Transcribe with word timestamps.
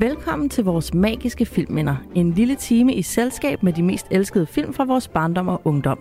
Velkommen 0.00 0.48
til 0.48 0.64
vores 0.64 0.94
magiske 0.94 1.46
filmminder. 1.46 1.96
En 2.14 2.30
lille 2.30 2.54
time 2.54 2.94
i 2.94 3.02
selskab 3.02 3.62
med 3.62 3.72
de 3.72 3.82
mest 3.82 4.06
elskede 4.10 4.46
film 4.46 4.72
fra 4.72 4.84
vores 4.84 5.08
barndom 5.08 5.48
og 5.48 5.60
ungdom. 5.64 5.98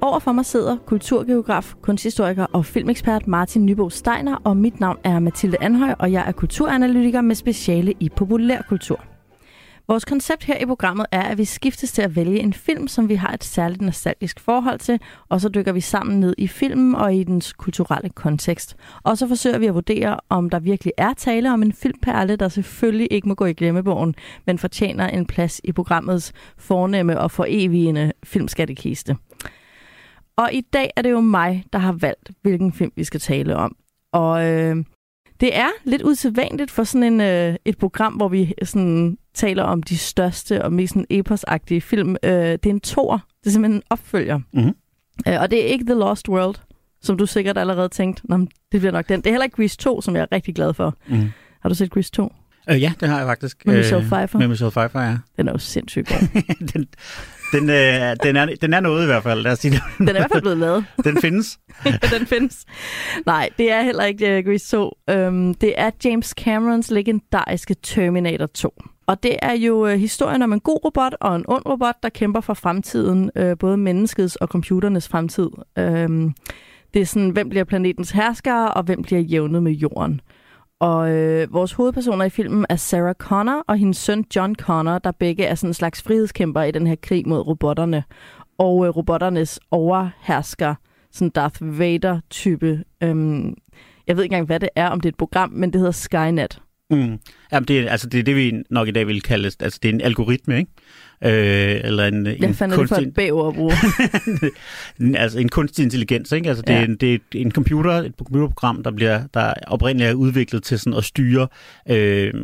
Overfor 0.00 0.32
mig 0.32 0.46
sidder 0.46 0.76
kulturgeograf, 0.86 1.74
kunsthistoriker 1.82 2.46
og 2.52 2.66
filmekspert 2.66 3.26
Martin 3.26 3.66
Nybo 3.66 3.90
Steiner, 3.90 4.36
og 4.44 4.56
mit 4.56 4.80
navn 4.80 4.98
er 5.04 5.18
Mathilde 5.18 5.56
Anhøj, 5.60 5.94
og 5.98 6.12
jeg 6.12 6.24
er 6.28 6.32
kulturanalytiker 6.32 7.20
med 7.20 7.34
speciale 7.34 7.94
i 8.00 8.08
populærkultur. 8.08 9.04
Vores 9.90 10.04
koncept 10.04 10.44
her 10.44 10.58
i 10.58 10.66
programmet 10.66 11.06
er, 11.12 11.22
at 11.22 11.38
vi 11.38 11.44
skiftes 11.44 11.92
til 11.92 12.02
at 12.02 12.16
vælge 12.16 12.38
en 12.38 12.52
film, 12.52 12.88
som 12.88 13.08
vi 13.08 13.14
har 13.14 13.32
et 13.32 13.44
særligt 13.44 13.80
nostalgisk 13.80 14.40
forhold 14.40 14.78
til, 14.78 15.00
og 15.28 15.40
så 15.40 15.48
dykker 15.48 15.72
vi 15.72 15.80
sammen 15.80 16.20
ned 16.20 16.34
i 16.38 16.48
filmen 16.48 16.94
og 16.94 17.14
i 17.14 17.24
dens 17.24 17.52
kulturelle 17.52 18.08
kontekst. 18.10 18.76
Og 19.02 19.18
så 19.18 19.28
forsøger 19.28 19.58
vi 19.58 19.66
at 19.66 19.74
vurdere, 19.74 20.20
om 20.28 20.50
der 20.50 20.58
virkelig 20.58 20.92
er 20.98 21.14
tale 21.14 21.52
om 21.52 21.62
en 21.62 21.72
filmperle, 21.72 22.36
der 22.36 22.48
selvfølgelig 22.48 23.08
ikke 23.10 23.28
må 23.28 23.34
gå 23.34 23.44
i 23.44 23.52
glemmebogen, 23.52 24.14
men 24.46 24.58
fortjener 24.58 25.08
en 25.08 25.26
plads 25.26 25.60
i 25.64 25.72
programmets 25.72 26.32
fornemme 26.56 27.20
og 27.20 27.30
forevigende 27.30 28.12
filmskattekiste. 28.24 29.16
Og 30.36 30.52
i 30.52 30.60
dag 30.60 30.90
er 30.96 31.02
det 31.02 31.10
jo 31.10 31.20
mig, 31.20 31.64
der 31.72 31.78
har 31.78 31.92
valgt, 31.92 32.30
hvilken 32.42 32.72
film 32.72 32.92
vi 32.96 33.04
skal 33.04 33.20
tale 33.20 33.56
om. 33.56 33.76
Og 34.12 34.46
øh, 34.46 34.76
det 35.40 35.56
er 35.56 35.68
lidt 35.84 36.02
usædvanligt 36.02 36.70
for 36.70 36.84
sådan 36.84 37.12
en, 37.12 37.20
øh, 37.20 37.56
et 37.64 37.78
program, 37.78 38.12
hvor 38.12 38.28
vi 38.28 38.54
sådan 38.62 39.18
taler 39.34 39.62
om 39.62 39.82
de 39.82 39.98
største 39.98 40.64
og 40.64 40.72
mest 40.72 40.92
sådan 40.92 41.06
eposagtige 41.10 41.80
film. 41.80 42.16
Øh, 42.22 42.32
det 42.32 42.66
er 42.66 42.70
en 42.70 42.80
tor. 42.80 43.20
Det 43.40 43.46
er 43.46 43.50
simpelthen 43.50 43.76
en 43.76 43.82
opfølger. 43.90 44.40
Mhm. 44.52 44.74
Øh, 45.28 45.40
og 45.40 45.50
det 45.50 45.62
er 45.62 45.66
ikke 45.66 45.84
The 45.84 45.94
Lost 45.94 46.28
World, 46.28 46.54
som 47.02 47.18
du 47.18 47.26
sikkert 47.26 47.58
allerede 47.58 47.88
tænkte. 47.88 48.22
Nå, 48.28 48.36
det 48.72 48.80
bliver 48.80 48.92
nok 48.92 49.08
den. 49.08 49.20
Det 49.20 49.26
er 49.26 49.30
heller 49.30 49.44
ikke 49.44 49.56
Grease 49.56 49.76
2, 49.76 50.00
som 50.00 50.16
jeg 50.16 50.22
er 50.22 50.26
rigtig 50.32 50.54
glad 50.54 50.74
for. 50.74 50.96
Mm. 51.08 51.30
Har 51.60 51.68
du 51.68 51.74
set 51.74 51.90
Grease 51.90 52.10
2? 52.10 52.32
Øh, 52.70 52.82
ja, 52.82 52.92
det 53.00 53.08
har 53.08 53.18
jeg 53.18 53.26
faktisk. 53.26 53.66
Med 53.66 53.76
Michelle 53.76 54.08
Pfeiffer? 54.08 54.38
Med 54.38 54.48
Michelle 54.48 54.70
Pfeiffer, 54.70 55.00
ja. 55.00 55.16
Den 55.36 55.48
er 55.48 55.52
jo 55.52 55.58
sindssygt 55.58 56.08
god. 56.08 56.42
den, 56.72 56.86
den, 57.52 57.70
øh, 57.70 58.16
den, 58.22 58.36
er, 58.36 58.56
den 58.60 58.74
er 58.74 58.80
noget 58.80 59.02
i 59.02 59.06
hvert 59.06 59.22
fald, 59.22 59.42
lad 59.42 59.52
os 59.52 59.58
sige 59.58 59.72
det. 59.72 59.82
Den 59.98 60.08
er 60.08 60.12
i 60.12 60.16
hvert 60.16 60.30
fald 60.32 60.42
blevet 60.42 60.58
lavet. 60.58 60.84
Den 61.04 61.20
findes. 61.20 61.58
den 62.18 62.26
findes. 62.26 62.64
Nej, 63.26 63.48
det 63.58 63.72
er 63.72 63.82
heller 63.82 64.04
ikke 64.04 64.38
uh, 64.38 64.44
Grease 64.44 64.70
2. 64.76 64.92
Um, 65.12 65.54
det 65.54 65.74
er 65.76 65.90
James 66.04 66.28
Camerons 66.28 66.90
legendariske 66.90 67.76
Terminator 67.82 68.46
2. 68.46 68.82
Og 69.10 69.22
det 69.22 69.36
er 69.42 69.52
jo 69.52 69.86
øh, 69.86 69.98
historien 69.98 70.42
om 70.42 70.52
en 70.52 70.60
god 70.60 70.84
robot 70.84 71.14
og 71.20 71.36
en 71.36 71.44
ond 71.48 71.62
robot, 71.66 71.94
der 72.02 72.08
kæmper 72.08 72.40
for 72.40 72.54
fremtiden, 72.54 73.30
øh, 73.36 73.58
både 73.58 73.76
menneskets 73.76 74.36
og 74.36 74.48
computernes 74.48 75.08
fremtid. 75.08 75.50
Øh, 75.78 76.08
det 76.94 77.02
er 77.02 77.06
sådan, 77.06 77.30
hvem 77.30 77.48
bliver 77.48 77.64
planetens 77.64 78.10
herskere, 78.10 78.74
og 78.74 78.82
hvem 78.82 79.02
bliver 79.02 79.20
jævnet 79.20 79.62
med 79.62 79.72
jorden. 79.72 80.20
Og 80.80 81.10
øh, 81.10 81.52
vores 81.52 81.72
hovedpersoner 81.72 82.24
i 82.24 82.30
filmen 82.30 82.66
er 82.68 82.76
Sarah 82.76 83.14
Connor 83.14 83.64
og 83.68 83.76
hendes 83.76 83.96
søn 83.96 84.24
John 84.36 84.54
Connor, 84.54 84.98
der 84.98 85.10
begge 85.10 85.44
er 85.44 85.54
sådan 85.54 85.70
en 85.70 85.74
slags 85.74 86.02
frihedskæmper 86.02 86.62
i 86.62 86.70
den 86.70 86.86
her 86.86 86.96
krig 87.02 87.28
mod 87.28 87.46
robotterne. 87.46 88.04
Og 88.58 88.86
øh, 88.86 88.96
robotternes 88.96 89.60
overhersker, 89.70 90.74
sådan 91.12 91.30
Darth 91.30 91.78
Vader-type. 91.78 92.84
Øhm, 93.02 93.54
jeg 94.06 94.16
ved 94.16 94.24
ikke 94.24 94.34
engang, 94.34 94.46
hvad 94.46 94.60
det 94.60 94.68
er, 94.76 94.88
om 94.88 95.00
det 95.00 95.08
er 95.08 95.12
et 95.12 95.18
program, 95.18 95.50
men 95.50 95.72
det 95.72 95.78
hedder 95.78 95.92
Skynet. 95.92 96.60
Mm. 96.90 97.18
Jamen, 97.52 97.68
det, 97.68 97.80
er, 97.80 97.90
altså, 97.90 98.08
det 98.08 98.20
er 98.20 98.24
det, 98.24 98.36
vi 98.36 98.52
nok 98.70 98.88
i 98.88 98.90
dag 98.90 99.06
vil 99.06 99.22
kalde, 99.22 99.44
altså 99.60 99.78
det 99.82 99.88
er 99.88 99.92
en 99.92 100.00
algoritme, 100.00 100.58
ikke? 100.58 100.70
Øh, 101.24 101.80
eller 101.84 102.04
en, 102.06 102.26
Jeg 102.26 102.36
en 102.42 102.54
fandt 102.54 102.74
det 102.78 102.88
for 102.88 102.96
et 102.96 103.48
at 103.48 103.54
bruge. 103.54 103.72
altså 105.22 105.38
en 105.38 105.48
kunstig 105.48 105.82
intelligens, 105.82 106.32
ikke? 106.32 106.48
Altså 106.48 106.62
det, 106.62 106.72
Ja. 106.72 106.80
er, 106.80 106.84
en, 106.84 106.96
det 106.96 107.14
er 107.14 107.18
en 107.34 107.52
computer, 107.52 107.92
et 107.92 108.12
computerprogram, 108.18 108.82
der 108.82 108.90
bliver 108.90 109.22
der 109.34 109.54
oprindeligt 109.66 110.10
er 110.10 110.14
udviklet 110.14 110.62
til 110.62 110.78
sådan 110.78 110.94
at 110.98 111.04
styre 111.04 111.48
øh, 111.90 112.34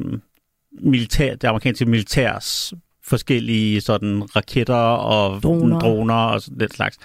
militær, 0.82 1.34
det 1.34 1.44
amerikanske 1.44 1.84
militærs 1.86 2.72
forskellige 3.04 3.80
sådan 3.80 4.36
raketter 4.36 4.74
og 4.74 5.42
Droner. 5.42 5.78
droner 5.80 6.14
og 6.14 6.42
sådan 6.42 6.60
den 6.60 6.70
slags. 6.70 6.98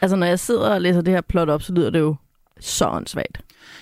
altså, 0.00 0.16
når 0.16 0.26
jeg 0.26 0.38
sidder 0.38 0.70
og 0.74 0.80
læser 0.80 1.00
det 1.00 1.14
her 1.14 1.20
plot 1.20 1.48
op, 1.48 1.62
så 1.62 1.72
lyder 1.72 1.90
det 1.90 1.98
jo 2.00 2.16
så 2.60 2.88
åndssvagt. 2.88 3.40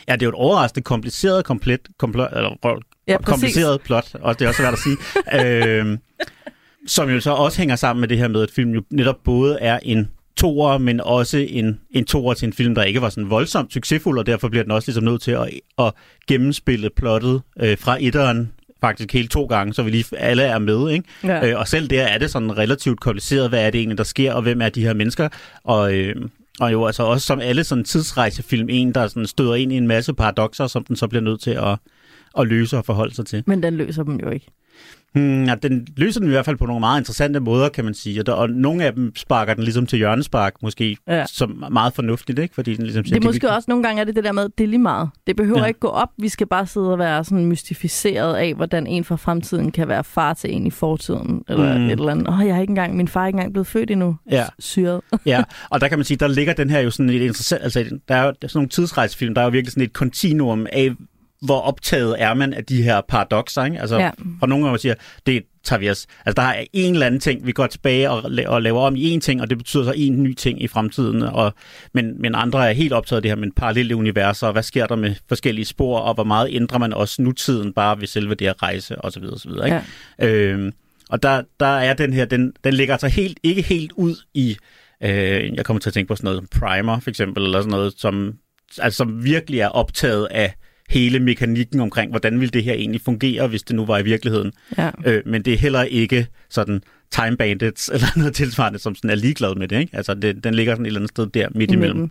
Ja, 0.09 0.12
det 0.12 0.22
er 0.22 0.27
jo 0.27 0.31
et 0.31 0.34
overraskende 0.34 0.83
kompliceret, 0.84 1.45
komplet, 1.45 1.81
komplet, 1.99 2.28
eller, 2.33 2.81
Ja, 3.09 3.17
præcis. 3.19 3.28
kompliceret 3.28 3.81
plot, 3.81 4.15
og 4.21 4.39
det 4.39 4.45
er 4.45 4.49
også 4.49 4.62
svært 4.62 4.72
at 4.72 4.78
sige, 4.78 4.97
øh, 5.78 5.99
som 6.87 7.11
jo 7.11 7.21
så 7.21 7.31
også 7.31 7.59
hænger 7.59 7.77
sammen 7.77 8.00
med 8.00 8.09
det 8.09 8.19
her 8.19 8.28
med, 8.28 8.43
at 8.43 8.50
filmen 8.50 8.75
jo 8.75 8.83
netop 8.91 9.17
både 9.25 9.59
er 9.61 9.78
en 9.83 10.09
toer, 10.37 10.78
men 10.78 11.00
også 11.00 11.39
en, 11.49 11.81
en 11.91 12.05
toer 12.05 12.34
til 12.34 12.47
en 12.47 12.53
film, 12.53 12.75
der 12.75 12.83
ikke 12.83 13.03
var 13.03 13.09
sådan 13.09 13.31
voldsomt 13.31 13.73
succesfuld, 13.73 14.19
og 14.19 14.27
derfor 14.27 14.49
bliver 14.49 14.62
den 14.62 14.73
også 14.73 14.89
ligesom 14.89 15.05
nødt 15.05 15.23
til 15.23 15.31
at, 15.31 15.49
at 15.78 15.93
gennemspille 16.28 16.91
plottet 16.97 17.43
øh, 17.61 17.78
fra 17.78 17.97
etteren 18.00 18.53
faktisk 18.81 19.12
helt 19.12 19.31
to 19.31 19.44
gange, 19.47 19.75
så 19.75 19.83
vi 19.83 19.91
lige 19.91 20.05
alle 20.19 20.43
er 20.43 20.59
med, 20.59 20.91
ikke? 20.91 21.09
Ja. 21.25 21.47
Øh, 21.50 21.59
og 21.59 21.69
selv 21.69 21.89
der 21.89 22.03
er 22.03 22.19
det 22.19 22.31
sådan 22.31 22.59
relativt 22.59 23.00
kompliceret, 23.00 23.49
hvad 23.49 23.67
er 23.67 23.71
det 23.71 23.78
egentlig, 23.78 23.99
der 23.99 24.05
sker, 24.05 24.33
og 24.33 24.43
hvem 24.43 24.62
er 24.62 24.69
de 24.69 24.83
her 24.83 24.94
mennesker, 24.94 25.28
og, 25.65 25.94
øh, 25.94 26.15
og 26.60 26.72
jo 26.72 26.87
altså 26.87 27.03
også 27.03 27.26
som 27.26 27.41
alle 27.41 27.65
sådan 27.65 27.84
tidsrejsefilm, 27.84 28.69
en 28.70 28.94
der 28.94 29.09
sådan 29.09 29.26
støder 29.26 29.54
ind 29.54 29.72
i 29.72 29.76
en 29.76 29.87
masse 29.87 30.15
paradoxer, 30.15 30.66
som 30.66 30.84
den 30.84 30.97
så 30.97 31.09
bliver 31.09 31.22
nødt 31.22 31.41
til 31.41 31.50
at, 31.50 31.78
at 32.38 32.47
løse 32.47 32.78
og 32.78 32.84
forholde 32.84 33.15
sig 33.15 33.26
til. 33.26 33.42
Men 33.47 33.62
den 33.62 33.75
løser 33.75 34.03
dem 34.03 34.20
jo 34.20 34.31
ikke. 34.31 34.47
Hmm, 35.14 35.44
ja, 35.44 35.54
den 35.54 35.86
løser 35.97 36.20
den 36.20 36.28
i 36.28 36.32
hvert 36.32 36.44
fald 36.44 36.56
på 36.56 36.66
nogle 36.66 36.80
meget 36.80 37.00
interessante 37.00 37.41
måder, 37.41 37.69
kan 37.69 37.84
man 37.84 37.94
sige. 37.94 38.20
Og, 38.20 38.26
der, 38.26 38.32
og 38.32 38.50
nogle 38.50 38.84
af 38.84 38.92
dem 38.92 39.16
sparker 39.16 39.54
den 39.54 39.64
ligesom 39.64 39.86
til 39.86 39.97
hjørnespark, 39.97 40.54
måske, 40.62 40.97
Ja. 41.08 41.25
som 41.26 41.64
meget 41.72 41.94
fornuftigt, 41.94 42.38
ikke? 42.38 42.54
Fordi 42.54 42.75
den 42.75 42.84
ligesom 42.84 43.04
Det 43.04 43.16
er 43.16 43.20
måske 43.20 43.50
også 43.50 43.64
nogle 43.69 43.84
gange 43.84 44.00
er 44.00 44.04
det 44.04 44.16
det 44.16 44.25
der 44.25 44.32
med, 44.32 44.48
det 44.58 44.64
er 44.64 44.69
lige 44.69 44.78
meget. 44.78 45.10
Det 45.26 45.36
behøver 45.36 45.58
ja. 45.60 45.64
Ikke 45.66 45.80
gå 45.80 45.88
op. 45.88 46.08
Vi 46.19 46.28
skal 46.28 46.47
bare 46.47 46.66
sidde 46.66 46.92
og 46.92 46.98
være 46.98 47.25
sådan 47.25 47.47
mystificeret 47.47 48.34
af, 48.36 48.54
hvordan 48.54 48.86
en 48.86 49.04
fra 49.04 49.16
fremtiden 49.16 49.72
kan 49.72 49.88
være 49.88 50.04
far 50.04 50.34
til 50.34 50.52
en 50.54 50.66
i 50.66 50.70
fortiden. 50.70 51.42
Eller 51.48 51.78
Mm. 51.78 51.84
et 51.84 51.92
eller 51.92 52.08
andet. 52.10 52.28
Åh, 52.28 52.46
jeg 52.46 52.54
har 52.54 52.60
ikke 52.60 52.70
engang, 52.70 52.96
min 52.96 53.08
far 53.08 53.22
er 53.22 53.26
ikke 53.26 53.36
engang 53.36 53.52
blevet 53.52 53.66
født 53.66 53.91
endnu. 53.91 54.16
Ja. 54.31 54.44
Syret. 54.58 55.00
ja, 55.26 55.42
og 55.70 55.81
der 55.81 55.88
kan 55.88 55.98
man 55.98 56.04
sige, 56.04 56.16
der 56.16 56.28
ligger 56.28 56.52
den 56.52 56.70
her 56.70 56.81
jo 56.81 56.91
sådan 56.91 57.10
et 57.10 57.22
interessant, 57.22 57.62
altså 57.62 57.84
der 58.08 58.14
er 58.14 58.25
jo 58.26 58.32
sådan 58.42 58.50
nogle 58.54 58.69
tidsrejsefilm, 58.69 59.34
der 59.34 59.41
er 59.41 59.44
jo 59.44 59.50
virkelig 59.50 59.72
sådan 59.72 59.82
et 59.84 59.92
kontinuum 59.92 60.66
af, 60.72 60.91
hvor 61.44 61.60
optaget 61.60 62.16
er 62.22 62.34
man 62.34 62.55
af 62.55 62.65
de 62.65 62.82
her 62.82 63.00
paradoxer, 63.09 63.65
ikke? 63.65 63.81
Altså, 63.81 63.99
Ja. 63.99 64.10
og 64.43 64.49
nogle 64.49 64.65
gange 64.65 64.78
siger, 64.78 64.94
det 65.27 65.43
tager 65.65 65.81
vi 65.81 65.91
os. 65.91 66.06
Altså, 66.27 66.43
der 66.43 66.49
er 66.49 66.65
en 66.72 66.93
eller 66.93 67.06
anden 67.06 67.21
ting, 67.21 67.47
vi 67.47 67.53
går 67.53 67.66
tilbage 67.66 68.10
og, 68.10 68.19
la- 68.25 68.47
og 68.49 68.62
laver 68.62 68.81
om 68.81 68.97
i 68.97 69.10
en 69.10 69.21
ting, 69.21 69.41
og 69.41 69.50
det 69.50 69.59
betyder 69.59 69.84
så 69.84 69.93
en 69.97 70.22
ny 70.22 70.34
ting 70.34 70.62
i 70.62 70.66
fremtiden. 70.69 71.22
Og, 71.22 71.53
men, 71.94 72.22
men 72.22 72.34
andre 72.34 72.69
er 72.69 72.72
helt 72.72 72.93
optaget 72.93 73.16
af 73.19 73.22
det 73.22 73.31
her 73.31 73.37
med 73.37 73.50
parallelle 73.56 73.97
universer, 73.97 74.47
og 74.47 74.53
hvad 74.53 74.62
sker 74.62 74.87
der 74.87 74.97
med 74.97 75.15
forskellige 75.28 75.65
spor, 75.65 75.99
og 75.99 76.15
hvor 76.15 76.25
meget 76.25 76.49
ændrer 76.53 76.78
man 76.78 76.93
også 76.93 77.22
nutiden 77.22 77.72
bare 77.72 78.00
ved 78.00 78.06
selve 78.06 78.34
det 78.34 78.47
at 78.47 78.62
rejse, 78.62 79.05
osv. 79.05 79.25
osv. 79.32 79.50
Ikke? 79.50 79.81
Ja. 80.19 80.26
Øhm, 80.28 80.72
og 81.11 81.22
der, 81.22 81.43
der 81.61 81.66
er 81.66 81.94
den 81.94 82.12
her, 82.12 82.25
den, 82.25 82.53
den 82.65 82.75
ligger 82.75 82.94
altså 82.94 83.09
helt, 83.09 83.38
ikke 83.43 83.62
helt 83.62 83.93
ud 83.93 84.16
i, 84.34 84.56
øh, 85.03 85.55
jeg 85.55 85.65
kommer 85.65 85.81
til 85.81 85.91
at 85.91 85.94
tænke 85.94 86.09
på 86.09 86.16
sådan 86.16 86.25
noget 86.25 86.38
som 86.53 86.61
Primer 86.61 87.00
for 87.00 87.11
eksempel, 87.11 87.44
eller 87.44 87.59
sådan 87.61 87.71
noget, 87.71 87.94
som, 87.97 88.32
altså, 88.78 88.97
som 88.97 89.25
virkelig 89.25 89.61
er 89.61 89.69
optaget 89.69 90.28
af 90.31 90.55
hele 90.91 91.19
mekanikken 91.19 91.81
omkring, 91.81 92.11
hvordan 92.11 92.41
ville 92.41 92.50
det 92.50 92.65
her 92.65 92.75
egentlig 92.75 93.00
fungere, 93.00 93.49
hvis 93.49 93.62
det 93.62 93.77
nu 93.77 93.84
var 93.84 93.99
i 93.99 94.03
virkeligheden. 94.03 94.53
Ja. 94.78 94.91
Øh, 95.06 95.22
men 95.27 95.43
det 95.43 95.53
er 95.53 95.59
heller 95.59 95.83
ikke 95.83 96.27
sådan 96.50 96.83
Time 97.11 97.37
Bandits 97.37 97.89
eller 97.95 98.06
noget 98.17 98.34
tilsvarende, 98.34 98.78
som 98.78 98.94
sådan 98.94 99.11
er 99.11 99.15
ligeglad 99.15 99.55
med 99.55 99.69
det. 99.69 99.81
Ikke? 99.81 99.97
Altså 99.97 100.15
det, 100.15 100.44
den 100.44 100.55
ligger 100.55 100.73
sådan 100.73 100.87
et 100.87 100.89
eller 100.89 101.00
andet 101.00 101.11
sted 101.11 101.27
der 101.27 101.49
midt 101.55 101.71
imellem. 101.71 102.11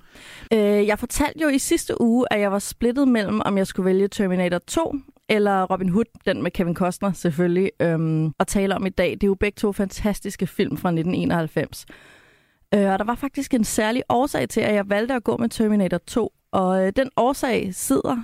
Øh, 0.54 0.60
jeg 0.60 1.00
fortalte 1.00 1.40
jo 1.42 1.48
i 1.48 1.60
sidste 1.60 2.02
uge, 2.02 2.26
at 2.32 2.40
jeg 2.40 2.52
var 2.52 2.60
splittet 2.60 3.08
mellem, 3.08 3.42
om 3.46 3.58
jeg 3.58 3.68
skulle 3.68 3.86
vælge 3.86 4.08
Terminator 4.08 4.58
2 4.68 4.96
eller 5.30 5.64
Robin 5.64 5.90
Hood, 5.90 6.06
den 6.26 6.44
med 6.44 6.52
Kevin 6.52 6.76
Costner 6.76 7.14
selvfølgelig, 7.14 7.72
øhm, 7.80 8.34
at 8.40 8.48
tale 8.48 8.76
om 8.76 8.86
i 8.86 8.90
dag. 8.90 9.12
Det 9.12 9.24
er 9.24 9.28
jo 9.28 9.36
begge 9.36 9.56
to 9.56 9.72
fantastiske 9.72 10.48
film 10.48 10.78
fra 10.78 10.90
1991. 10.90 11.86
Øh, 12.74 12.92
og 12.92 13.00
der 13.00 13.06
var 13.06 13.16
faktisk 13.16 13.54
en 13.54 13.64
særlig 13.64 14.04
årsag 14.10 14.50
til, 14.50 14.62
at 14.62 14.76
jeg 14.76 14.90
valgte 14.90 15.14
at 15.14 15.24
gå 15.24 15.38
med 15.38 15.50
Terminator 15.50 15.98
2. 15.98 16.34
Og 16.52 16.86
øh, 16.86 16.94
den 16.96 17.10
årsag 17.18 17.70
sidder 17.74 18.24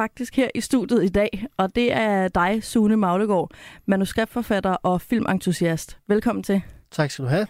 faktisk 0.00 0.36
her 0.36 0.48
i 0.54 0.60
studiet 0.60 1.04
i 1.04 1.08
dag, 1.08 1.46
og 1.56 1.74
det 1.74 1.92
er 1.92 2.28
dig, 2.28 2.64
Sune 2.64 2.96
Maglegaard, 2.96 3.50
manuskriptforfatter 3.86 4.72
og 4.72 5.00
filmentusiast. 5.00 5.98
Velkommen 6.08 6.42
til. 6.42 6.62
Tak 6.90 7.10
skal 7.10 7.24
du 7.24 7.28
have. 7.28 7.46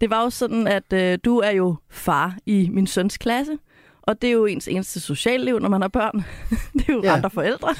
Det 0.00 0.10
var 0.10 0.22
jo 0.22 0.30
sådan, 0.30 0.66
at 0.66 0.92
øh, 0.92 1.18
du 1.24 1.38
er 1.38 1.50
jo 1.50 1.76
far 1.88 2.36
i 2.46 2.68
min 2.72 2.86
søns 2.86 3.18
klasse, 3.18 3.58
og 4.02 4.22
det 4.22 4.28
er 4.28 4.32
jo 4.32 4.46
ens 4.46 4.68
eneste 4.68 5.00
socialliv, 5.00 5.58
når 5.58 5.68
man 5.68 5.80
har 5.80 5.88
børn. 5.88 6.24
det 6.78 6.88
er 6.88 6.92
jo 6.92 7.00
ja. 7.04 7.12
Andre 7.12 7.30
forældre. 7.30 7.74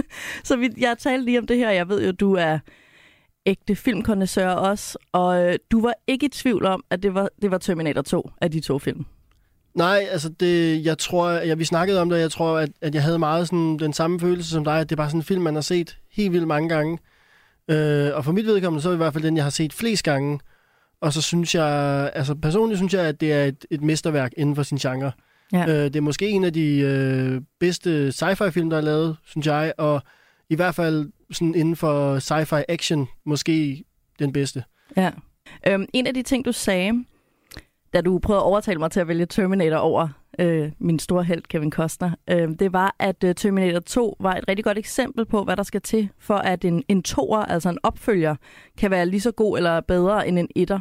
så 0.48 0.56
vi, 0.56 0.70
jeg 0.78 0.98
talte 0.98 1.24
lige 1.24 1.38
om 1.38 1.46
det 1.46 1.56
her. 1.56 1.70
Jeg 1.70 1.88
ved 1.88 2.06
jo, 2.06 2.12
du 2.12 2.34
er 2.34 2.58
ægte 3.46 3.76
filmkondensør 3.76 4.48
også, 4.48 4.98
og 5.12 5.44
øh, 5.44 5.58
du 5.70 5.80
var 5.80 5.94
ikke 6.06 6.26
i 6.26 6.28
tvivl 6.28 6.66
om, 6.66 6.84
at 6.90 7.02
det 7.02 7.14
var, 7.14 7.28
det 7.42 7.50
var 7.50 7.58
Terminator 7.58 8.02
2 8.02 8.30
af 8.40 8.50
de 8.50 8.60
to 8.60 8.78
film. 8.78 9.06
Nej, 9.76 10.06
altså 10.10 10.28
det, 10.28 10.84
jeg 10.84 10.98
tror, 10.98 11.28
jeg, 11.30 11.58
vi 11.58 11.64
snakkede 11.64 12.00
om 12.00 12.10
det, 12.10 12.18
jeg 12.18 12.30
tror, 12.30 12.58
at, 12.58 12.68
at 12.80 12.94
jeg 12.94 13.02
havde 13.02 13.18
meget 13.18 13.46
sådan, 13.46 13.78
den 13.78 13.92
samme 13.92 14.20
følelse 14.20 14.50
som 14.50 14.64
dig, 14.64 14.80
at 14.80 14.90
det 14.90 14.94
er 14.94 14.96
bare 14.96 15.08
sådan 15.08 15.20
en 15.20 15.24
film, 15.24 15.42
man 15.42 15.54
har 15.54 15.62
set 15.62 15.98
helt 16.12 16.32
vildt 16.32 16.46
mange 16.46 16.68
gange. 16.68 16.98
Øh, 17.70 18.10
og 18.14 18.24
for 18.24 18.32
mit 18.32 18.46
vedkommende, 18.46 18.82
så 18.82 18.88
er 18.88 18.90
det 18.90 18.96
i 18.96 19.02
hvert 19.04 19.12
fald 19.12 19.24
den, 19.24 19.36
jeg 19.36 19.44
har 19.44 19.50
set 19.50 19.72
flest 19.72 20.04
gange. 20.04 20.40
Og 21.00 21.12
så 21.12 21.22
synes 21.22 21.54
jeg, 21.54 22.10
altså 22.14 22.34
personligt 22.34 22.78
synes 22.78 22.94
jeg, 22.94 23.04
at 23.04 23.20
det 23.20 23.32
er 23.32 23.44
et, 23.44 23.64
et 23.70 23.82
mesterværk 23.82 24.32
inden 24.36 24.56
for 24.56 24.62
sin 24.62 24.78
genre. 24.78 25.12
Ja. 25.52 25.66
Øh, 25.68 25.84
det 25.84 25.96
er 25.96 26.00
måske 26.00 26.28
en 26.28 26.44
af 26.44 26.52
de 26.52 26.78
øh, 26.78 27.40
bedste 27.60 28.08
sci-fi 28.08 28.48
film, 28.50 28.70
der 28.70 28.76
er 28.76 28.80
lavet, 28.80 29.16
synes 29.24 29.46
jeg, 29.46 29.72
og 29.78 30.02
i 30.50 30.54
hvert 30.54 30.74
fald 30.74 31.12
sådan 31.32 31.54
inden 31.54 31.76
for 31.76 32.18
sci-fi 32.18 32.62
action 32.68 33.08
måske 33.24 33.84
den 34.18 34.32
bedste. 34.32 34.64
Ja. 34.96 35.10
Øhm, 35.66 35.86
en 35.92 36.06
af 36.06 36.14
de 36.14 36.22
ting, 36.22 36.44
du 36.44 36.52
sagde, 36.52 37.04
da 37.96 38.00
du 38.00 38.18
prøvede 38.18 38.40
at 38.40 38.44
overtale 38.44 38.78
mig 38.78 38.90
til 38.90 39.00
at 39.00 39.08
vælge 39.08 39.26
Terminator 39.26 39.76
over 39.76 40.08
øh, 40.38 40.70
min 40.78 40.98
store 40.98 41.24
held 41.24 41.42
Kevin 41.42 41.72
Costner, 41.72 42.10
øh, 42.30 42.48
det 42.58 42.72
var, 42.72 42.96
at 42.98 43.24
øh, 43.24 43.34
Terminator 43.34 43.80
2 43.80 44.16
var 44.20 44.34
et 44.34 44.44
rigtig 44.48 44.64
godt 44.64 44.78
eksempel 44.78 45.26
på, 45.26 45.44
hvad 45.44 45.56
der 45.56 45.62
skal 45.62 45.80
til, 45.80 46.08
for 46.18 46.34
at 46.34 46.64
en, 46.64 46.84
en 46.88 47.02
toer, 47.02 47.38
altså 47.38 47.68
en 47.68 47.78
opfølger, 47.82 48.36
kan 48.78 48.90
være 48.90 49.06
lige 49.06 49.20
så 49.20 49.30
god 49.30 49.56
eller 49.56 49.80
bedre 49.80 50.28
end 50.28 50.38
en 50.38 50.48
etter. 50.56 50.80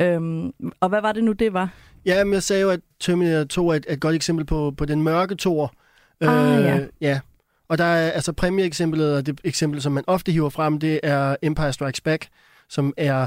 Øhm, 0.00 0.52
og 0.80 0.88
hvad 0.88 1.00
var 1.00 1.12
det 1.12 1.24
nu, 1.24 1.32
det 1.32 1.52
var? 1.52 1.74
Ja, 2.06 2.24
men 2.24 2.34
jeg 2.34 2.42
sagde 2.42 2.62
jo, 2.62 2.70
at 2.70 2.80
Terminator 3.00 3.44
2 3.44 3.68
er 3.68 3.74
et, 3.74 3.86
et 3.88 4.00
godt 4.00 4.14
eksempel 4.14 4.44
på, 4.44 4.74
på 4.78 4.84
den 4.84 5.02
mørke 5.02 5.34
toer. 5.34 5.68
Ah, 6.20 6.64
ja. 6.64 6.80
ja. 7.00 7.20
Og 7.68 7.78
der 7.78 7.84
er 7.84 8.10
altså 8.10 8.32
præmieeksemplet, 8.32 9.16
og 9.16 9.26
det 9.26 9.40
eksempel, 9.44 9.82
som 9.82 9.92
man 9.92 10.04
ofte 10.06 10.32
hiver 10.32 10.48
frem, 10.48 10.78
det 10.78 11.00
er 11.02 11.36
Empire 11.42 11.72
Strikes 11.72 12.00
Back, 12.00 12.28
som 12.68 12.94
er 12.96 13.26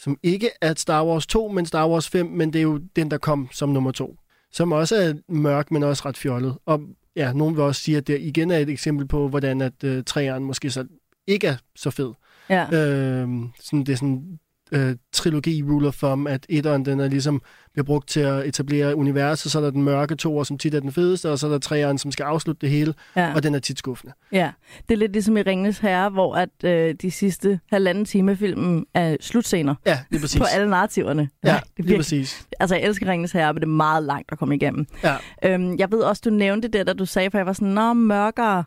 som 0.00 0.18
ikke 0.22 0.50
er 0.60 0.74
Star 0.76 1.04
Wars 1.06 1.26
2, 1.26 1.48
men 1.48 1.66
Star 1.66 1.88
Wars 1.88 2.08
5, 2.08 2.26
men 2.26 2.52
det 2.52 2.58
er 2.58 2.62
jo 2.62 2.80
den, 2.96 3.10
der 3.10 3.18
kom 3.18 3.48
som 3.52 3.68
nummer 3.68 3.90
2. 3.90 4.16
Som 4.52 4.72
også 4.72 4.96
er 4.96 5.14
mørk, 5.28 5.70
men 5.70 5.82
også 5.82 6.02
ret 6.06 6.16
fjollet. 6.16 6.58
Og 6.66 6.80
ja, 7.16 7.32
nogen 7.32 7.56
vil 7.56 7.64
også 7.64 7.80
sige, 7.80 7.96
at 7.96 8.06
det 8.06 8.20
igen 8.20 8.50
er 8.50 8.58
et 8.58 8.68
eksempel 8.68 9.06
på, 9.06 9.28
hvordan 9.28 9.60
at 9.60 9.84
uh, 9.84 10.04
træerne 10.06 10.44
måske 10.44 10.70
så 10.70 10.86
ikke 11.26 11.46
er 11.46 11.56
så 11.76 11.90
fed. 11.90 12.12
Ja. 12.48 12.64
Øh, 12.64 13.28
sådan, 13.60 13.80
det 13.80 13.88
er 13.88 13.96
sådan 13.96 14.38
øh, 14.72 14.96
trilogi 15.12 15.62
rule 15.62 15.88
of 15.88 15.96
thumb, 15.96 16.26
at 16.26 16.46
etteren 16.48 16.84
den 16.84 17.00
er 17.00 17.08
ligesom 17.08 17.42
bliver 17.72 17.84
brugt 17.84 18.08
til 18.08 18.20
at 18.20 18.46
etablere 18.46 18.96
universet, 18.96 19.52
så 19.52 19.58
er 19.58 19.62
der 19.62 19.70
den 19.70 19.82
mørke 19.82 20.14
toer, 20.14 20.44
som 20.44 20.58
tit 20.58 20.74
er 20.74 20.80
den 20.80 20.92
fedeste, 20.92 21.30
og 21.30 21.38
så 21.38 21.46
er 21.46 21.50
der 21.50 21.58
treeren, 21.58 21.98
som 21.98 22.12
skal 22.12 22.24
afslutte 22.24 22.60
det 22.60 22.70
hele, 22.70 22.94
ja. 23.16 23.34
og 23.34 23.42
den 23.42 23.54
er 23.54 23.58
tit 23.58 23.78
skuffende. 23.78 24.12
Ja, 24.32 24.50
det 24.88 24.94
er 24.94 24.98
lidt 24.98 25.12
ligesom 25.12 25.36
i 25.36 25.42
Ringens 25.42 25.78
Herre, 25.78 26.10
hvor 26.10 26.34
at 26.34 26.64
øh, 26.64 26.94
de 27.02 27.10
sidste 27.10 27.60
halvanden 27.70 28.04
time 28.04 28.30
af 28.30 28.38
filmen 28.38 28.86
er 28.94 29.16
slutscener. 29.20 29.74
Ja, 29.86 29.98
det 30.10 30.16
er 30.16 30.20
præcis. 30.20 30.40
På 30.40 30.46
alle 30.54 30.70
narrativerne. 30.70 31.28
Ja, 31.44 31.48
det 31.48 31.54
er 31.54 31.60
virkelig, 31.76 31.96
præcis. 31.96 32.46
Altså, 32.60 32.76
jeg 32.76 32.84
elsker 32.84 33.06
Ringens 33.06 33.32
Herre, 33.32 33.52
men 33.52 33.60
det 33.60 33.66
er 33.66 33.72
meget 33.72 34.02
langt 34.02 34.32
at 34.32 34.38
komme 34.38 34.54
igennem. 34.54 34.86
Ja. 35.04 35.16
Øhm, 35.44 35.76
jeg 35.78 35.90
ved 35.90 35.98
også, 35.98 36.22
du 36.24 36.30
nævnte 36.30 36.68
det, 36.68 36.86
da 36.86 36.92
du 36.92 37.06
sagde, 37.06 37.30
for 37.30 37.38
jeg 37.38 37.46
var 37.46 37.52
sådan, 37.52 37.68
nå, 37.68 37.92
mørkere. 37.92 38.64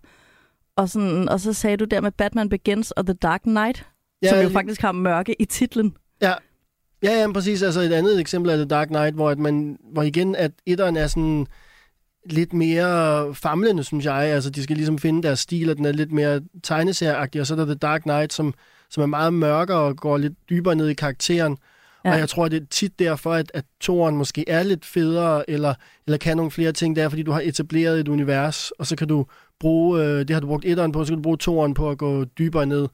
Og, 0.76 0.90
sådan, 0.90 1.30
og 1.30 1.40
så 1.40 1.54
sagde 1.54 1.78
du 1.78 1.86
der 1.86 2.02
med 2.02 2.12
Batman 2.12 2.50
Begins 2.50 2.92
og 2.92 3.06
The 3.06 3.14
Dark 3.14 3.42
Knight, 3.42 3.88
Ja, 4.24 4.30
som 4.30 4.40
jo 4.40 4.50
faktisk 4.50 4.82
har 4.82 4.92
mørke 4.92 5.42
i 5.42 5.46
titlen. 5.46 5.96
Ja, 6.22 6.34
ja, 7.04 7.22
ja 7.22 7.32
præcis. 7.32 7.64
Altså 7.64 7.80
et 7.82 7.94
andet 7.94 8.20
eksempel 8.20 8.52
er 8.52 8.56
The 8.56 8.66
Dark 8.66 8.88
Knight, 8.88 9.16
hvor, 9.16 9.30
at 9.30 9.40
man, 9.40 9.78
hvor 9.94 10.04
igen, 10.04 10.36
at 10.36 10.52
etteren 10.66 10.98
er 10.98 11.08
sådan 11.08 11.48
lidt 12.30 12.54
mere 12.54 13.36
famlende, 13.36 13.84
synes 13.84 14.06
jeg. 14.06 14.16
Altså, 14.16 14.50
de 14.50 14.64
skal 14.64 14.76
ligesom 14.76 14.98
finde 14.98 15.24
deres 15.24 15.40
stil, 15.40 15.70
og 15.70 15.78
den 15.78 15.86
er 15.86 15.92
lidt 15.92 16.12
mere 16.12 16.42
tegneserieagtig. 16.64 17.42
Og 17.42 17.48
så 17.48 17.54
er 17.54 17.58
der 17.58 17.66
The 17.66 17.76
Dark 17.76 18.02
Knight, 18.02 18.34
som, 18.34 18.54
som 18.90 19.04
er 19.04 19.08
meget 19.08 19.34
mørkere 19.34 19.78
og 19.78 19.98
går 19.98 20.18
lidt 20.18 20.34
dybere 20.50 20.76
ned 20.76 20.88
i 20.88 20.94
karakteren. 20.94 21.58
Ja. 22.06 22.12
Og 22.12 22.20
jeg 22.20 22.30
tror, 22.30 22.48
det 22.48 22.62
er 22.62 22.66
tit 22.70 23.00
derfor, 23.00 23.34
at, 23.34 23.52
at 23.54 23.66
toren 23.80 24.18
måske 24.18 24.50
er 24.50 24.64
lidt 24.64 24.86
federe, 24.86 25.50
eller, 25.50 25.74
eller 26.06 26.18
kan 26.18 26.38
nogle 26.38 26.52
flere 26.52 26.72
ting. 26.72 26.96
Det 26.96 27.04
er, 27.04 27.10
fordi 27.10 27.24
du 27.24 27.32
har 27.32 27.42
etableret 27.44 28.00
et 28.00 28.08
univers, 28.08 28.72
og 28.72 28.88
så 28.88 28.96
kan 28.96 29.08
du 29.08 29.26
bruge, 29.60 30.02
øh, 30.04 30.20
det 30.20 30.30
har 30.30 30.40
du 30.40 30.48
brugt 30.48 30.66
etteren 30.66 30.92
på, 30.92 31.04
så 31.06 31.10
kan 31.12 31.18
du 31.18 31.22
bruge 31.24 31.38
toren 31.38 31.74
på 31.74 31.90
at 31.90 31.98
gå 31.98 32.24
dybere 32.24 32.66
ned. 32.66 32.88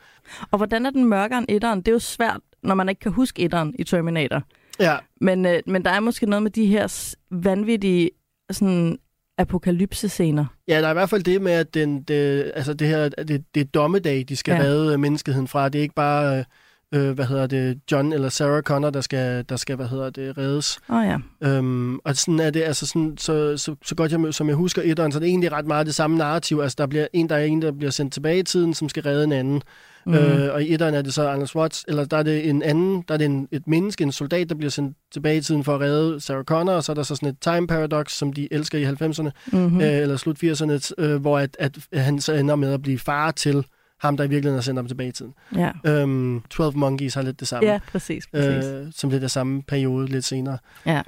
Og 0.52 0.58
hvordan 0.58 0.86
er 0.86 0.90
den 0.90 1.06
mørkere 1.06 1.38
end 1.40 1.46
etteren? 1.50 1.80
Det 1.80 1.88
er 1.88 1.92
jo 1.92 2.00
svært, 2.00 2.40
når 2.64 2.76
man 2.76 2.90
ikke 2.90 3.00
kan 3.00 3.12
huske 3.12 3.42
etteren 3.42 3.76
i 3.80 3.84
Terminator. 3.84 4.44
Ja, 4.80 4.98
Men, 5.22 5.46
øh, 5.46 5.60
men 5.68 5.86
der 5.86 5.92
er 5.92 6.00
måske 6.00 6.26
noget 6.26 6.44
med 6.44 6.52
de 6.52 6.66
her 6.66 7.14
vanvittige 7.32 8.10
sådan, 8.52 8.98
apokalypse-scener. 9.38 10.46
Ja, 10.68 10.82
der 10.82 10.88
er 10.88 10.92
i 10.92 10.94
hvert 10.94 11.10
fald 11.10 11.24
det 11.24 11.42
med, 11.42 11.52
at 11.52 11.74
den, 11.74 12.02
det, 12.04 12.52
altså 12.56 12.74
det 12.74 12.88
her, 12.88 13.10
det, 13.10 13.44
det 13.56 13.62
er 13.62 13.66
dommedag, 13.66 14.26
de 14.30 14.36
skal 14.36 14.54
Ja. 14.54 14.60
redde 14.62 14.98
menneskeheden 14.98 15.48
fra. 15.48 15.70
Det 15.70 15.80
er 15.80 15.84
ikke 15.84 15.96
bare, 15.96 16.38
øh, 16.40 16.44
hvad 16.92 17.26
hedder 17.26 17.48
det, 17.48 17.80
John 17.92 18.14
eller 18.14 18.30
Sarah 18.30 18.62
Connor, 18.62 18.90
der 18.90 19.02
skal, 19.02 19.46
der 19.50 19.56
skal 19.56 19.76
hvad 19.76 19.88
hedder 19.88 20.10
det, 20.10 20.38
reddes. 20.38 20.80
Oh, 20.90 21.06
ja. 21.06 21.18
Øhm, 21.50 21.98
og 21.98 22.16
sådan 22.16 22.40
er 22.40 22.50
det, 22.50 22.62
altså 22.62 22.88
sådan, 22.88 23.18
så, 23.18 23.58
så, 23.58 23.76
så 23.86 23.96
godt 23.96 24.12
jeg, 24.12 24.34
som 24.34 24.48
jeg 24.48 24.56
husker 24.56 24.82
etteren, 24.86 25.12
så 25.12 25.18
er 25.18 25.20
det 25.20 25.30
egentlig 25.30 25.52
ret 25.52 25.66
meget 25.66 25.86
det 25.86 25.96
samme 25.96 26.18
narrativ. 26.18 26.60
Altså 26.60 26.76
der, 26.78 26.88
bliver 26.88 27.08
en, 27.14 27.30
der 27.30 27.36
er 27.36 27.44
en, 27.44 27.62
der 27.62 27.72
bliver 27.72 27.92
sendt 27.92 28.14
tilbage 28.14 28.40
i 28.40 28.44
tiden, 28.44 28.74
som 28.74 28.90
skal 28.90 29.04
redde 29.04 29.24
en 29.24 29.32
anden. 29.32 29.62
Mm. 30.06 30.14
Øh, 30.14 30.54
og 30.54 30.64
i 30.64 30.74
etteren 30.74 30.94
er 30.94 31.02
det 31.02 31.14
så 31.14 31.28
Arnold 31.30 31.48
Schwartz, 31.48 31.84
eller 31.88 32.06
der 32.06 32.18
er 32.18 32.24
det 32.24 32.50
en 32.50 32.64
anden, 32.64 33.04
der 33.08 33.14
er 33.14 33.18
det 33.18 33.26
en, 33.26 33.48
et 33.52 33.68
menneske, 33.68 34.04
en 34.04 34.12
soldat, 34.12 34.50
der 34.50 34.56
bliver 34.56 34.72
sendt 34.72 34.98
tilbage 35.12 35.38
i 35.38 35.42
tiden 35.42 35.64
for 35.64 35.76
at 35.76 35.82
redde 35.82 36.20
Sarah 36.20 36.44
Connor, 36.44 36.74
og 36.74 36.84
så 36.84 36.92
er 36.92 36.94
der 36.94 37.04
så 37.04 37.16
sådan 37.16 37.30
et 37.30 37.40
time 37.42 37.68
paradox, 37.68 38.12
som 38.12 38.34
de 38.34 38.48
elsker 38.54 38.78
i 38.78 38.86
90'erne, 38.86 39.30
mm-hmm. 39.58 39.82
øh, 39.82 39.98
eller 39.98 40.18
slut 40.18 40.44
80'erne, 40.44 40.92
øh, 40.98 41.22
hvor 41.22 41.40
at, 41.40 41.58
at 41.60 42.02
han 42.02 42.22
så 42.22 42.34
ender 42.34 42.56
med 42.56 42.74
at 42.74 42.82
blive 42.82 43.00
far 43.00 43.32
til 43.32 43.66
ham, 44.01 44.18
der 44.18 44.24
i 44.24 44.28
virkeligheden 44.28 44.57
har 44.57 44.62
sendt 44.62 44.78
ham 44.78 44.88
tilbage 44.88 45.10
i 45.10 45.12
tiden. 45.12 45.34
Ja. 45.56 45.72
Øhm, 45.86 46.42
12 46.50 46.75
Monkeys 46.75 47.13
har 47.13 47.22
lidt 47.22 47.40
det 47.40 47.48
samme, 47.48 47.69
ja, 47.69 47.80
præcis. 47.88 48.28
præcis. 48.28 48.66
øh, 48.66 48.88
som 48.92 49.10
lidt 49.10 49.24
af 49.24 49.31
samme 49.31 49.63
periode 49.63 50.07
lidt 50.07 50.25
senere. 50.25 50.57
Ja, 50.86 51.01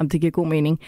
Jamen, 0.00 0.10
det 0.10 0.20
giver 0.20 0.30
god 0.30 0.46
mening. 0.46 0.80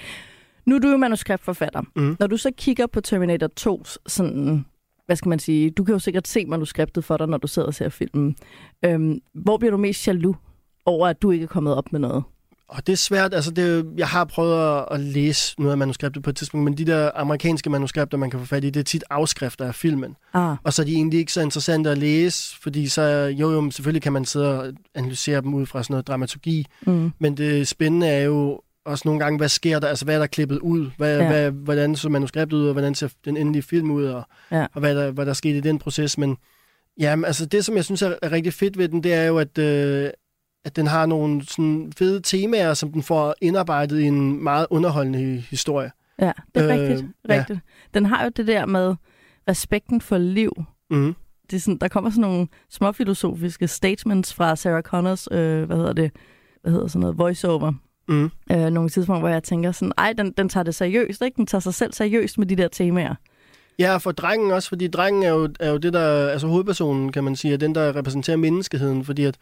Nu 0.66 0.74
er 0.74 0.78
du 0.78 0.88
jo 0.88 0.96
manuskriptforfatter. 0.96 1.82
Mm. 1.96 2.16
Når 2.20 2.26
du 2.26 2.36
så 2.36 2.50
kigger 2.56 2.86
på 2.86 3.00
Terminator 3.00 3.46
2, 3.46 3.84
sådan, 4.06 4.64
hvad 5.06 5.16
skal 5.16 5.28
man 5.28 5.38
sige, 5.38 5.70
du 5.70 5.84
kan 5.84 5.92
jo 5.92 5.98
sikkert 5.98 6.28
se 6.28 6.46
manuskriptet 6.46 7.04
for 7.04 7.16
dig, 7.16 7.26
når 7.26 7.38
du 7.38 7.46
sidder 7.46 7.68
og 7.68 7.74
ser 7.74 7.88
filmen. 7.88 8.36
Øhm, 8.84 9.18
hvor 9.34 9.56
bliver 9.56 9.70
du 9.70 9.76
mest 9.76 10.06
jaloux 10.06 10.36
over, 10.86 11.08
at 11.08 11.22
du 11.22 11.30
ikke 11.30 11.42
er 11.42 11.48
kommet 11.48 11.74
op 11.74 11.92
med 11.92 12.00
noget? 12.00 12.24
Og 12.74 12.86
det 12.86 12.92
er 12.92 12.96
svært, 12.96 13.34
altså 13.34 13.50
det, 13.50 13.86
jeg 13.96 14.08
har 14.08 14.24
prøvet 14.24 14.76
at, 14.78 14.84
at 14.90 15.00
læse 15.00 15.54
noget 15.60 15.72
af 15.72 15.78
manuskriptet 15.78 16.22
på 16.22 16.30
et 16.30 16.36
tidspunkt, 16.36 16.64
men 16.64 16.78
de 16.78 16.84
der 16.84 17.10
amerikanske 17.14 17.70
manuskripter, 17.70 18.18
man 18.18 18.30
kan 18.30 18.40
få 18.40 18.46
fat 18.46 18.64
i, 18.64 18.70
det 18.70 18.80
er 18.80 18.84
tit 18.84 19.04
afskrifter 19.10 19.64
af 19.66 19.74
filmen. 19.74 20.16
Ah, 20.34 20.56
Og 20.64 20.72
så 20.72 20.82
er 20.82 20.86
de 20.86 20.94
egentlig 20.94 21.18
ikke 21.20 21.32
så 21.32 21.40
interessante 21.40 21.90
at 21.90 21.98
læse, 21.98 22.56
fordi 22.62 22.88
så, 22.88 23.02
jo 23.38 23.50
jo, 23.52 23.70
selvfølgelig 23.70 24.02
kan 24.02 24.12
man 24.12 24.24
sidde 24.24 24.58
og 24.60 24.72
analysere 24.94 25.40
dem 25.40 25.54
ud 25.54 25.66
fra 25.66 25.82
sådan 25.82 25.92
noget 25.94 26.06
dramaturgi, 26.06 26.66
mm, 26.86 27.12
men 27.18 27.36
det 27.36 27.68
spændende 27.68 28.06
er 28.06 28.22
jo 28.22 28.60
også 28.86 29.02
nogle 29.08 29.20
gange, 29.20 29.36
hvad 29.38 29.48
sker 29.48 29.78
der, 29.78 29.88
altså 29.88 30.04
hvad 30.04 30.14
er 30.14 30.18
der 30.18 30.26
klippet 30.26 30.58
ud, 30.58 30.90
hvad, 30.96 31.16
Ja. 31.18 31.22
ja. 31.24 31.28
hvad, 31.30 31.50
hvordan 31.50 31.96
så 31.96 32.08
manuskriptet 32.08 32.56
ud, 32.56 32.66
og 32.66 32.72
hvordan 32.72 32.94
ser 32.94 33.08
den 33.24 33.36
endelige 33.36 33.62
film 33.62 33.90
ud, 33.90 34.04
og, 34.04 34.22
Ja. 34.50 34.66
og 34.74 34.80
hvad, 34.80 34.94
der, 34.96 35.10
hvad 35.10 35.26
der 35.26 35.32
skete 35.32 35.58
i 35.58 35.60
den 35.60 35.78
proces, 35.78 36.18
men 36.18 36.36
jamen, 37.00 37.24
altså 37.24 37.46
det, 37.46 37.64
som 37.64 37.76
jeg 37.76 37.84
synes 37.84 38.02
er, 38.02 38.14
er 38.22 38.32
rigtig 38.32 38.52
fedt 38.52 38.78
ved 38.78 38.88
den, 38.88 39.02
det 39.02 39.14
er 39.14 39.24
jo, 39.24 39.38
at, 39.38 39.58
øh, 39.58 40.10
at 40.64 40.76
den 40.76 40.86
har 40.86 41.06
nogle 41.06 41.46
sådan 41.46 41.92
fede 41.98 42.20
temaer, 42.20 42.74
som 42.74 42.92
den 42.92 43.02
får 43.02 43.34
indarbejdet 43.40 44.00
i 44.00 44.04
en 44.04 44.42
meget 44.44 44.66
underholdende 44.70 45.36
historie. 45.50 45.90
ja, 46.18 46.32
det 46.54 46.62
er 46.62 46.74
Øh, 46.74 46.80
rigtigt. 46.80 47.10
ja. 47.28 47.38
rigtigt. 47.38 47.60
Den 47.94 48.06
har 48.06 48.24
jo 48.24 48.30
det 48.36 48.46
der 48.46 48.66
med 48.66 48.94
respekten 49.48 50.00
for 50.00 50.18
liv. 50.18 50.52
Mm. 50.90 51.14
Det 51.50 51.56
er 51.56 51.60
sådan, 51.60 51.78
der 51.78 51.88
kommer 51.88 52.10
sådan 52.10 52.20
nogle 52.20 52.46
småfilosofiske 52.70 53.68
statements 53.68 54.34
fra 54.34 54.56
Sarah 54.56 54.82
Connors, 54.82 55.28
øh, 55.30 55.62
hvad 55.64 55.76
hedder 55.76 55.92
det, 55.92 56.10
hvad 56.62 56.72
hedder 56.72 56.86
sådan 56.86 57.00
noget, 57.00 57.18
voiceover. 57.18 57.72
Mm. 58.08 58.30
øh, 58.52 58.70
nogle 58.70 58.88
tidspunkter, 58.90 59.20
hvor 59.20 59.28
jeg 59.28 59.42
tænker 59.42 59.72
sådan, 59.72 59.92
ej, 59.98 60.12
den, 60.12 60.32
den 60.32 60.48
tager 60.48 60.64
det 60.64 60.74
seriøst, 60.74 61.22
ikke? 61.22 61.36
Den 61.36 61.46
tager 61.46 61.60
sig 61.60 61.74
selv 61.74 61.92
seriøst 61.92 62.38
med 62.38 62.46
de 62.46 62.56
der 62.56 62.68
temaer. 62.68 63.14
Ja, 63.78 63.96
for 63.96 64.12
drengen 64.12 64.50
også, 64.50 64.68
fordi 64.68 64.88
drengen 64.88 65.22
er 65.22 65.28
jo, 65.28 65.48
er 65.60 65.70
jo 65.70 65.76
det, 65.76 65.92
der, 65.92 66.28
altså 66.28 66.46
hovedpersonen, 66.46 67.12
kan 67.12 67.24
man 67.24 67.36
sige, 67.36 67.54
er 67.54 67.58
den, 67.58 67.74
der 67.74 67.96
repræsenterer 67.96 68.36
menneskeheden, 68.36 69.04
fordi 69.04 69.24
at, 69.24 69.36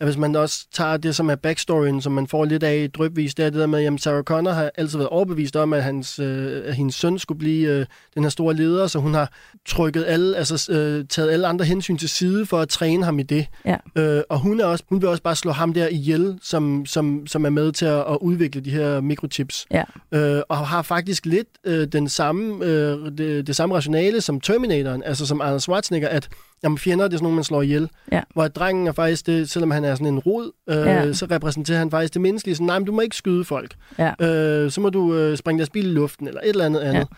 at 0.00 0.06
hvis 0.06 0.16
man 0.16 0.36
også 0.36 0.66
tager 0.72 0.96
det, 0.96 1.16
som 1.16 1.30
er 1.30 1.34
backstoryen, 1.34 2.02
som 2.02 2.12
man 2.12 2.26
får 2.26 2.44
lidt 2.44 2.62
af 2.62 2.90
drøbvis, 2.94 3.34
det 3.34 3.44
er 3.44 3.50
det 3.50 3.60
der 3.60 3.66
med, 3.66 3.84
at 3.84 4.00
Sarah 4.00 4.22
Connor 4.22 4.50
har 4.50 4.70
altid 4.74 4.98
været 4.98 5.08
overbevist 5.08 5.56
om, 5.56 5.72
at, 5.72 5.82
hans, 5.82 6.18
øh, 6.18 6.62
at 6.64 6.74
hendes 6.74 6.94
søn 6.94 7.18
skulle 7.18 7.38
blive 7.38 7.68
øh, 7.68 7.86
den 8.14 8.22
her 8.22 8.30
store 8.30 8.54
leder, 8.54 8.86
så 8.86 8.98
hun 8.98 9.14
har 9.14 9.32
trykket 9.66 10.04
alle, 10.06 10.36
altså 10.36 10.72
øh, 10.72 11.04
taget 11.08 11.30
alle 11.30 11.46
andre 11.46 11.64
hensyn 11.64 11.96
til 11.96 12.08
side 12.08 12.46
for 12.46 12.58
at 12.58 12.68
træne 12.68 13.04
ham 13.04 13.18
i 13.18 13.22
det. 13.22 13.46
Ja. 13.64 13.76
Øh, 13.96 14.22
og 14.28 14.38
hun, 14.38 14.60
er 14.60 14.64
også, 14.64 14.84
hun 14.88 15.00
vil 15.00 15.08
også 15.08 15.22
bare 15.22 15.36
slå 15.36 15.52
ham 15.52 15.72
der 15.72 15.88
ihjel, 15.88 16.38
som, 16.42 16.86
som, 16.86 17.26
som 17.26 17.44
er 17.44 17.50
med 17.50 17.72
til 17.72 17.86
at, 17.86 17.98
at 17.98 18.18
udvikle 18.20 18.60
de 18.60 18.70
her 18.70 19.00
mikrochips. 19.00 19.66
Ja. 19.70 19.84
Øh, 20.12 20.42
og 20.48 20.56
har 20.56 20.82
faktisk 20.82 21.26
lidt 21.26 21.48
øh, 21.64 21.86
den 21.86 22.08
samme, 22.08 22.64
øh, 22.64 23.18
det, 23.18 23.46
det 23.46 23.56
samme 23.56 23.74
rationale 23.74 24.20
som 24.20 24.40
Terminatoren, 24.40 25.02
altså 25.02 25.26
som 25.26 25.40
Arnold 25.40 25.60
Schwarzenegger, 25.60 26.08
at 26.08 26.28
jamen, 26.62 26.78
fjender 26.78 27.04
det 27.08 27.12
er 27.14 27.16
sådan 27.18 27.24
nogen, 27.24 27.34
man 27.34 27.44
slår 27.44 27.62
ihjel. 27.62 27.88
Ja. 28.12 28.20
Hvor 28.34 28.48
drengen 28.48 28.86
er 28.86 28.92
faktisk 28.92 29.26
det, 29.26 29.50
selvom 29.50 29.70
han 29.70 29.84
er 29.84 29.94
sådan 29.94 30.06
en 30.06 30.18
rod, 30.18 30.52
øh, 30.70 30.76
Ja. 30.76 30.82
ja. 31.02 31.12
så 31.12 31.26
repræsenterer 31.30 31.78
han 31.78 31.90
faktisk 31.90 32.14
det 32.14 32.22
menneskelige. 32.22 32.54
Sådan, 32.56 32.66
nej, 32.66 32.78
men 32.78 32.86
du 32.86 32.92
må 32.92 33.00
ikke 33.00 33.16
skyde 33.16 33.44
folk. 33.44 33.74
Ja. 33.98 34.12
Øh, 34.20 34.70
så 34.70 34.80
må 34.80 34.90
du 34.90 35.14
øh, 35.14 35.36
springe 35.36 35.58
deres 35.58 35.70
bil 35.70 35.86
i 35.86 35.92
luften, 35.92 36.28
eller 36.28 36.40
et 36.40 36.48
eller 36.48 36.64
andet 36.66 36.80
andet. 36.80 37.08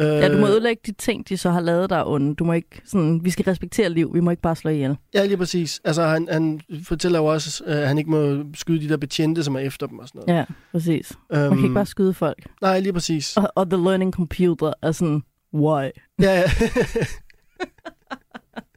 Øh, 0.00 0.06
Ja, 0.06 0.32
du 0.32 0.38
må 0.38 0.46
ødelægge 0.48 0.82
de 0.86 0.92
ting, 0.92 1.28
de 1.28 1.36
så 1.36 1.50
har 1.50 1.60
lavet 1.60 1.90
der 1.90 2.04
onde. 2.06 2.34
Du 2.34 2.44
må 2.44 2.52
ikke, 2.52 2.80
sådan, 2.84 3.20
vi 3.24 3.30
skal 3.30 3.44
respektere 3.44 3.88
liv, 3.90 4.14
vi 4.14 4.20
må 4.20 4.30
ikke 4.30 4.42
bare 4.42 4.56
slå 4.56 4.70
ihjel. 4.70 4.96
Ja, 5.14 5.24
lige 5.26 5.36
præcis. 5.36 5.80
Altså, 5.84 6.02
han, 6.02 6.28
han 6.30 6.60
fortæller 6.84 7.18
jo 7.18 7.24
også, 7.26 7.64
øh, 7.66 7.76
at 7.76 7.88
han 7.88 7.98
ikke 7.98 8.10
må 8.10 8.44
skyde 8.54 8.80
de 8.80 8.88
der 8.88 8.96
betjente, 8.96 9.44
som 9.44 9.54
er 9.56 9.60
efter 9.60 9.86
dem 9.86 9.98
og 9.98 10.08
sådan 10.08 10.22
noget. 10.26 10.38
Ja, 10.38 10.44
præcis. 10.72 11.12
Øhm, 11.32 11.40
Man 11.42 11.50
kan 11.50 11.64
ikke 11.64 11.74
bare 11.74 11.86
skyde 11.86 12.14
folk. 12.14 12.46
Nej, 12.62 12.80
lige 12.80 12.92
præcis. 12.92 13.36
Og, 13.36 13.52
og 13.54 13.70
the 13.70 13.82
learning 13.82 14.12
computer 14.12 14.72
er 14.82 14.92
sådan, 14.92 15.22
why? 15.54 15.82
Ja, 16.22 16.32
ja. 16.40 16.42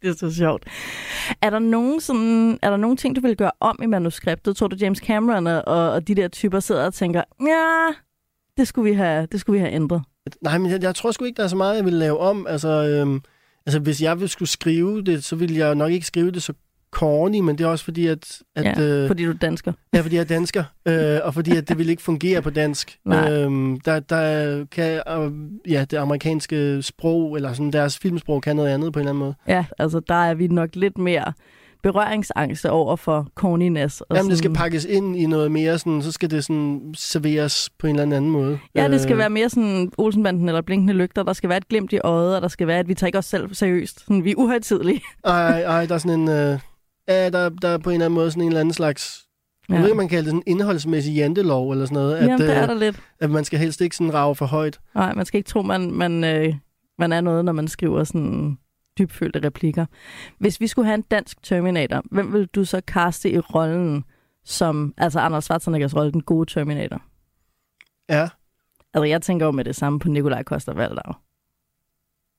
Det 0.03 0.09
er 0.09 0.13
så 0.13 0.33
sjovt. 0.33 0.65
Er 1.41 1.49
der 1.49 1.59
nogen, 1.59 2.01
sådan, 2.01 2.59
er 2.61 2.69
der 2.69 2.77
nogen 2.77 2.97
ting, 2.97 3.15
du 3.15 3.21
vil 3.21 3.37
gøre 3.37 3.51
om 3.59 3.79
i 3.83 3.85
manuskriptet? 3.85 4.55
Tror 4.55 4.67
du, 4.67 4.75
James 4.75 4.99
Cameron 4.99 5.47
og, 5.47 5.63
og 5.65 6.07
de 6.07 6.15
der 6.15 6.27
typer 6.27 6.59
sidder 6.59 6.85
og 6.85 6.93
tænker, 6.93 7.23
ja, 7.41 7.87
det 8.57 8.67
skulle 8.67 8.91
vi 8.91 8.95
have, 8.95 9.25
det 9.31 9.39
skulle 9.39 9.59
vi 9.59 9.59
have 9.59 9.75
ændret? 9.75 10.01
Nej, 10.41 10.57
men 10.57 10.71
jeg, 10.71 10.83
jeg 10.83 10.95
tror 10.95 11.11
sgu 11.11 11.25
ikke, 11.25 11.37
der 11.37 11.43
er 11.43 11.47
så 11.47 11.55
meget, 11.55 11.75
jeg 11.75 11.85
vil 11.85 11.93
lave 11.93 12.19
om. 12.19 12.47
Altså, 12.47 12.67
øhm, 12.67 13.21
Altså, 13.65 13.79
hvis 13.79 14.01
jeg 14.01 14.19
ville 14.19 14.29
skulle 14.29 14.49
skrive 14.49 15.01
det, 15.01 15.23
så 15.23 15.35
ville 15.35 15.57
jeg 15.57 15.75
nok 15.75 15.91
ikke 15.91 16.05
skrive 16.05 16.31
det 16.31 16.43
så 16.43 16.53
corny, 16.91 17.39
men 17.39 17.57
det 17.57 17.63
er 17.63 17.67
også 17.67 17.85
fordi, 17.85 18.07
at... 18.07 18.39
at 18.55 18.65
ja, 18.65 18.83
øh, 18.83 19.07
fordi 19.07 19.25
du 19.25 19.29
er 19.31 19.33
dansker. 19.37 19.73
Ja, 19.93 20.01
fordi 20.01 20.15
jeg 20.15 20.21
er 20.21 20.25
dansker, 20.25 20.63
øh, 20.85 21.19
og 21.23 21.33
fordi 21.33 21.57
at 21.57 21.69
det 21.69 21.77
vil 21.77 21.89
ikke 21.89 22.01
fungere 22.01 22.41
på 22.41 22.49
dansk. 22.49 22.97
Øhm, 23.07 23.79
der, 23.79 23.99
der 23.99 24.65
kan 24.71 25.01
øh, 25.07 25.31
ja, 25.71 25.85
det 25.91 25.97
amerikanske 25.97 26.81
sprog, 26.81 27.35
eller 27.35 27.53
sådan 27.53 27.73
deres 27.73 27.97
filmsprog, 27.97 28.41
kan 28.41 28.55
noget 28.55 28.69
andet 28.69 28.93
på 28.93 28.99
en 28.99 29.01
eller 29.01 29.09
anden 29.11 29.19
måde. 29.23 29.33
Ja, 29.47 29.65
altså 29.79 29.99
der 30.07 30.15
er 30.15 30.33
vi 30.33 30.47
nok 30.47 30.69
lidt 30.75 30.97
mere 30.97 31.33
berøringsangste 31.83 32.71
over 32.71 32.95
for 32.95 33.27
corniness. 33.35 34.01
Og 34.01 34.15
Jamen, 34.17 34.29
det 34.29 34.37
skal 34.37 34.47
sådan- 34.49 34.55
pakkes 34.55 34.85
ind 34.85 35.15
i 35.17 35.25
noget 35.25 35.51
mere, 35.51 35.77
sådan, 35.79 36.01
så 36.01 36.11
skal 36.11 36.31
det 36.31 36.43
sådan 36.43 36.93
serveres 36.97 37.69
på 37.79 37.87
en 37.87 37.99
eller 37.99 38.15
anden 38.17 38.31
måde. 38.31 38.59
Ja, 38.75 38.87
det 38.87 39.01
skal 39.01 39.13
Øh, 39.13 39.17
være 39.19 39.29
mere 39.29 39.49
sådan 39.49 39.91
Olsenbanden 39.97 40.47
eller 40.49 40.61
Blinkende 40.61 40.93
Lygter. 40.93 41.23
Der 41.23 41.33
skal 41.33 41.49
være 41.49 41.57
et 41.57 41.67
glimt 41.67 41.93
i 41.93 41.99
øjet, 42.03 42.35
og 42.35 42.41
der 42.41 42.47
skal 42.47 42.67
være, 42.67 42.79
at 42.79 42.87
vi 42.87 42.93
tager 42.93 43.07
ikke 43.07 43.17
os 43.17 43.25
selv 43.25 43.53
seriøst. 43.53 43.99
Sådan, 43.99 44.23
vi 44.23 44.31
er 44.31 44.35
uhøjtidlige. 44.37 45.01
Ej, 45.23 45.61
ej, 45.61 45.85
der 45.85 45.95
er 45.95 45.99
sådan 45.99 46.19
en... 46.19 46.29
Øh, 46.29 46.59
ja, 47.11 47.29
der, 47.29 47.49
der 47.49 47.67
er 47.67 47.77
på 47.77 47.89
en 47.89 47.93
eller 47.93 48.05
anden 48.05 48.15
måde 48.15 48.31
sådan 48.31 48.43
en 48.43 48.47
eller 48.47 48.59
anden 48.59 48.73
slags... 48.73 49.25
Ja. 49.69 49.73
Jeg 49.73 49.81
ved 49.81 49.89
ikke, 49.89 49.97
man 49.97 50.07
kalder 50.07 50.23
det 50.23 50.29
sådan 50.29 50.43
en 50.47 50.57
indholdsmæssig 50.59 51.15
jantelov 51.15 51.71
eller 51.71 51.85
sådan 51.85 51.95
noget. 51.95 52.15
At, 52.15 52.23
Jamen, 52.27 52.39
det 52.39 52.57
er 52.57 52.61
øh, 52.61 52.67
der 52.67 52.73
lidt. 52.73 52.99
at 53.19 53.29
man 53.29 53.45
skal 53.45 53.59
helst 53.59 53.81
ikke 53.81 53.95
sådan 53.95 54.13
rave 54.13 54.35
for 54.35 54.45
højt. 54.45 54.79
Nej, 54.95 55.13
man 55.13 55.25
skal 55.25 55.37
ikke 55.37 55.47
tro, 55.47 55.61
man, 55.61 55.91
man, 55.91 56.23
øh, 56.23 56.55
man 56.99 57.11
er 57.11 57.21
noget, 57.21 57.45
når 57.45 57.51
man 57.51 57.67
skriver 57.67 58.03
sådan 58.03 58.57
dybfølte 58.99 59.45
replikker. 59.45 59.85
Hvis 60.39 60.59
vi 60.59 60.67
skulle 60.67 60.85
have 60.85 60.95
en 60.95 61.01
dansk 61.01 61.43
Terminator, 61.43 62.03
hvem 62.11 62.33
vil 62.33 62.45
du 62.45 62.65
så 62.65 62.81
kaste 62.87 63.31
i 63.31 63.39
rollen 63.39 64.03
som, 64.45 64.93
altså 64.97 65.19
Arnold 65.19 65.41
Schwarzeneggers 65.41 65.95
rolle, 65.95 66.11
den 66.11 66.21
gode 66.21 66.53
Terminator? 66.53 67.01
Ja. 68.09 68.29
Altså, 68.93 69.05
jeg 69.05 69.21
tænker 69.21 69.45
jo 69.45 69.51
med 69.51 69.65
det 69.65 69.75
samme 69.75 69.99
på 69.99 70.09
Nikolaj 70.09 70.43
Koster 70.43 70.73
Valdau. 70.73 71.13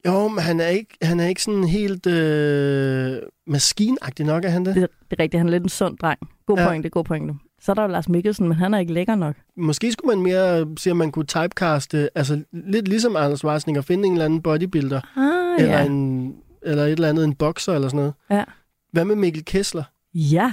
Jo, 0.06 0.28
men 0.28 0.38
han 0.44 0.61
er 0.61 0.66
ikke, 0.66 0.97
han 1.02 1.21
er 1.21 1.26
ikke 1.26 1.42
sådan 1.42 1.64
helt 1.64 2.06
øh, 2.06 3.18
maskinagtig 3.47 4.26
nok, 4.26 4.44
er 4.44 4.49
han 4.49 4.64
det? 4.66 4.75
Det, 4.75 4.88
det 5.11 5.18
er 5.18 5.23
rigtigt, 5.23 5.38
han 5.38 5.47
er 5.47 5.50
lidt 5.50 5.62
en 5.62 5.68
sund 5.68 5.99
dreng. 5.99 6.18
God 6.47 6.59
Ja. 6.59 6.66
pointe, 6.68 6.88
god 6.90 7.04
pointe. 7.04 7.35
Så 7.61 7.73
er 7.73 7.75
der 7.75 7.82
jo 7.82 7.88
Lars 7.88 8.09
Mikkelsen, 8.09 8.49
men 8.49 8.56
han 8.56 8.75
er 8.75 8.78
ikke 8.78 8.92
lækker 8.92 9.14
nok. 9.14 9.37
Måske 9.56 9.92
skulle 9.92 10.16
man 10.16 10.23
mere 10.25 10.66
se, 10.78 10.90
om 10.90 10.97
man 10.97 11.12
kunne 11.12 11.25
typecaste, 11.25 12.09
altså 12.18 12.42
lidt 12.52 12.88
ligesom 12.88 13.16
Arnold 13.16 13.37
Schwarzenegger, 13.37 13.82
finde 13.82 14.06
en 14.06 14.12
eller 14.12 14.25
anden 14.25 14.42
bodybuilder, 14.42 15.00
Ah, 15.16 15.61
eller, 15.64 15.78
ja. 15.78 15.85
en, 15.87 16.35
eller 16.62 16.85
et 16.85 16.92
eller 16.92 17.09
andet, 17.09 17.25
en 17.25 17.35
bokser 17.35 17.73
eller 17.75 17.88
sådan 17.88 17.97
noget. 17.97 18.14
Ja. 18.30 18.44
Hvad 18.92 19.04
med 19.04 19.16
Mikkel 19.16 19.44
Kessler? 19.44 19.85
Ja. 20.14 20.52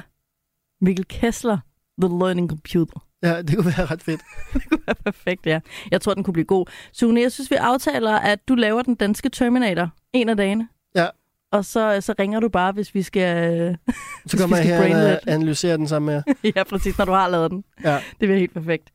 Mikkel 0.81 1.05
Kessler, 1.07 1.57
The 2.01 2.09
Learning 2.19 2.49
Computer. 2.49 3.05
Ja, 3.23 3.41
det 3.41 3.55
kunne 3.55 3.73
være 3.77 3.85
ret 3.85 4.03
fedt. 4.03 4.21
Det 4.53 4.69
kunne 4.69 4.81
være 4.87 4.95
perfekt, 4.95 5.45
ja. 5.45 5.59
Jeg 5.91 6.01
tror, 6.01 6.13
den 6.13 6.23
kunne 6.23 6.33
blive 6.33 6.45
god. 6.45 6.65
Sune, 6.93 7.21
jeg 7.21 7.31
synes, 7.31 7.51
vi 7.51 7.55
aftaler, 7.55 8.11
at 8.11 8.47
du 8.47 8.55
laver 8.55 8.81
den 8.81 8.95
danske 8.95 9.29
Terminator 9.29 9.89
en 10.13 10.29
af 10.29 10.37
dagene. 10.37 10.67
Ja. 10.95 11.07
Og 11.51 11.65
så, 11.65 12.01
så 12.01 12.13
ringer 12.19 12.39
du 12.39 12.49
bare, 12.49 12.71
hvis 12.71 12.95
vi 12.95 13.01
skal... 13.01 13.77
Så 14.27 14.37
kommer 14.37 14.57
jeg 14.57 14.65
her 14.65 15.15
og 15.15 15.19
analyserer 15.27 15.77
den 15.77 15.87
sammen 15.87 16.05
med 16.05 16.13
jer. 16.43 16.51
ja, 16.55 16.63
præcis, 16.63 16.97
når 16.97 17.05
du 17.05 17.11
har 17.11 17.29
lavet 17.29 17.51
den. 17.51 17.63
Ja. 17.83 17.93
Det 17.95 18.19
bliver 18.19 18.37
helt 18.37 18.53
perfekt. 18.53 18.89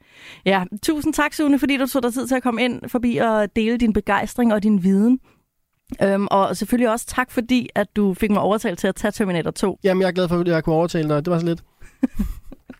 Ja, 0.46 0.64
tusind 0.82 1.14
tak, 1.14 1.32
Sune, 1.34 1.58
fordi 1.58 1.76
du 1.76 1.86
tog 1.86 2.02
dig 2.02 2.12
tid 2.12 2.26
til 2.28 2.34
at 2.34 2.42
komme 2.42 2.62
ind 2.64 2.88
forbi 2.88 3.16
og 3.16 3.56
dele 3.56 3.76
din 3.76 3.92
begejstring 3.92 4.52
og 4.52 4.62
din 4.62 4.82
viden. 4.82 5.20
Øhm, 6.02 6.26
og 6.30 6.56
selvfølgelig 6.56 6.90
også 6.90 7.06
tak, 7.06 7.30
fordi 7.30 7.68
at 7.74 7.86
du 7.96 8.14
fik 8.14 8.30
mig 8.30 8.40
overtalt 8.40 8.78
til 8.78 8.86
at 8.86 8.94
tage 8.94 9.12
Terminator 9.12 9.50
2. 9.50 9.78
Jamen, 9.84 10.00
jeg 10.00 10.08
er 10.08 10.12
glad 10.12 10.28
for, 10.28 10.40
at 10.40 10.48
jeg 10.48 10.64
kunne 10.64 10.74
overtale 10.74 11.08
dig. 11.08 11.24
Det 11.24 11.30
var 11.30 11.38
så 11.38 11.46
lidt. 11.46 11.64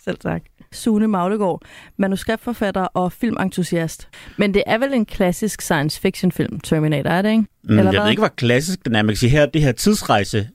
Selv 0.05 0.19
tak. 0.19 0.43
Sune 0.73 1.07
Maglegaard, 1.09 1.63
manuskriptforfatter 1.97 2.83
og 2.83 3.13
filmentusiast. 3.13 4.09
Men 4.39 4.55
det 4.55 4.63
er 4.67 4.79
vel 4.79 4.95
en 4.95 5.07
klassisk 5.07 5.63
science 5.63 6.01
fiction 6.01 6.33
film, 6.33 6.61
Terminator, 6.61 7.11
er 7.11 7.23
det 7.23 7.31
ikke? 7.31 7.45
Mm, 7.65 7.71
Eller 7.71 7.83
jeg 7.83 7.91
hvad? 7.91 8.01
ved 8.03 8.11
ikke, 8.11 8.21
hvor 8.21 8.29
klassisk 8.29 8.85
den 8.85 8.95
er. 8.95 9.03
Man 9.03 9.09
kan 9.09 9.17
sige 9.17 9.31
her, 9.31 9.47
det 9.47 9.63
her 9.63 9.73
tidsrejse 9.73 10.49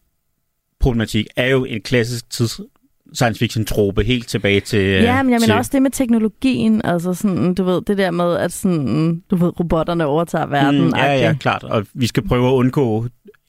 problematik 0.80 1.28
er 1.36 1.48
jo 1.48 1.66
en 1.66 1.82
klassisk 1.82 2.30
tids 2.30 2.60
science 3.14 3.40
fiction 3.40 3.66
trope 3.66 4.04
helt 4.04 4.28
tilbage 4.28 4.60
til 4.60 4.80
Ja, 4.80 5.24
men 5.24 5.32
jeg 5.34 5.40
mener 5.42 5.56
også 5.58 5.72
det 5.74 5.82
med 5.82 5.92
teknologien, 5.92 6.82
altså 6.84 7.14
sådan, 7.14 7.54
du 7.54 7.64
ved, 7.64 7.82
det 7.82 7.98
der 7.98 8.12
med, 8.12 8.36
at 8.36 8.52
sådan, 8.52 9.24
du 9.32 9.36
ved, 9.36 9.60
robotterne 9.60 10.06
overtager 10.06 10.46
verden. 10.46 10.82
Mm, 10.82 10.94
ja, 10.96 11.14
ja, 11.14 11.34
klart. 11.40 11.64
Og 11.64 11.86
vi 11.94 12.08
skal 12.08 12.28
prøve 12.28 12.48
at 12.48 12.54
undgå 12.54 13.08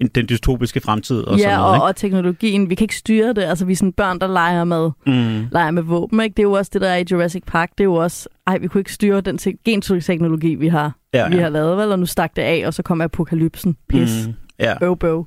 den 0.08 0.28
dystopiske 0.28 0.80
fremtid 0.80 1.20
og 1.20 1.36
ja, 1.38 1.42
sådan 1.42 1.58
noget. 1.58 1.80
og, 1.80 1.82
og 1.82 1.96
teknologien, 1.96 2.70
vi 2.70 2.74
kan 2.74 2.84
ikke 2.84 2.96
styre 2.96 3.28
det. 3.28 3.42
Altså, 3.42 3.64
vi 3.64 3.72
er 3.72 3.76
sådan 3.76 3.92
børn, 3.92 4.18
der 4.18 4.26
leger 4.26 4.64
med? 4.64 4.90
Mm. 5.06 5.46
leger 5.52 5.70
med 5.70 5.82
våben, 5.82 6.20
ikke? 6.20 6.34
Det 6.34 6.38
er 6.38 6.46
jo 6.48 6.52
også 6.52 6.70
det, 6.74 6.80
der 6.80 6.88
er 6.88 6.96
i 6.96 7.04
Jurassic 7.10 7.42
Park. 7.46 7.70
Det 7.70 7.80
er 7.80 7.84
jo 7.84 7.94
også, 7.94 8.28
ej, 8.46 8.58
vi 8.58 8.68
kunne 8.68 8.80
ikke 8.80 8.92
styre 8.92 9.20
den 9.20 9.38
te- 9.38 9.58
genteknologi, 9.64 10.54
vi 10.54 10.68
har, 10.68 10.92
Ja, 11.14 11.28
vi 11.28 11.36
ja. 11.36 11.42
har 11.42 11.48
lavet, 11.48 11.76
vel? 11.76 11.92
Og 11.92 11.98
nu 11.98 12.06
stak 12.06 12.36
det 12.36 12.42
af, 12.42 12.62
og 12.66 12.74
så 12.74 12.82
kom 12.82 13.00
apokalypsen. 13.00 13.76
Pis. 13.88 14.26
Mm, 14.26 14.32
ja. 14.58 14.78
Bøv, 14.78 14.96
bøv. 14.98 15.26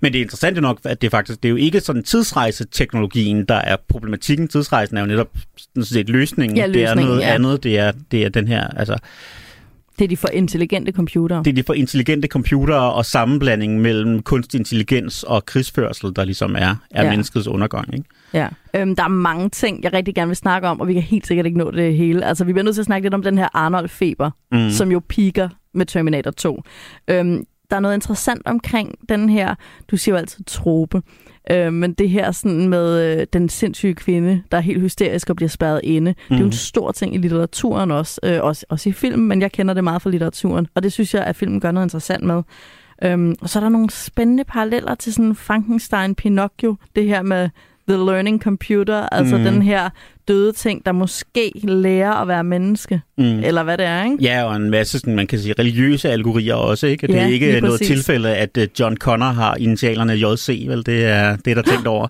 Men 0.00 0.12
det 0.12 0.18
er 0.18 0.22
interessant 0.22 0.56
jo 0.56 0.60
nok, 0.62 0.78
at 0.84 1.02
det 1.02 1.10
faktisk 1.10 1.42
det 1.42 1.48
er 1.48 1.50
jo 1.50 1.56
ikke 1.56 1.80
sådan 1.80 2.02
tidsrejseteknologien, 2.02 3.44
der 3.44 3.54
er 3.54 3.76
problematikken. 3.88 4.48
Tidsrejsen 4.48 4.96
er 4.96 5.00
jo 5.00 5.06
netop 5.06 5.28
sådan 5.56 5.84
set 5.84 6.08
løsningen. 6.08 6.56
Ja, 6.56 6.66
det 6.66 6.76
er 6.76 6.80
løsningen, 6.80 7.06
noget 7.08 7.20
ja. 7.20 7.34
andet. 7.34 7.62
Det 7.62 7.78
er, 7.78 7.92
det 8.10 8.24
er 8.24 8.28
den 8.28 8.48
her, 8.48 8.68
altså, 8.68 8.96
Det 9.98 10.04
er 10.04 10.08
de 10.08 10.16
for 10.16 10.28
intelligente 10.28 10.92
computere. 10.92 11.38
det 11.44 11.50
er 11.50 11.54
de 11.54 11.62
for 11.62 11.74
intelligente 11.74 12.28
computere 12.28 12.92
og 12.92 13.04
sammenblandingen 13.06 13.80
mellem 13.80 14.22
kunstig 14.22 14.58
intelligens 14.58 15.22
og 15.22 15.46
krigsførsel, 15.46 16.16
der 16.16 16.24
ligesom 16.24 16.54
er, 16.58 16.74
er 16.90 17.04
Ja. 17.04 17.10
menneskets 17.10 17.46
undergang. 17.46 17.94
Ikke? 17.94 18.04
Ja. 18.34 18.48
Øhm, 18.76 18.96
der 18.96 19.02
er 19.04 19.08
mange 19.08 19.48
ting, 19.48 19.82
jeg 19.84 19.92
rigtig 19.92 20.14
gerne 20.14 20.28
vil 20.28 20.36
snakke 20.36 20.68
om, 20.68 20.80
og 20.80 20.88
vi 20.88 20.92
kan 20.92 21.02
helt 21.02 21.26
sikkert 21.26 21.46
ikke 21.46 21.58
nå 21.58 21.70
det 21.70 21.96
hele. 21.96 22.24
Altså, 22.24 22.44
vi 22.44 22.52
bliver 22.52 22.64
nødt 22.64 22.74
til 22.76 22.82
at 22.82 22.86
snakke 22.86 23.04
lidt 23.04 23.14
om 23.14 23.22
den 23.22 23.38
her 23.38 23.48
Arnold-feber, 23.54 24.30
mm. 24.52 24.70
som 24.70 24.92
jo 24.92 25.00
piker 25.08 25.48
med 25.74 25.86
Terminator 25.86 26.30
2. 26.30 26.62
Øhm, 27.08 27.44
der 27.70 27.76
er 27.76 27.80
noget 27.80 27.94
interessant 27.94 28.42
omkring 28.46 28.94
den 29.08 29.28
her, 29.28 29.54
du 29.90 29.96
siger 29.96 30.12
jo 30.14 30.18
altid 30.18 30.44
trope, 30.44 31.02
øh, 31.50 31.72
men 31.72 31.92
det 31.92 32.10
her 32.10 32.30
sådan 32.32 32.68
med 32.68 33.18
øh, 33.20 33.26
den 33.32 33.48
sindssyge 33.48 33.94
kvinde, 33.94 34.42
der 34.52 34.56
er 34.58 34.62
helt 34.62 34.80
hysterisk 34.80 35.30
og 35.30 35.36
bliver 35.36 35.48
spærret 35.48 35.80
inde. 35.84 36.10
Mm. 36.10 36.16
Det 36.28 36.34
er 36.34 36.38
jo 36.38 36.44
en 36.44 36.44
Mhm. 36.44 36.52
stor 36.52 36.92
ting 36.92 37.14
i 37.14 37.18
litteraturen 37.18 37.90
også, 37.90 38.20
øh, 38.22 38.38
også, 38.42 38.66
også 38.68 38.88
i 38.88 38.92
film, 38.92 39.20
men 39.20 39.40
jeg 39.42 39.52
kender 39.52 39.74
det 39.74 39.84
meget 39.84 40.02
fra 40.02 40.10
litteraturen, 40.10 40.66
og 40.74 40.82
det 40.82 40.92
synes 40.92 41.14
jeg, 41.14 41.24
at 41.24 41.36
filmen 41.36 41.60
gør 41.60 41.70
noget 41.70 41.86
interessant 41.86 42.24
med. 42.24 42.42
Øhm, 43.04 43.34
og 43.40 43.48
så 43.48 43.58
er 43.58 43.60
der 43.62 43.68
nogle 43.70 43.90
spændende 43.90 44.44
paralleller 44.44 44.94
til 44.94 45.14
sådan 45.14 45.34
Frankenstein, 45.34 46.14
Pinocchio, 46.14 46.76
det 46.96 47.04
her 47.04 47.22
med 47.22 47.48
The 47.88 47.96
Learning 47.96 48.42
Computer, 48.42 49.08
altså 49.12 49.36
Mhm. 49.36 49.44
den 49.44 49.62
her 49.62 49.90
døde 50.28 50.52
ting, 50.52 50.86
der 50.86 50.92
måske 50.92 51.52
lærer 51.64 52.12
at 52.12 52.28
være 52.28 52.44
menneske, 52.44 53.00
Mm. 53.18 53.24
eller 53.24 53.62
hvad 53.62 53.78
det 53.78 53.86
er, 53.86 54.04
ikke? 54.04 54.16
Ja, 54.20 54.44
og 54.44 54.56
en 54.56 54.70
masse, 54.70 54.98
sådan, 54.98 55.16
man 55.16 55.26
kan 55.26 55.38
sige, 55.38 55.54
religiøse 55.58 56.10
algorier 56.10 56.54
også, 56.54 56.86
ikke? 56.86 57.06
Det 57.06 57.14
Ja, 57.14 57.22
er 57.22 57.26
ikke 57.26 57.60
noget 57.60 57.80
præcis. 57.80 57.86
tilfælde, 57.88 58.36
at 58.36 58.56
øh, 58.56 58.68
John 58.80 58.96
Connor 58.96 59.26
har 59.26 59.54
initialerne 59.56 60.12
JC, 60.12 60.64
vel? 60.68 60.86
Det 60.86 61.04
er, 61.04 61.36
det 61.36 61.50
er 61.50 61.54
der 61.54 61.62
tænkt 61.62 61.86
over. 61.96 62.06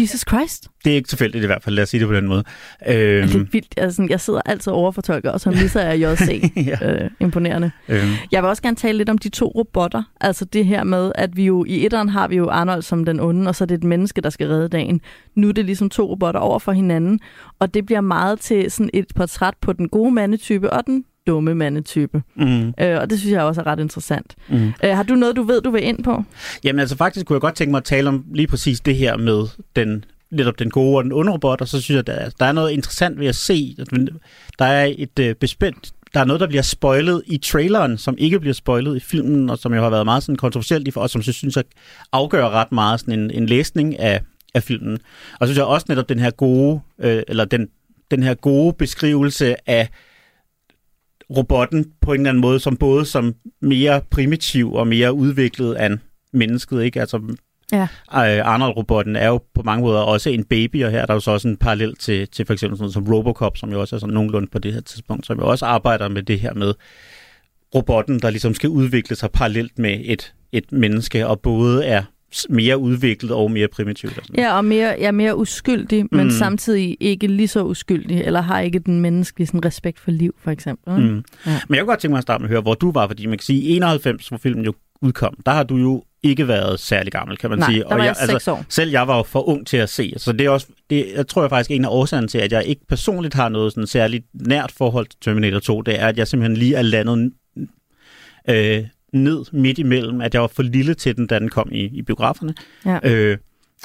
Jesus 0.00 0.24
Christ! 0.28 0.68
Det 0.84 0.90
er 0.92 0.96
ikke 0.96 1.08
tilfældigt 1.08 1.42
i 1.44 1.46
hvert 1.46 1.62
fald, 1.62 1.74
lad 1.74 1.82
os 1.82 1.88
sige 1.88 2.00
det 2.00 2.08
på 2.08 2.14
den 2.14 2.26
måde. 2.26 2.44
Det 2.88 2.94
Øhm, 2.94 3.40
er 3.40 3.44
vildt. 3.52 3.74
Altså, 3.76 4.06
jeg 4.10 4.20
sidder 4.20 4.40
altid 4.46 4.72
overfortolker, 4.72 5.30
og 5.30 5.40
så 5.40 5.50
misser 5.62 5.80
jeg 5.82 6.00
JC. 6.00 6.52
ja, 6.56 6.92
øh, 7.04 7.10
imponerende. 7.20 7.70
øhm, 7.88 8.10
Jeg 8.32 8.42
vil 8.42 8.48
også 8.48 8.62
gerne 8.62 8.76
tale 8.76 8.98
lidt 8.98 9.08
om 9.08 9.18
de 9.18 9.28
to 9.28 9.46
robotter. 9.56 10.02
Altså 10.20 10.44
det 10.44 10.66
her 10.66 10.84
med, 10.84 11.12
at 11.14 11.36
vi 11.36 11.44
jo 11.44 11.64
i 11.68 11.84
etteren 11.86 12.08
har 12.08 12.28
vi 12.28 12.36
jo 12.36 12.48
Arnold 12.48 12.82
som 12.82 13.04
den 13.04 13.20
onde, 13.20 13.48
og 13.48 13.54
så 13.54 13.64
er 13.64 13.66
det 13.66 13.74
et 13.74 13.84
menneske, 13.84 14.20
der 14.20 14.30
skal 14.30 14.46
redde 14.48 14.68
dagen. 14.68 15.00
Nu 15.34 15.48
er 15.48 15.52
det 15.52 15.64
ligesom 15.64 15.90
to 15.90 16.06
robotter 16.10 16.40
over 16.40 16.58
for 16.58 16.72
hinanden, 16.72 17.20
og 17.62 17.74
det 17.74 17.86
bliver 17.86 18.00
meget 18.00 18.40
til 18.40 18.70
sådan 18.70 18.90
et 18.94 19.04
portræt 19.14 19.54
på 19.60 19.72
den 19.72 19.88
gode 19.88 20.10
mandetype 20.14 20.70
og 20.72 20.86
den 20.86 21.04
dumme 21.26 21.54
mandetype. 21.54 22.22
mm, 22.36 22.72
Øh, 22.80 22.98
og 23.00 23.10
det 23.10 23.18
synes 23.18 23.32
jeg 23.32 23.42
også 23.42 23.60
er 23.60 23.66
ret 23.66 23.80
interessant. 23.80 24.34
mm. 24.48 24.72
Øh, 24.84 24.90
har 24.96 25.02
du 25.02 25.14
noget, 25.14 25.36
du 25.36 25.42
ved, 25.42 25.60
du 25.62 25.70
vil 25.70 25.84
ind 25.84 26.04
på? 26.04 26.24
Jamen 26.64 26.80
altså 26.80 26.96
faktisk 26.96 27.26
kunne 27.26 27.34
jeg 27.34 27.40
godt 27.40 27.54
tænke 27.54 27.70
mig 27.70 27.78
at 27.78 27.84
tale 27.84 28.08
om 28.08 28.24
lige 28.34 28.46
præcis 28.46 28.80
det 28.80 28.96
her 28.96 29.16
med 29.16 29.46
den 29.76 30.04
netop 30.30 30.58
den 30.58 30.70
gode 30.70 30.96
og 30.96 31.04
den 31.04 31.12
onde 31.12 31.32
robot, 31.32 31.60
og 31.60 31.68
så 31.68 31.80
synes 31.80 31.96
jeg, 31.96 32.06
der 32.06 32.12
er, 32.12 32.30
der 32.40 32.46
er 32.46 32.52
noget 32.52 32.70
interessant 32.70 33.20
ved 33.20 33.26
at 33.26 33.34
se. 33.36 33.76
Der 34.58 34.64
er 34.64 34.92
et 34.98 35.18
øh, 35.20 35.34
bespændt 35.34 35.92
der 36.14 36.20
er 36.20 36.24
noget, 36.24 36.40
der 36.40 36.46
bliver 36.46 36.62
spoilet 36.62 37.22
i 37.26 37.38
traileren, 37.38 37.98
som 37.98 38.14
ikke 38.18 38.40
bliver 38.40 38.54
spoilet 38.54 38.96
i 38.96 39.00
filmen, 39.00 39.50
og 39.50 39.58
som 39.58 39.74
jo 39.74 39.82
har 39.82 39.90
været 39.90 40.04
meget 40.04 40.22
sådan 40.22 40.36
kontroversielt, 40.36 40.88
i 40.88 40.90
for- 40.90 41.00
og 41.00 41.10
som 41.10 41.22
synes 41.22 41.56
jeg 41.56 41.64
afgør 42.12 42.48
ret 42.48 42.72
meget 42.72 43.00
sådan 43.00 43.20
en, 43.20 43.30
en 43.30 43.46
læsning 43.46 43.98
af, 43.98 44.20
af 44.54 44.62
filmen. 44.62 44.98
Og 45.40 45.46
så 45.46 45.46
synes 45.46 45.58
jeg 45.58 45.66
også 45.66 45.86
netop 45.88 46.08
den 46.08 46.18
her 46.18 46.30
gode, 46.30 46.80
øh, 46.98 47.22
eller 47.28 47.44
den, 47.44 47.68
den 48.10 48.22
her 48.22 48.34
gode 48.34 48.72
beskrivelse 48.72 49.70
af 49.70 49.88
robotten 51.36 51.92
på 52.00 52.12
en 52.12 52.20
eller 52.20 52.30
anden 52.30 52.40
måde, 52.40 52.60
som 52.60 52.76
både 52.76 53.04
som 53.04 53.34
mere 53.60 54.00
primitiv 54.10 54.72
og 54.72 54.86
mere 54.86 55.12
udviklet 55.12 55.86
end 55.86 55.98
mennesket, 56.32 56.82
ikke? 56.82 57.00
Altså, 57.00 57.36
Ja. 57.72 57.82
øh, 57.82 58.46
Arnold-robotten 58.46 59.16
er 59.16 59.28
jo 59.28 59.40
på 59.54 59.62
mange 59.62 59.82
måder 59.82 60.00
også 60.00 60.30
en 60.30 60.44
baby, 60.44 60.84
og 60.84 60.90
her 60.90 60.98
er 61.02 61.06
der 61.06 61.14
jo 61.14 61.20
så 61.20 61.30
også 61.30 61.48
en 61.48 61.56
parallel 61.56 61.96
til, 61.96 62.28
til 62.28 62.46
for 62.46 62.52
eksempel 62.52 62.78
sådan 62.78 62.92
som 62.92 63.04
Robocop, 63.04 63.56
som 63.56 63.72
jo 63.72 63.80
også 63.80 63.96
er 63.96 64.00
sådan 64.00 64.14
nogenlunde 64.14 64.48
på 64.52 64.58
det 64.58 64.72
her 64.72 64.80
tidspunkt, 64.80 65.26
som 65.26 65.38
jo 65.38 65.46
også 65.48 65.66
arbejder 65.66 66.08
med 66.08 66.22
det 66.22 66.40
her 66.40 66.54
med 66.54 66.74
robotten, 67.74 68.18
der 68.18 68.30
ligesom 68.30 68.54
skal 68.54 68.70
udvikle 68.70 69.16
sig 69.16 69.30
parallelt 69.30 69.78
med 69.78 70.00
et, 70.04 70.34
et 70.52 70.72
menneske, 70.72 71.26
og 71.26 71.40
både 71.40 71.84
er 71.84 72.02
mere 72.50 72.78
udviklet 72.78 73.32
og 73.32 73.50
mere 73.50 73.68
primitivt. 73.68 74.18
Og 74.18 74.24
sådan. 74.24 74.44
Ja, 74.44 74.56
og 74.56 74.64
mere, 74.64 74.96
ja, 74.98 75.10
mere 75.10 75.36
uskyldig, 75.36 76.06
men 76.12 76.24
Mm. 76.24 76.30
samtidig 76.30 76.96
ikke 77.00 77.26
lige 77.26 77.48
så 77.48 77.62
uskyldig, 77.64 78.20
eller 78.20 78.40
har 78.40 78.60
ikke 78.60 78.78
den 78.78 79.00
menneskelige 79.00 79.46
sådan, 79.46 79.64
respekt 79.64 80.00
for 80.00 80.10
liv, 80.10 80.34
for 80.38 80.50
eksempel. 80.50 80.94
Mm. 81.00 81.24
Ja. 81.46 81.60
Men 81.68 81.74
jeg 81.74 81.78
kunne 81.82 81.86
godt 81.86 82.00
tænke 82.00 82.12
mig 82.12 82.18
at 82.18 82.22
starte 82.22 82.42
med 82.42 82.48
at 82.48 82.52
høre, 82.52 82.60
hvor 82.60 82.74
du 82.74 82.90
var, 82.92 83.06
fordi 83.06 83.26
man 83.26 83.38
kan 83.38 83.44
sige, 83.44 83.60
i 83.62 83.76
91, 83.76 84.28
hvor 84.28 84.38
filmen 84.38 84.64
jo 84.64 84.74
udkom, 85.02 85.34
der 85.46 85.52
har 85.52 85.62
du 85.62 85.76
jo 85.76 86.02
ikke 86.22 86.48
været 86.48 86.80
særlig 86.80 87.12
gammel, 87.12 87.36
kan 87.36 87.50
man 87.50 87.58
Nej, 87.58 87.70
sige. 87.70 87.80
der 87.82 87.88
var 87.88 87.96
jeg, 87.96 88.14
jeg 88.20 88.30
altså, 88.30 88.50
år. 88.52 88.64
Selv 88.68 88.90
jeg 88.90 89.08
var 89.08 89.16
jo 89.16 89.22
for 89.22 89.48
ung 89.48 89.66
til 89.66 89.76
at 89.76 89.88
se, 89.88 90.12
så 90.16 90.32
det 90.32 90.46
er 90.46 90.50
også, 90.50 90.66
det, 90.90 91.06
jeg 91.16 91.26
tror 91.26 91.42
jeg 91.42 91.50
faktisk 91.50 91.70
en 91.70 91.84
af 91.84 91.88
årsagerne 91.90 92.28
til, 92.28 92.38
at 92.38 92.52
jeg 92.52 92.64
ikke 92.66 92.86
personligt 92.88 93.34
har 93.34 93.48
noget 93.48 93.72
sådan 93.72 93.86
særligt 93.86 94.24
nært 94.34 94.72
forhold 94.72 95.06
til 95.06 95.18
Terminator 95.22 95.58
2, 95.58 95.82
det 95.82 96.00
er, 96.00 96.06
at 96.06 96.18
jeg 96.18 96.28
simpelthen 96.28 96.56
lige 96.56 96.74
er 96.74 96.82
landet 96.82 97.32
øh, 98.48 98.84
ned 99.12 99.44
midt 99.52 99.78
imellem, 99.78 100.20
at 100.20 100.34
jeg 100.34 100.40
var 100.40 100.48
for 100.48 100.62
lille 100.62 100.94
til 100.94 101.16
den, 101.16 101.26
da 101.26 101.38
den 101.38 101.48
kom 101.48 101.68
i, 101.72 101.80
i 101.80 102.02
biograferne. 102.02 102.54
Ja. 102.86 102.98
Øh, 103.04 103.38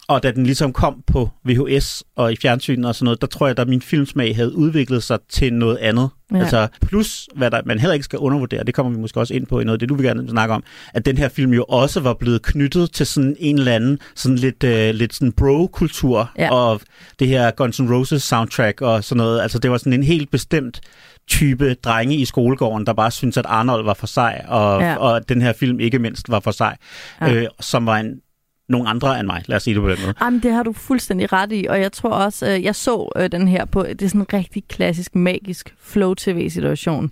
og 0.07 0.23
da 0.23 0.31
den 0.31 0.43
ligesom 0.43 0.73
kom 0.73 1.03
på 1.07 1.29
VHS 1.45 2.03
og 2.15 2.33
i 2.33 2.35
fjernsynet 2.35 2.85
og 2.85 2.95
sådan 2.95 3.05
noget, 3.05 3.21
der 3.21 3.27
tror 3.27 3.47
jeg, 3.47 3.59
at 3.59 3.67
min 3.67 3.81
filmsmag 3.81 4.35
havde 4.35 4.55
udviklet 4.55 5.03
sig 5.03 5.19
til 5.29 5.53
noget 5.53 5.77
andet. 5.77 6.09
Ja. 6.31 6.39
Altså 6.39 6.67
plus, 6.81 7.27
hvad 7.35 7.51
der, 7.51 7.61
man 7.65 7.79
heller 7.79 7.93
ikke 7.93 8.03
skal 8.03 8.19
undervurdere, 8.19 8.63
det 8.63 8.73
kommer 8.73 8.91
vi 8.91 8.99
måske 8.99 9.19
også 9.19 9.33
ind 9.33 9.47
på 9.47 9.59
i 9.59 9.63
noget 9.63 9.79
det, 9.79 9.89
du 9.89 9.95
vil 9.95 10.05
gerne 10.05 10.29
snakke 10.29 10.55
om, 10.55 10.63
at 10.93 11.05
den 11.05 11.17
her 11.17 11.29
film 11.29 11.53
jo 11.53 11.63
også 11.63 11.99
var 11.99 12.13
blevet 12.13 12.41
knyttet 12.41 12.91
til 12.91 13.05
sådan 13.05 13.35
en 13.39 13.57
eller 13.57 13.75
anden 13.75 13.99
sådan 14.15 14.37
lidt, 14.37 14.63
øh, 14.63 14.93
lidt 14.93 15.13
sådan 15.13 15.31
bro-kultur, 15.31 16.31
ja. 16.37 16.53
og 16.53 16.81
det 17.19 17.27
her 17.27 17.51
Guns 17.51 17.79
N' 17.79 17.93
Roses 17.93 18.23
soundtrack 18.23 18.81
og 18.81 19.03
sådan 19.03 19.17
noget. 19.17 19.41
Altså 19.41 19.59
det 19.59 19.71
var 19.71 19.77
sådan 19.77 19.93
en 19.93 20.03
helt 20.03 20.31
bestemt 20.31 20.81
type 21.27 21.73
drenge 21.73 22.15
i 22.15 22.25
skolegården, 22.25 22.85
der 22.85 22.93
bare 22.93 23.11
syntes, 23.11 23.37
at 23.37 23.45
Arnold 23.45 23.85
var 23.85 23.93
for 23.93 24.07
sej, 24.07 24.45
og, 24.47 24.81
ja. 24.81 24.95
og 24.95 25.29
den 25.29 25.41
her 25.41 25.53
film 25.53 25.79
ikke 25.79 25.99
mindst 25.99 26.29
var 26.29 26.39
for 26.39 26.51
sej, 26.51 26.77
ja. 27.21 27.33
øh, 27.33 27.47
som 27.59 27.85
var 27.85 27.97
en 27.97 28.21
nogle 28.69 28.89
andre 28.89 29.19
end 29.19 29.27
mig. 29.27 29.43
Lad 29.45 29.55
os 29.55 29.63
sige 29.63 29.73
det 29.73 29.83
på 29.83 29.89
den 29.89 29.97
måde. 30.01 30.13
Jamen, 30.21 30.39
det 30.43 30.51
har 30.51 30.63
du 30.63 30.73
fuldstændig 30.73 31.33
ret 31.33 31.51
i, 31.51 31.65
og 31.69 31.81
jeg 31.81 31.91
tror 31.91 32.09
også, 32.09 32.47
øh, 32.47 32.63
jeg 32.63 32.75
så 32.75 33.11
øh, 33.15 33.31
den 33.31 33.47
her 33.47 33.65
på, 33.65 33.83
det 33.83 34.01
er 34.01 34.07
sådan 34.07 34.21
en 34.21 34.33
rigtig 34.33 34.63
klassisk, 34.67 35.15
magisk 35.15 35.75
flow-tv-situation, 35.79 37.11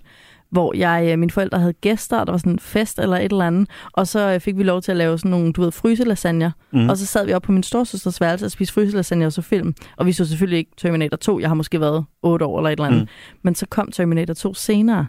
hvor 0.50 0.76
jeg, 0.76 1.08
øh, 1.12 1.18
mine 1.18 1.30
forældre 1.30 1.58
havde 1.58 1.72
gæster, 1.72 2.18
og 2.18 2.26
der 2.26 2.32
var 2.32 2.38
sådan 2.38 2.52
en 2.52 2.58
fest 2.58 2.98
eller 2.98 3.16
et 3.16 3.32
eller 3.32 3.46
andet, 3.46 3.70
og 3.92 4.06
så 4.06 4.38
fik 4.38 4.56
vi 4.58 4.62
lov 4.62 4.82
til 4.82 4.90
at 4.90 4.96
lave 4.96 5.18
sådan 5.18 5.30
nogle, 5.30 5.52
du 5.52 5.62
ved, 5.62 5.72
fryselasagner, 5.72 6.50
mm. 6.70 6.88
og 6.88 6.96
så 6.96 7.06
sad 7.06 7.26
vi 7.26 7.32
op 7.32 7.42
på 7.42 7.52
min 7.52 7.62
storsøsters 7.62 8.20
værelse 8.20 8.46
og 8.46 8.50
spiste 8.50 8.74
fryselasagner 8.74 9.26
og 9.26 9.32
så 9.32 9.42
film, 9.42 9.74
og 9.96 10.06
vi 10.06 10.12
så 10.12 10.24
selvfølgelig 10.24 10.58
ikke 10.58 10.70
Terminator 10.76 11.16
2, 11.16 11.40
jeg 11.40 11.48
har 11.48 11.54
måske 11.54 11.80
været 11.80 12.04
8 12.22 12.44
år 12.44 12.58
eller 12.58 12.70
et 12.70 12.72
eller 12.72 12.86
andet, 12.86 13.02
mm. 13.02 13.08
men 13.42 13.54
så 13.54 13.66
kom 13.66 13.92
Terminator 13.92 14.34
2 14.34 14.54
senere 14.54 15.06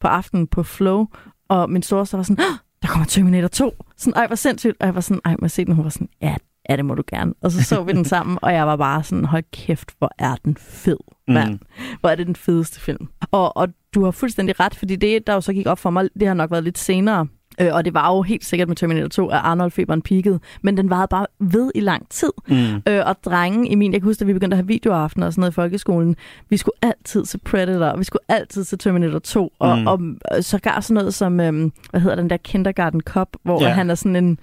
på 0.00 0.06
aftenen 0.06 0.46
på 0.46 0.62
Flow, 0.62 1.06
og 1.48 1.70
min 1.70 1.82
storsøster 1.82 2.18
var 2.18 2.22
sådan, 2.22 2.44
der 2.82 2.88
kommer 2.88 3.06
Terminator 3.06 3.48
2. 3.48 3.84
Sådan, 3.96 4.14
ej, 4.16 4.26
hvor 4.26 4.36
sindssygt. 4.36 4.76
Og 4.80 4.86
jeg 4.86 4.94
var 4.94 5.00
sådan, 5.00 5.20
ej, 5.24 5.32
må 5.32 5.38
jeg 5.42 5.50
se 5.50 5.64
den? 5.64 5.74
Hun 5.74 5.84
var 5.84 5.90
sådan, 5.90 6.08
ja, 6.22 6.36
ja, 6.68 6.76
det 6.76 6.84
må 6.84 6.94
du 6.94 7.02
gerne. 7.06 7.34
Og 7.42 7.52
så 7.52 7.62
så 7.64 7.82
vi 7.82 7.92
den 7.92 8.04
sammen, 8.14 8.38
og 8.42 8.52
jeg 8.52 8.66
var 8.66 8.76
bare 8.76 9.02
sådan, 9.02 9.24
hold 9.24 9.44
kæft, 9.52 9.94
hvor 9.98 10.10
er 10.18 10.36
den 10.36 10.56
fed, 10.56 10.98
mand. 11.28 11.52
Mm. 11.52 11.58
Hvor 12.00 12.10
er 12.10 12.14
det 12.14 12.26
den 12.26 12.36
fedeste 12.36 12.80
film. 12.80 13.08
Og, 13.30 13.56
og 13.56 13.68
du 13.94 14.04
har 14.04 14.10
fuldstændig 14.10 14.60
ret, 14.60 14.74
fordi 14.74 14.96
det, 14.96 15.26
der 15.26 15.34
jo 15.34 15.40
så 15.40 15.52
gik 15.52 15.66
op 15.66 15.78
for 15.78 15.90
mig, 15.90 16.08
det 16.20 16.28
har 16.28 16.34
nok 16.34 16.50
været 16.50 16.64
lidt 16.64 16.78
senere, 16.78 17.26
Øh, 17.60 17.68
og 17.74 17.84
det 17.84 17.94
var 17.94 18.14
jo 18.14 18.22
helt 18.22 18.44
sikkert 18.44 18.68
med 18.68 18.76
Terminator 18.76 19.08
2, 19.08 19.28
at 19.28 19.40
Arnold-feberen 19.42 20.02
peakede, 20.02 20.40
men 20.62 20.76
den 20.76 20.90
varede 20.90 21.08
bare 21.10 21.26
ved 21.38 21.70
i 21.74 21.80
lang 21.80 22.08
tid. 22.08 22.32
Mm. 22.48 22.82
Øh, 22.88 23.02
og 23.06 23.16
drengen 23.24 23.66
i 23.66 23.74
min, 23.74 23.92
jeg 23.92 24.00
kan 24.00 24.06
huske, 24.06 24.22
at 24.22 24.26
vi 24.28 24.32
begyndte 24.32 24.54
at 24.54 24.58
have 24.58 24.66
videoaftener 24.66 25.26
og 25.26 25.32
sådan 25.32 25.40
noget 25.40 25.52
i 25.52 25.54
folkeskolen, 25.54 26.16
vi 26.48 26.56
skulle 26.56 26.76
altid 26.82 27.24
se 27.24 27.38
Predator, 27.38 27.96
vi 27.96 28.04
skulle 28.04 28.22
altid 28.28 28.64
se 28.64 28.76
Terminator 28.76 29.18
2, 29.18 29.52
og, 29.58 29.78
mm. 29.78 29.86
og, 29.86 30.00
og 30.24 30.44
så 30.44 30.58
gav 30.58 30.82
sådan 30.82 30.94
noget 30.94 31.14
som, 31.14 31.40
øhm, 31.40 31.72
hvad 31.90 32.00
hedder 32.00 32.16
den 32.16 32.30
der 32.30 32.36
Kindergarten 32.36 33.00
Cop, 33.00 33.36
hvor 33.42 33.62
yeah. 33.62 33.74
han 33.74 33.90
er 33.90 33.94
sådan 33.94 34.16
en, 34.16 34.38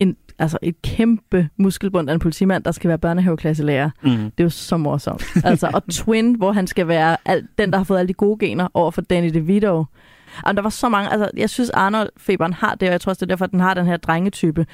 en 0.00 0.16
altså 0.38 0.58
et 0.62 0.82
kæmpe 0.82 1.48
muskelbund 1.56 2.10
af 2.10 2.14
en 2.14 2.20
politimand, 2.20 2.64
der 2.64 2.72
skal 2.72 2.88
være 2.88 2.98
børnehaveklasselærer. 2.98 3.90
Mm. 4.02 4.10
Det 4.10 4.40
er 4.40 4.44
jo 4.44 4.50
så 4.50 4.76
morsomt. 4.76 5.24
altså, 5.44 5.70
og 5.74 5.82
Twin, 5.90 6.34
hvor 6.34 6.52
han 6.52 6.66
skal 6.66 6.88
være 6.88 7.16
al, 7.24 7.46
den, 7.58 7.70
der 7.70 7.76
har 7.76 7.84
fået 7.84 7.98
alle 7.98 8.08
de 8.08 8.14
gode 8.14 8.46
gener 8.46 8.68
over 8.74 8.90
for 8.90 9.02
Danny 9.02 9.28
DeVito. 9.34 9.84
Og 10.42 10.56
der 10.56 10.62
var 10.62 10.70
så 10.70 10.88
mange, 10.88 11.12
altså 11.12 11.30
jeg 11.36 11.50
synes 11.50 11.70
Arnold-feberen 11.70 12.52
har 12.52 12.74
det, 12.74 12.88
og 12.88 12.92
jeg 12.92 13.00
tror 13.00 13.10
også, 13.10 13.20
det 13.20 13.26
er 13.26 13.34
derfor, 13.34 13.44
at 13.44 13.50
den 13.50 13.60
har 13.60 13.74
den 13.74 13.86
her 13.86 13.96
drengetype. 13.96 14.66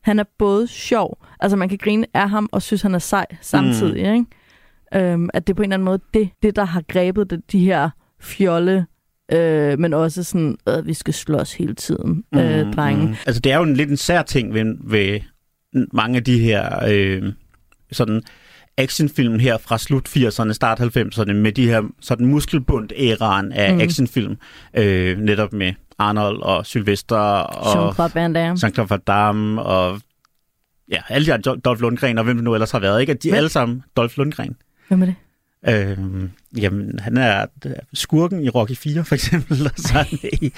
Han 0.00 0.18
er 0.18 0.24
både 0.38 0.66
sjov, 0.66 1.26
altså 1.40 1.56
man 1.56 1.68
kan 1.68 1.78
grine 1.78 2.06
af 2.14 2.30
ham, 2.30 2.48
og 2.52 2.62
synes, 2.62 2.82
han 2.82 2.94
er 2.94 2.98
sej 2.98 3.26
samtidig, 3.40 4.06
mm. 4.06 4.14
ikke? 4.14 5.12
Øhm, 5.12 5.28
at 5.34 5.46
det 5.46 5.52
er 5.52 5.56
på 5.56 5.62
en 5.62 5.66
eller 5.72 5.76
anden 5.76 5.84
måde 5.84 6.00
det, 6.14 6.30
det 6.42 6.56
der 6.56 6.64
har 6.64 6.82
grebet 6.88 7.30
det, 7.30 7.52
de 7.52 7.58
her 7.58 7.90
fjolle 8.20 8.86
øh, 9.32 9.78
men 9.78 9.94
også 9.94 10.24
sådan, 10.24 10.56
at 10.66 10.86
vi 10.86 10.94
skal 10.94 11.14
slås 11.14 11.54
hele 11.54 11.74
tiden, 11.74 12.24
øh, 12.34 12.66
mm, 12.66 12.72
drenge. 12.72 13.06
Mm. 13.06 13.14
Altså, 13.26 13.40
det 13.40 13.52
er 13.52 13.56
jo 13.56 13.62
en 13.62 13.74
lidt 13.74 13.90
en 13.90 13.96
sær 13.96 14.22
ting 14.22 14.54
ved, 14.54 14.76
ved 14.80 15.20
mange 15.92 16.16
af 16.16 16.24
de 16.24 16.38
her 16.38 16.84
øh, 16.88 17.32
sådan 17.92 18.22
actionfilm 18.76 19.38
her 19.38 19.58
fra 19.58 19.78
slut 19.78 20.08
80'erne, 20.08 20.52
start 20.52 20.80
90'erne, 20.80 21.32
med 21.32 21.52
de 21.52 21.66
her 21.66 21.82
sådan 22.00 22.26
muskelbundt 22.26 22.92
æraen 22.96 23.52
af 23.52 23.74
mm. 23.74 23.80
actionfilm, 23.80 24.36
øh, 24.74 25.18
netop 25.18 25.52
med 25.52 25.72
Arnold 25.98 26.42
og 26.42 26.66
Sylvester 26.66 27.16
og 27.16 27.94
Jean-Claude 28.54 28.86
Van 28.90 29.00
Damme, 29.06 29.62
og 29.62 30.00
ja, 30.90 30.98
alle 31.08 31.26
de 31.26 31.30
her 31.30 31.38
Dolph 31.54 31.80
Lundgren 31.80 32.18
og 32.18 32.24
hvem 32.24 32.36
det 32.36 32.44
nu 32.44 32.54
ellers 32.54 32.70
har 32.70 32.78
været, 32.78 33.00
ikke? 33.00 33.12
At 33.12 33.22
de 33.22 33.30
er 33.30 33.36
alle 33.36 33.48
sammen 33.48 33.82
Dolph 33.96 34.18
Lundgren. 34.18 34.56
Hvem 34.88 35.02
er 35.02 35.06
det? 35.06 35.14
Øh, 35.68 35.98
jamen, 36.62 36.98
han 36.98 37.16
er 37.16 37.46
skurken 37.94 38.44
i 38.44 38.48
Rocky 38.48 38.76
4, 38.76 39.04
for 39.04 39.14
eksempel. 39.14 39.62
Og 39.66 39.72
så 39.76 40.04
i, 40.42 40.52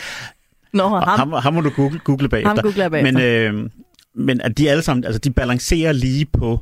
Nå, 0.72 0.88
ham. 0.88 1.18
ham. 1.18 1.33
Ham 1.33 1.55
må 1.55 1.61
du 1.61 1.70
google, 1.70 1.98
google 1.98 2.29
bagefter. 2.29 2.48
Ham 2.48 2.59
googler 2.62 2.88
bagefter. 2.88 3.12
Men, 3.48 3.64
øh, 3.64 3.70
men 4.14 4.40
at 4.40 4.59
de 4.59 4.70
alle 4.70 4.83
sammen, 4.83 5.05
altså 5.05 5.18
de 5.18 5.31
balancerer 5.31 5.92
lige 5.92 6.25
på 6.25 6.61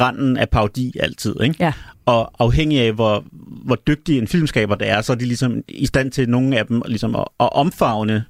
randen 0.00 0.36
af 0.36 0.48
parodi 0.48 0.92
altid, 1.00 1.34
ikke? 1.42 1.56
Ja. 1.60 1.72
Og 2.06 2.32
afhængig 2.38 2.80
af, 2.80 2.92
hvor, 2.92 3.24
hvor 3.64 3.74
dygtig 3.74 4.18
en 4.18 4.28
filmskaber 4.28 4.74
det 4.74 4.88
er, 4.88 5.00
så 5.00 5.12
er 5.12 5.16
de 5.16 5.24
ligesom 5.24 5.62
i 5.68 5.86
stand 5.86 6.12
til 6.12 6.28
nogle 6.28 6.58
af 6.58 6.66
dem 6.66 6.82
ligesom 6.86 7.16
at, 7.16 7.24
at 7.40 7.52
omfavne 7.52 8.24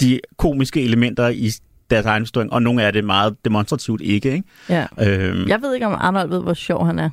de 0.00 0.20
komiske 0.36 0.84
elementer 0.84 1.28
i 1.28 1.50
deres 1.90 2.06
egen 2.06 2.22
historie, 2.22 2.52
og 2.52 2.62
nogle 2.62 2.82
af 2.82 2.92
det 2.92 3.04
meget 3.04 3.36
demonstrativt 3.44 4.00
ikke, 4.00 4.32
ikke? 4.32 4.44
Ja. 4.68 4.86
Øhm, 5.00 5.48
jeg 5.48 5.62
ved 5.62 5.74
ikke, 5.74 5.86
om 5.86 5.92
Arnold 5.92 6.28
ved, 6.28 6.42
hvor 6.42 6.54
sjov 6.54 6.86
han 6.86 6.98
er. 6.98 7.10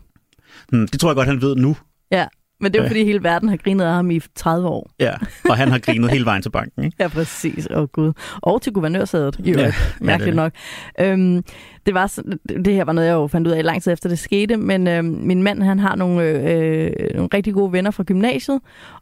Hmm, 0.69 0.87
det 0.87 0.99
tror 0.99 1.09
jeg 1.09 1.15
godt, 1.15 1.27
han 1.27 1.41
ved 1.41 1.55
nu. 1.55 1.77
Ja, 2.11 2.25
men 2.59 2.73
det 2.73 2.79
er 2.79 2.83
jo, 2.83 2.89
fordi 2.89 3.03
hele 3.03 3.23
verden 3.23 3.49
har 3.49 3.57
grinet 3.57 3.85
af 3.85 3.93
ham 3.93 4.11
i 4.11 4.19
30 4.35 4.67
år. 4.67 4.91
Ja, 4.99 5.13
og 5.49 5.57
han 5.57 5.71
har 5.71 5.79
grinet 5.79 6.11
hele 6.11 6.25
vejen 6.25 6.41
til 6.41 6.49
banken, 6.49 6.83
ikke? 6.83 6.97
Ja, 7.03 7.07
præcis. 7.07 7.67
Åh, 7.71 7.81
oh, 7.81 7.87
Gud. 7.87 8.13
Og 8.41 8.61
til 8.61 8.73
guvernørsædet, 8.73 9.39
jo. 9.39 9.59
Ja, 9.59 9.73
mærkeligt 10.01 10.35
ja, 10.35 10.41
nok. 10.41 10.53
Øhm, 10.99 11.43
det, 11.85 11.93
var, 11.93 12.19
det 12.65 12.73
her 12.73 12.85
var 12.85 12.93
noget, 12.93 13.07
jeg 13.07 13.13
jo 13.13 13.27
fandt 13.27 13.47
ud 13.47 13.51
af 13.51 13.63
lang 13.63 13.83
tid 13.83 13.91
efter 13.91 14.09
det 14.09 14.19
skete, 14.19 14.57
men 14.57 14.87
øhm, 14.87 15.05
min 15.05 15.43
mand, 15.43 15.63
han 15.63 15.79
har 15.79 15.95
nogle, 15.95 16.23
øh, 16.23 16.91
nogle 17.15 17.29
rigtig 17.33 17.53
gode 17.53 17.71
venner 17.71 17.91
fra 17.91 18.03
gymnasiet, 18.03 18.59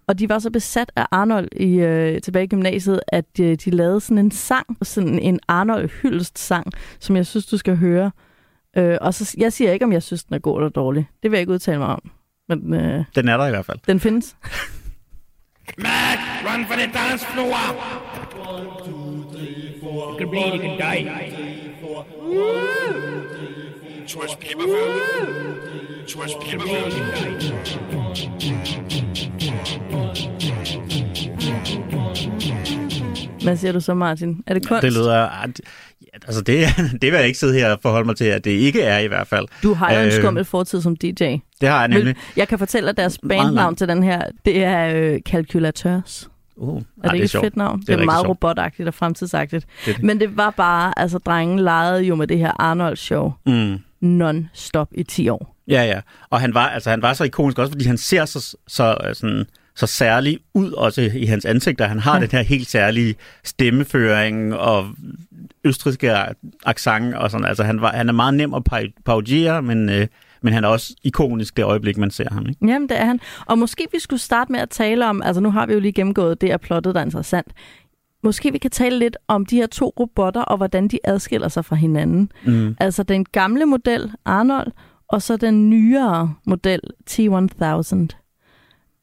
og 0.08 0.20
de 0.20 0.30
var 0.30 0.40
så 0.40 0.50
besat 0.50 0.92
af 0.96 1.06
Arnold 1.12 1.48
i, 1.56 1.80
øh, 1.80 2.22
tilbage 2.22 2.46
i 2.46 2.48
gymnasiet, 2.48 3.00
at 3.08 3.40
øh, 3.42 3.58
de 3.66 3.70
lavede 3.70 4.00
sådan 4.02 4.18
en 4.18 4.32
sang, 4.32 4.78
sådan 4.82 5.20
en 5.20 5.40
Arnold-hyldest 5.48 6.40
sang, 6.40 6.72
som 7.00 7.16
jeg 7.16 7.26
synes, 7.26 7.46
du 7.46 7.58
skal 7.58 7.78
høre. 7.78 8.12
Øh, 8.78 8.98
og 9.02 9.14
så, 9.14 9.36
jeg 9.38 9.54
siger 9.54 9.72
ikke, 9.72 9.86
om 9.86 9.94
jeg 9.94 10.04
synes, 10.04 10.24
den 10.24 10.36
er 10.36 10.40
god 10.40 10.58
eller 10.58 10.70
dårlig. 10.70 11.08
Det 11.24 11.32
vil 11.32 11.38
jeg 11.38 11.42
ikke 11.42 11.54
udtale 11.54 11.78
mig 11.78 11.88
om. 11.88 12.12
Men, 12.56 12.74
øh, 12.74 13.06
den 13.16 13.28
er 13.28 13.38
der 13.38 13.48
i 13.48 13.50
hvert 13.50 13.66
fald. 13.66 13.80
Den 13.88 14.00
findes. 14.00 14.36
Matt, 15.78 16.20
run 16.46 16.66
for 16.66 16.74
the 16.74 16.92
dance 16.94 17.26
floor! 17.26 17.56
One, 18.50 18.66
two, 18.86 19.26
three, 19.32 19.80
four. 19.82 20.12
You 20.12 20.18
can 20.18 20.30
bleed, 20.30 20.54
you 20.54 20.62
can 20.62 20.78
die. 20.78 21.12
Trods 24.08 24.36
Pepperfeld. 24.36 26.08
Trods 26.08 26.34
Pepperfeld. 26.46 26.94
Hvad 33.44 33.58
siger 33.58 33.72
du 33.72 33.80
så, 33.80 33.94
Martin? 33.94 34.44
Er 34.48 34.54
det 34.54 34.68
kunst? 34.68 34.82
Det 34.82 34.94
lyder... 34.94 35.30
Altså 36.32 36.41
det, 36.41 36.67
det 37.02 37.12
vil 37.12 37.17
jeg 37.17 37.28
ikke 37.28 37.39
sidde 37.39 37.54
her 37.54 37.72
og 37.72 37.80
forholde 37.82 38.06
mig 38.06 38.15
til, 38.15 38.26
at 38.26 38.46
det 38.46 38.52
ikke 38.52 38.82
er 38.82 39.00
i 39.00 39.08
hvert 39.08 39.28
fald. 39.28 39.48
Du 39.63 39.74
har 39.74 39.94
jo 39.94 40.00
øh, 40.00 40.06
en 40.06 40.12
skummel 40.12 40.46
fortid 40.46 40.82
som 40.82 40.96
DJ. 40.96 41.08
Det 41.62 41.70
har 41.70 41.80
jeg 41.80 41.88
nemlig. 41.88 42.15
Jeg 42.38 42.48
kan 42.48 42.60
fortælle, 42.60 42.89
at 42.89 42.98
deres 42.98 43.20
bandnavn 43.30 43.76
til 43.76 43.88
den 43.88 44.04
her, 44.04 44.22
det 44.46 44.63
er 44.63 44.96
øh, 44.96 45.20
Calculateurs. 45.20 46.30
Uh, 46.56 46.78
er 46.78 46.82
det 47.02 47.10
ah, 47.10 47.15
ikke 47.15 47.28
det 47.28 47.36
er 47.36 47.39
et 47.39 47.44
fedt 47.44 47.58
navn? 47.58 47.80
Det 47.80 47.89
er, 47.89 47.96
det 47.96 48.02
er 48.02 48.06
meget 48.06 48.26
sjovt. 48.26 48.30
robotagtigt 48.30 48.88
og 48.88 48.94
fremtidsagtigt. 48.94 49.65
Det 49.86 49.96
det. 49.96 50.04
Men 50.04 50.20
det 50.20 50.38
var 50.38 50.50
bare, 50.50 51.00
altså 51.00 51.17
drengen 51.17 51.60
legede 51.60 52.04
jo 52.04 52.15
med 52.15 52.28
det 52.28 52.38
her 52.38 52.62
Arnold-show 52.62 53.34
mm. 53.46 53.78
non-stop 54.02 54.88
i 54.91 55.04
10 55.04 55.30
år. 55.30 55.56
Ja, 55.67 55.84
ja. 55.84 56.00
Og 56.30 56.41
han 56.41 56.54
var, 56.54 56.67
altså, 56.67 56.89
han 56.89 57.02
var 57.02 57.13
så 57.13 57.24
ikonisk 57.24 57.60
også, 57.60 57.72
fordi 57.72 57.86
han 57.86 57.98
ser 57.98 58.26
så, 58.26 58.58
så 58.67 58.98
sådan, 59.13 59.46
så 59.76 59.88
særlig 59.88 60.39
ud 60.54 60.72
også 60.72 61.02
i 61.15 61.26
hans 61.26 61.46
ansigt, 61.46 61.82
at 61.82 61.89
han 61.89 62.00
har 62.00 62.15
ja. 62.15 62.22
den 62.22 62.30
her 62.32 62.41
helt 62.41 62.70
særlige 62.70 63.15
stemmeføring 63.44 64.56
og 64.56 64.88
østriske 65.63 66.12
accent 66.65 67.15
og 67.15 67.32
sådan. 67.32 67.45
Altså, 67.45 67.63
han, 67.63 67.82
var, 67.82 67.91
han 67.91 68.10
er 68.10 68.13
meget 68.13 68.34
nem 68.34 68.54
at 68.54 68.63
parodiere, 69.06 69.62
men, 69.62 69.89
øh, 69.89 70.08
men 70.41 70.54
han 70.54 70.63
er 70.63 70.67
også 70.67 70.95
ikonisk 71.04 71.58
det 71.58 71.63
øjeblik, 71.63 71.97
man 71.97 72.12
ser 72.12 72.28
ham. 72.32 72.45
Ikke? 72.50 72.67
Jamen, 72.67 72.89
det 72.89 73.00
er 73.00 73.06
han. 73.06 73.19
Og 73.45 73.58
måske 73.58 73.88
vi 73.91 74.00
skulle 74.00 74.19
starte 74.19 74.52
med 74.52 74.60
at 74.60 74.69
tale 74.69 75.08
om, 75.08 75.21
altså 75.21 75.41
nu 75.41 75.52
har 75.52 75.65
vi 75.65 75.74
jo 75.74 75.80
lige 75.80 75.91
gennemgået 75.91 76.41
det, 76.41 76.52
er 76.52 76.58
plottet, 76.58 76.95
der 76.95 77.02
er 77.02 77.06
interessant. 77.06 77.47
Måske 78.24 78.52
vi 78.52 78.58
kan 78.58 78.71
tale 78.71 79.00
lidt 79.00 79.17
om 79.28 79.45
de 79.45 79.56
her 79.56 79.67
to 79.67 79.93
robotter, 80.00 80.41
og 80.41 80.58
hvordan 80.58 80.88
de 80.88 81.00
adskiller 81.04 81.47
sig 81.47 81.65
fra 81.65 81.76
hinanden. 81.76 82.32
Mm. 82.45 82.76
Altså 82.80 83.04
den 83.04 83.26
gamle 83.26 83.65
model, 83.65 84.12
Arnold, 84.26 84.71
og 85.08 85.21
så 85.21 85.38
den 85.38 85.69
nyere 85.69 86.34
model, 86.45 86.82
T-1000. 87.10 88.08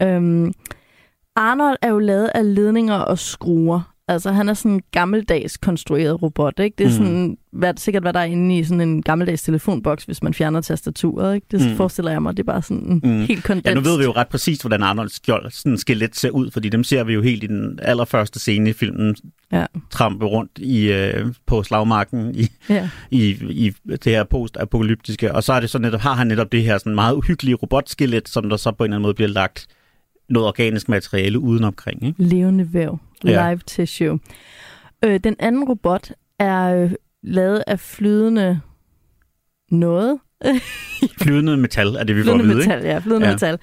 Øhm, 0.03 0.53
Arnold 1.37 1.77
er 1.83 1.88
jo 1.88 1.99
lavet 1.99 2.31
af 2.35 2.55
ledninger 2.55 2.94
og 2.94 3.18
skruer. 3.18 3.94
Altså, 4.09 4.33
han 4.33 4.49
er 4.49 4.55
sådan 4.55 4.73
en 4.73 4.83
gammeldags 4.92 5.57
konstrueret 5.57 6.23
robot, 6.23 6.59
ikke? 6.61 6.75
Det 6.79 6.85
er 6.85 6.88
Mm. 6.88 6.94
sådan, 6.97 7.37
hvad, 7.53 7.75
sikkert, 7.77 8.03
hvad 8.03 8.12
der 8.12 8.21
er 8.21 8.25
inde 8.25 8.59
i 8.59 8.64
sådan 8.64 8.81
en 8.81 9.03
gammeldags 9.03 9.42
telefonboks, 9.42 10.05
hvis 10.05 10.23
man 10.23 10.35
fjerner 10.35 10.61
tastaturet, 10.61 11.35
ikke? 11.35 11.47
Det 11.51 11.71
Mm. 11.71 11.77
forestiller 11.77 12.11
jeg 12.11 12.23
mig, 12.23 12.37
det 12.37 12.42
er 12.42 12.53
bare 12.53 12.62
sådan 12.62 13.01
Mm. 13.05 13.21
helt 13.31 13.44
kondens. 13.44 13.66
Ja, 13.66 13.75
nu 13.75 13.81
ved 13.81 13.99
vi 13.99 14.05
jo 14.05 14.12
ret 14.12 14.29
præcist, 14.29 14.62
hvordan 14.62 14.83
Arnolds 14.83 15.12
skjold, 15.16 15.51
sådan 15.51 15.79
skelet 15.79 16.16
ser 16.16 16.31
ud, 16.31 16.51
fordi 16.51 16.68
dem 16.68 16.85
ser 16.85 17.05
vi 17.05 17.12
jo 17.12 17.23
helt 17.23 17.44
i 17.44 17.47
den 17.47 17.79
allerførste 17.83 18.40
scene 18.40 18.71
i 18.71 18.73
filmen, 18.73 19.16
Ja. 19.53 19.66
trampe 19.90 20.27
rundt 20.27 20.51
i, 20.59 20.92
øh, 20.92 21.27
på 21.47 21.62
slagmarken 21.62 22.35
i, 22.35 22.47
Ja. 22.68 22.88
i, 23.11 23.29
i 23.51 23.73
det 23.88 24.05
her 24.05 24.25
post-apokalyptiske, 24.25 25.35
og 25.35 25.42
så 25.44 25.53
er 25.53 25.61
det 25.61 25.71
så 25.71 25.79
netop, 25.79 26.01
har 26.01 26.14
han 26.14 26.27
netop 26.27 26.53
det 26.53 26.62
her 26.62 26.79
sådan 26.79 26.94
meget 26.94 27.14
uhyggelige 27.14 27.55
robotskelet, 27.55 28.29
som 28.29 28.49
der 28.49 28.57
så 28.57 28.73
på 28.73 28.85
en 28.85 28.88
eller 28.88 28.97
anden 28.97 29.03
måde 29.03 29.14
bliver 29.14 29.29
lagt 29.29 29.66
noget 30.29 30.49
organisk 30.49 30.88
materiale 30.88 31.38
udenomkring. 31.38 32.05
Ikke? 32.07 32.23
Levende 32.23 32.73
væv. 32.75 32.99
Ja. 33.25 33.51
Live 33.51 33.61
tissue. 33.67 34.19
Øh, 35.05 35.21
den 35.25 35.37
anden 35.38 35.64
robot 35.64 36.12
er 36.38 36.75
øh, 36.85 36.93
lavet 37.23 37.64
af 37.67 37.81
flydende 37.81 38.61
noget. 39.71 40.19
Flydende 41.23 41.57
metal 41.57 41.87
er 41.97 42.05
det, 42.05 42.17
vi 42.17 42.23
får 42.25 42.31
at 42.33 42.41
Flydende 42.41 42.55
vide. 42.57 42.69
metal, 42.69 42.85
ja. 42.85 42.99
Flydende 42.99 43.27
Ja. 43.27 43.31
ja. 43.31 43.35
metal. 43.35 43.59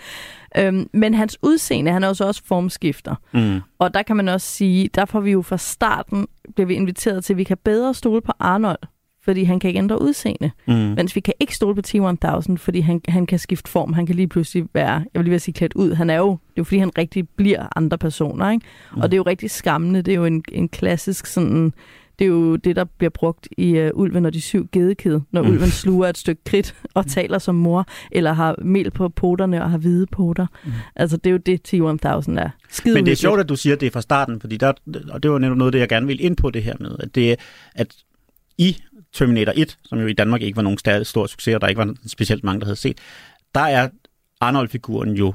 Øhm, 0.58 0.90
men 0.94 1.14
hans 1.14 1.38
udseende, 1.42 1.92
han 1.92 2.04
er 2.04 2.08
jo 2.08 2.14
så 2.14 2.26
også 2.26 2.42
formskifter. 2.46 3.16
Ikke? 3.36 3.48
Mm. 3.54 3.62
Og 3.80 3.94
der 3.94 4.04
kan 4.04 4.16
man 4.16 4.30
også 4.30 4.48
sige, 4.48 4.90
der 4.96 5.06
får 5.06 5.20
vi 5.20 5.32
jo 5.32 5.42
fra 5.42 5.58
starten, 5.58 6.28
bliver 6.56 6.68
vi 6.68 6.74
inviteret 6.74 7.24
til, 7.24 7.34
at 7.34 7.38
vi 7.38 7.44
kan 7.44 7.58
bedre 7.66 7.94
stole 7.94 8.22
på 8.22 8.32
Arnold, 8.40 8.78
fordi 9.26 9.44
han 9.44 9.60
kan 9.60 9.68
ikke 9.68 9.78
ændre 9.78 10.02
udseende. 10.02 10.52
Mm. 10.68 10.74
Mens 10.74 11.16
vi 11.16 11.22
kan 11.22 11.34
ikke 11.40 11.56
stole 11.56 11.76
på 11.76 11.82
T-1000, 11.88 12.56
fordi 12.56 12.80
han, 12.80 13.02
han 13.08 13.26
kan 13.26 13.40
skifte 13.40 13.72
form. 13.72 13.94
Han 13.94 14.06
kan 14.06 14.16
lige 14.16 14.28
pludselig 14.28 14.66
være, 14.74 14.92
jeg 14.94 15.06
vil 15.14 15.24
lige 15.24 15.30
ved 15.32 15.36
at 15.36 15.42
sige 15.42 15.54
klædt 15.54 15.74
ud. 15.74 15.94
Han 15.94 16.10
er 16.10 16.18
jo, 16.18 16.30
det 16.30 16.38
er 16.38 16.38
jo 16.58 16.64
fordi, 16.64 16.78
han 16.78 16.98
rigtig 16.98 17.30
bliver 17.30 17.68
andre 17.76 17.98
personer. 17.98 18.52
Ikke? 18.52 18.66
Mm. 18.96 19.02
Og 19.02 19.12
det 19.12 19.16
er 19.16 19.18
jo 19.18 19.24
rigtig 19.24 19.52
skræmmende. 19.52 20.02
Det 20.02 20.12
er 20.12 20.16
jo 20.16 20.26
en, 20.26 20.44
en 20.52 20.70
klassisk 20.70 21.26
sådan... 21.26 21.74
Det 22.20 22.26
er 22.26 22.30
jo 22.30 22.56
det, 22.56 22.76
der 22.76 22.84
bliver 22.84 23.10
brugt 23.10 23.48
i 23.58 23.82
uh, 23.82 23.90
Ulven 23.94 24.26
og 24.26 24.34
de 24.34 24.42
syv 24.42 24.68
gedekid, 24.72 25.20
når 25.32 25.42
Mm. 25.42 25.48
mm. 25.48 25.54
ulven 25.54 25.70
sluger 25.70 26.08
et 26.08 26.18
stykke 26.18 26.44
kridt 26.44 26.76
og 26.94 27.08
taler 27.08 27.38
som 27.40 27.56
mor, 27.56 27.86
eller 28.12 28.34
har 28.34 28.56
mel 28.62 28.92
på 28.92 29.10
poterne 29.10 29.64
og 29.64 29.72
har 29.72 29.78
hvide 29.78 30.06
poter. 30.06 30.46
Mm. 30.64 30.70
Mm. 30.70 30.76
Altså, 30.96 31.18
det 31.18 31.30
er 31.30 31.32
jo 31.32 31.38
det, 31.38 31.74
T-1000 31.74 32.40
er. 32.40 32.50
Skide 32.70 32.94
Men 32.94 33.06
det 33.06 33.12
er 33.12 33.16
sjovt, 33.16 33.40
at 33.40 33.50
du 33.50 33.56
siger, 33.56 33.76
det 33.76 33.94
fra 33.94 34.02
starten, 34.02 34.40
fordi 34.42 34.58
der, 34.58 34.74
og 35.10 35.24
det 35.24 35.32
var 35.32 35.38
netop 35.38 35.58
noget, 35.58 35.74
det 35.74 35.80
jeg 35.80 35.90
gerne 35.90 36.08
vil 36.08 36.24
ind 36.26 36.38
på 36.38 36.50
det 36.50 36.64
her 36.64 36.74
med, 36.80 36.96
at 37.00 37.16
det 37.16 37.32
er, 37.32 37.36
at 37.76 37.96
i 38.58 38.78
Terminator 39.16 39.54
1, 39.56 39.78
som 39.86 40.00
jo 40.00 40.08
i 40.08 40.14
Danmark 40.14 40.42
ikke 40.42 40.56
var 40.56 40.62
nogen 40.62 40.78
stærlig 40.78 41.08
stor 41.08 41.28
succes, 41.28 41.56
og 41.56 41.62
der 41.62 41.68
ikke 41.68 41.80
var 41.80 41.96
specielt 42.08 42.44
mange, 42.44 42.60
der 42.60 42.66
havde 42.66 42.76
set, 42.76 42.98
der 43.56 43.62
er 43.62 43.90
Arnold-figuren 44.42 45.12
jo 45.14 45.34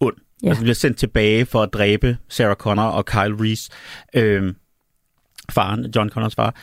ond. 0.00 0.16
Ja. 0.42 0.48
Altså 0.48 0.62
bliver 0.62 0.74
sendt 0.74 0.98
tilbage 0.98 1.46
for 1.46 1.62
at 1.62 1.72
dræbe 1.72 2.16
Sarah 2.28 2.56
Connor 2.56 2.82
og 2.82 3.06
Kyle 3.06 3.36
Reese, 3.40 3.70
øh, 4.14 4.54
faren, 5.50 5.92
John 5.96 6.10
Connors 6.10 6.34
far. 6.34 6.54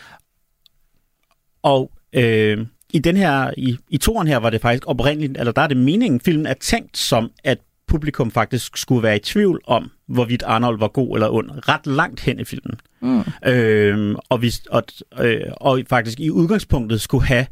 Og 1.62 1.92
øh, 2.14 2.66
i 2.94 3.00
den 3.00 3.18
her, 3.18 3.52
i, 3.58 3.78
i 3.90 3.98
toren 3.98 4.28
her 4.28 4.38
var 4.38 4.50
det 4.50 4.62
faktisk 4.62 4.84
oprindeligt, 4.88 5.38
eller 5.38 5.52
der 5.52 5.62
er 5.62 5.68
det 5.68 5.78
meningen, 5.78 6.20
filmen 6.20 6.46
er 6.46 6.54
tænkt 6.54 6.98
som, 6.98 7.32
at 7.44 7.60
publikum 7.92 8.32
faktisk 8.32 8.78
skulle 8.78 9.04
være 9.04 9.16
i 9.16 9.20
tvivl 9.20 9.62
om, 9.68 9.92
hvorvidt 10.08 10.44
Arnold 10.44 10.80
var 10.80 10.88
god 10.88 11.16
eller 11.16 11.30
ond, 11.30 11.50
ret 11.70 11.88
langt 11.88 12.20
hen 12.20 12.40
i 12.40 12.44
filmen. 12.44 12.80
Mm. 13.02 13.24
Øh, 13.52 14.16
og, 14.30 14.42
vi, 14.42 14.54
og, 14.70 14.84
øh, 15.20 15.42
og 15.52 15.82
faktisk 15.90 16.20
i 16.20 16.30
udgangspunktet 16.30 17.02
skulle 17.02 17.26
have 17.26 17.46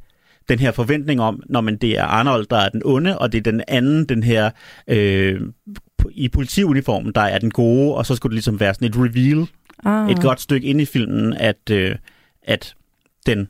den 0.50 0.60
her 0.60 0.72
forventning 0.72 1.22
om, 1.22 1.44
når 1.50 1.62
man 1.62 1.78
det 1.78 1.98
er 1.98 2.04
Arnold, 2.04 2.46
der 2.50 2.58
er 2.58 2.70
den 2.70 2.82
onde, 2.86 3.20
og 3.20 3.32
det 3.32 3.38
er 3.38 3.52
den 3.52 3.62
anden, 3.68 4.06
den 4.06 4.24
her 4.24 4.50
øh, 4.88 5.42
i 6.12 6.30
politiuniformen, 6.30 7.12
der 7.16 7.22
er 7.22 7.38
den 7.40 7.52
gode, 7.52 7.96
og 7.96 8.06
så 8.06 8.16
skulle 8.16 8.32
det 8.32 8.36
ligesom 8.36 8.60
være 8.60 8.74
sådan 8.74 8.88
et 8.88 8.96
reveal, 8.98 9.48
Ah. 9.86 10.12
et 10.12 10.22
godt 10.22 10.42
stykke 10.42 10.68
ind 10.68 10.82
i 10.82 10.86
filmen, 10.86 11.34
at, 11.34 11.70
øh, 11.72 11.96
at, 12.44 12.76
den, 13.26 13.48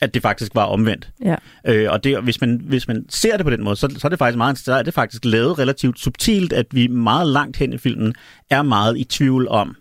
at 0.00 0.14
det 0.14 0.22
faktisk 0.22 0.54
var 0.54 0.64
omvendt. 0.64 1.10
Ja. 1.24 1.34
Øh, 1.66 1.90
og 1.92 2.04
det, 2.04 2.22
hvis, 2.22 2.40
man, 2.40 2.60
hvis 2.64 2.88
man 2.88 3.04
ser 3.08 3.36
det 3.36 3.46
på 3.46 3.50
den 3.50 3.64
måde, 3.64 3.76
så, 3.76 3.94
så 3.98 4.06
er 4.06 4.08
det 4.08 4.18
faktisk 4.18 4.36
meget 4.38 4.58
så 4.58 4.72
er 4.74 4.82
det 4.82 4.94
faktisk 4.94 5.24
lavet 5.24 5.58
relativt 5.58 6.00
subtilt, 6.00 6.52
at 6.52 6.66
vi 6.72 6.86
meget 6.86 7.26
langt 7.26 7.56
hen 7.56 7.72
i 7.72 7.78
filmen 7.78 8.14
er 8.50 8.62
meget 8.62 8.98
i 8.98 9.04
tvivl 9.04 9.48
om, 9.48 9.76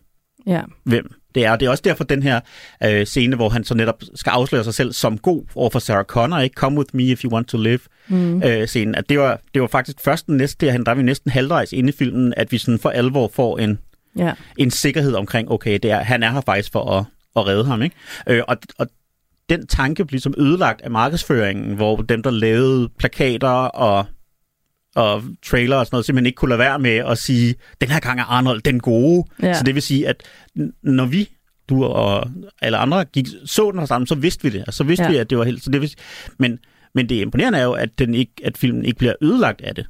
Ja. 0.47 0.61
hvem 0.83 1.13
det 1.35 1.45
er. 1.45 1.55
Det 1.55 1.65
er 1.65 1.69
også 1.69 1.83
derfor 1.85 2.03
den 2.03 2.23
her 2.23 2.39
øh, 2.83 3.05
scene, 3.05 3.35
hvor 3.35 3.49
han 3.49 3.63
så 3.63 3.73
netop 3.75 4.03
skal 4.15 4.29
afsløre 4.31 4.63
sig 4.63 4.73
selv 4.73 4.93
som 4.93 5.17
god 5.17 5.43
over 5.55 5.69
for 5.69 5.79
Sarah 5.79 6.05
Connor, 6.05 6.39
ikke? 6.39 6.53
Come 6.53 6.77
with 6.77 6.95
me 6.95 7.03
if 7.03 7.23
you 7.23 7.31
want 7.33 7.47
to 7.47 7.57
live, 7.57 7.79
Mm. 8.07 8.43
øh, 8.43 8.67
scenen. 8.67 8.95
At 8.95 9.09
det, 9.09 9.19
var, 9.19 9.39
det 9.53 9.61
var 9.61 9.67
faktisk 9.67 9.97
først 10.03 10.27
den 10.27 10.37
næste 10.37 10.65
derhen, 10.65 10.85
der 10.85 10.91
er 10.91 10.95
vi 10.95 11.01
næsten 11.03 11.31
halvvejs 11.31 11.73
inde 11.73 11.89
i 11.89 11.91
filmen, 11.91 12.33
at 12.37 12.51
vi 12.51 12.57
sådan 12.57 12.79
for 12.79 12.89
alvor 12.89 13.31
får 13.33 13.57
en, 13.57 13.79
Ja. 14.17 14.33
en 14.57 14.71
sikkerhed 14.71 15.13
omkring, 15.15 15.51
okay, 15.51 15.79
det 15.83 15.91
er, 15.91 15.99
han 15.99 16.23
er 16.23 16.31
her 16.31 16.41
faktisk 16.41 16.71
for 16.71 16.91
at, 16.91 17.05
at 17.35 17.47
redde 17.47 17.65
ham. 17.65 17.81
Ikke? 17.81 17.95
Øh, 18.27 18.41
og, 18.47 18.57
og 18.77 18.87
den 19.49 19.67
tanke 19.67 20.05
blev 20.05 20.11
ligesom 20.11 20.33
ødelagt 20.37 20.81
af 20.81 20.91
markedsføringen, 20.91 21.75
hvor 21.75 21.95
dem, 21.97 22.23
der 22.23 22.31
lavede 22.31 22.89
plakater 22.97 23.49
og, 23.49 24.05
og 24.95 25.23
trailer 25.45 25.75
og 25.75 25.85
sådan 25.85 25.95
noget, 25.95 26.05
simpelthen 26.05 26.25
ikke 26.25 26.35
kunne 26.35 26.49
lade 26.49 26.59
være 26.59 26.79
med 26.79 26.91
at 26.97 27.17
sige, 27.17 27.55
den 27.81 27.89
her 27.89 27.99
gang 27.99 28.19
er 28.19 28.23
Arnold 28.23 28.61
den 28.61 28.79
gode. 28.79 29.23
Ja. 29.43 29.53
Så 29.53 29.63
det 29.63 29.75
vil 29.75 29.81
sige, 29.83 30.07
at 30.07 30.23
når 30.83 31.05
vi, 31.05 31.29
du 31.69 31.83
og 31.83 32.29
alle 32.61 32.77
andre, 32.77 33.05
gik, 33.05 33.25
så 33.45 33.71
den 33.71 33.79
her 33.79 33.85
sammen, 33.85 34.07
så 34.07 34.15
vidste 34.15 34.43
vi 34.43 34.49
det. 34.49 34.59
Altså, 34.59 34.77
så 34.77 34.83
vidste 34.83 35.03
Ja. 35.05 35.11
vi, 35.11 35.17
at 35.17 35.29
det 35.29 35.37
var 35.37 35.43
helt... 35.43 35.63
Så 35.63 35.71
det 35.71 35.81
vil, 35.81 35.93
men, 36.39 36.59
men 36.95 37.09
det 37.09 37.15
imponerende 37.15 37.59
er 37.59 37.63
jo, 37.63 37.71
at, 37.73 37.99
den 37.99 38.13
ikke, 38.13 38.31
at 38.43 38.57
filmen 38.57 38.85
ikke 38.85 38.97
bliver 38.97 39.13
ødelagt 39.21 39.61
af 39.61 39.75
det. 39.75 39.85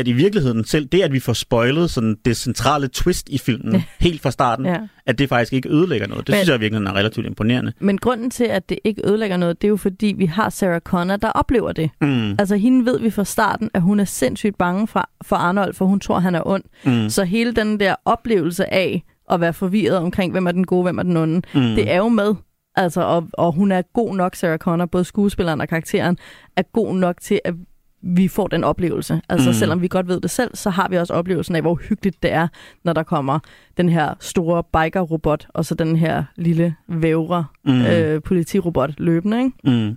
At 0.00 0.08
i 0.08 0.12
virkeligheden 0.12 0.64
selv, 0.64 0.86
det 0.86 1.02
at 1.02 1.12
vi 1.12 1.20
får 1.20 1.32
spoilet 1.32 1.90
sådan 1.90 2.16
det 2.24 2.36
centrale 2.36 2.88
twist 2.88 3.28
i 3.28 3.38
filmen 3.38 3.82
helt 4.00 4.22
fra 4.22 4.30
starten, 4.30 4.66
ja. 4.66 4.76
at 5.06 5.18
det 5.18 5.28
faktisk 5.28 5.52
ikke 5.52 5.68
ødelægger 5.68 6.06
noget. 6.06 6.26
Det 6.26 6.32
Men- 6.32 6.36
synes 6.38 6.48
jeg 6.48 6.60
virkelig 6.60 6.86
er 6.86 6.92
relativt 6.96 7.26
imponerende. 7.26 7.72
Men 7.80 7.98
grunden 7.98 8.30
til, 8.30 8.44
at 8.44 8.68
det 8.68 8.78
ikke 8.84 9.02
ødelægger 9.08 9.36
noget, 9.36 9.62
det 9.62 9.66
er 9.66 9.70
jo 9.70 9.76
fordi, 9.76 10.14
vi 10.18 10.26
har 10.26 10.50
Sarah 10.50 10.80
Connor, 10.80 11.16
der 11.16 11.28
oplever 11.28 11.72
det. 11.72 11.90
Mm. 12.00 12.30
Altså 12.30 12.56
hende 12.56 12.86
ved 12.86 13.00
vi 13.00 13.10
fra 13.10 13.24
starten, 13.24 13.70
at 13.74 13.82
hun 13.82 14.00
er 14.00 14.04
sindssygt 14.04 14.58
bange 14.58 14.86
for, 14.86 15.10
for 15.24 15.36
Arnold, 15.36 15.74
for 15.74 15.84
hun 15.84 16.00
tror, 16.00 16.18
han 16.18 16.34
er 16.34 16.42
ond. 16.46 16.64
Mm. 16.84 17.10
Så 17.10 17.24
hele 17.24 17.52
den 17.52 17.80
der 17.80 17.94
oplevelse 18.04 18.74
af 18.74 19.02
at 19.30 19.40
være 19.40 19.52
forvirret 19.52 19.96
omkring, 19.98 20.32
hvem 20.32 20.46
er 20.46 20.52
den 20.52 20.66
gode, 20.66 20.82
hvem 20.82 20.98
er 20.98 21.02
den 21.02 21.16
onde, 21.16 21.36
Mm. 21.54 21.60
det 21.60 21.90
er 21.92 21.96
jo 21.96 22.08
med. 22.08 22.34
Altså, 22.76 23.00
og, 23.02 23.28
og 23.32 23.52
hun 23.52 23.72
er 23.72 23.82
god 23.94 24.14
nok, 24.16 24.34
Sarah 24.34 24.58
Connor, 24.58 24.86
både 24.86 25.04
skuespilleren 25.04 25.60
og 25.60 25.68
karakteren, 25.68 26.18
er 26.56 26.62
god 26.72 26.94
nok 26.94 27.16
til, 27.20 27.40
at 27.44 27.54
vi 28.02 28.28
får 28.28 28.46
den 28.46 28.64
oplevelse. 28.64 29.20
Altså, 29.28 29.48
Mm. 29.50 29.54
selvom 29.54 29.82
vi 29.82 29.88
godt 29.88 30.08
ved 30.08 30.20
det 30.20 30.30
selv, 30.30 30.50
så 30.54 30.70
har 30.70 30.88
vi 30.88 30.96
også 30.96 31.12
oplevelsen 31.12 31.56
af, 31.56 31.62
hvor 31.62 31.74
hyggeligt 31.74 32.22
det 32.22 32.32
er, 32.32 32.48
når 32.84 32.92
der 32.92 33.02
kommer 33.02 33.38
den 33.76 33.88
her 33.88 34.14
store 34.20 34.62
biker-robot, 34.64 35.46
og 35.54 35.64
så 35.64 35.74
den 35.74 35.96
her 35.96 36.24
lille 36.36 36.74
vævre 36.88 37.44
Mm. 37.64 37.82
øh, 37.82 38.22
politirobot 38.22 38.90
løbende, 38.98 39.38
ikke? 39.44 39.86
Mm. 39.88 39.96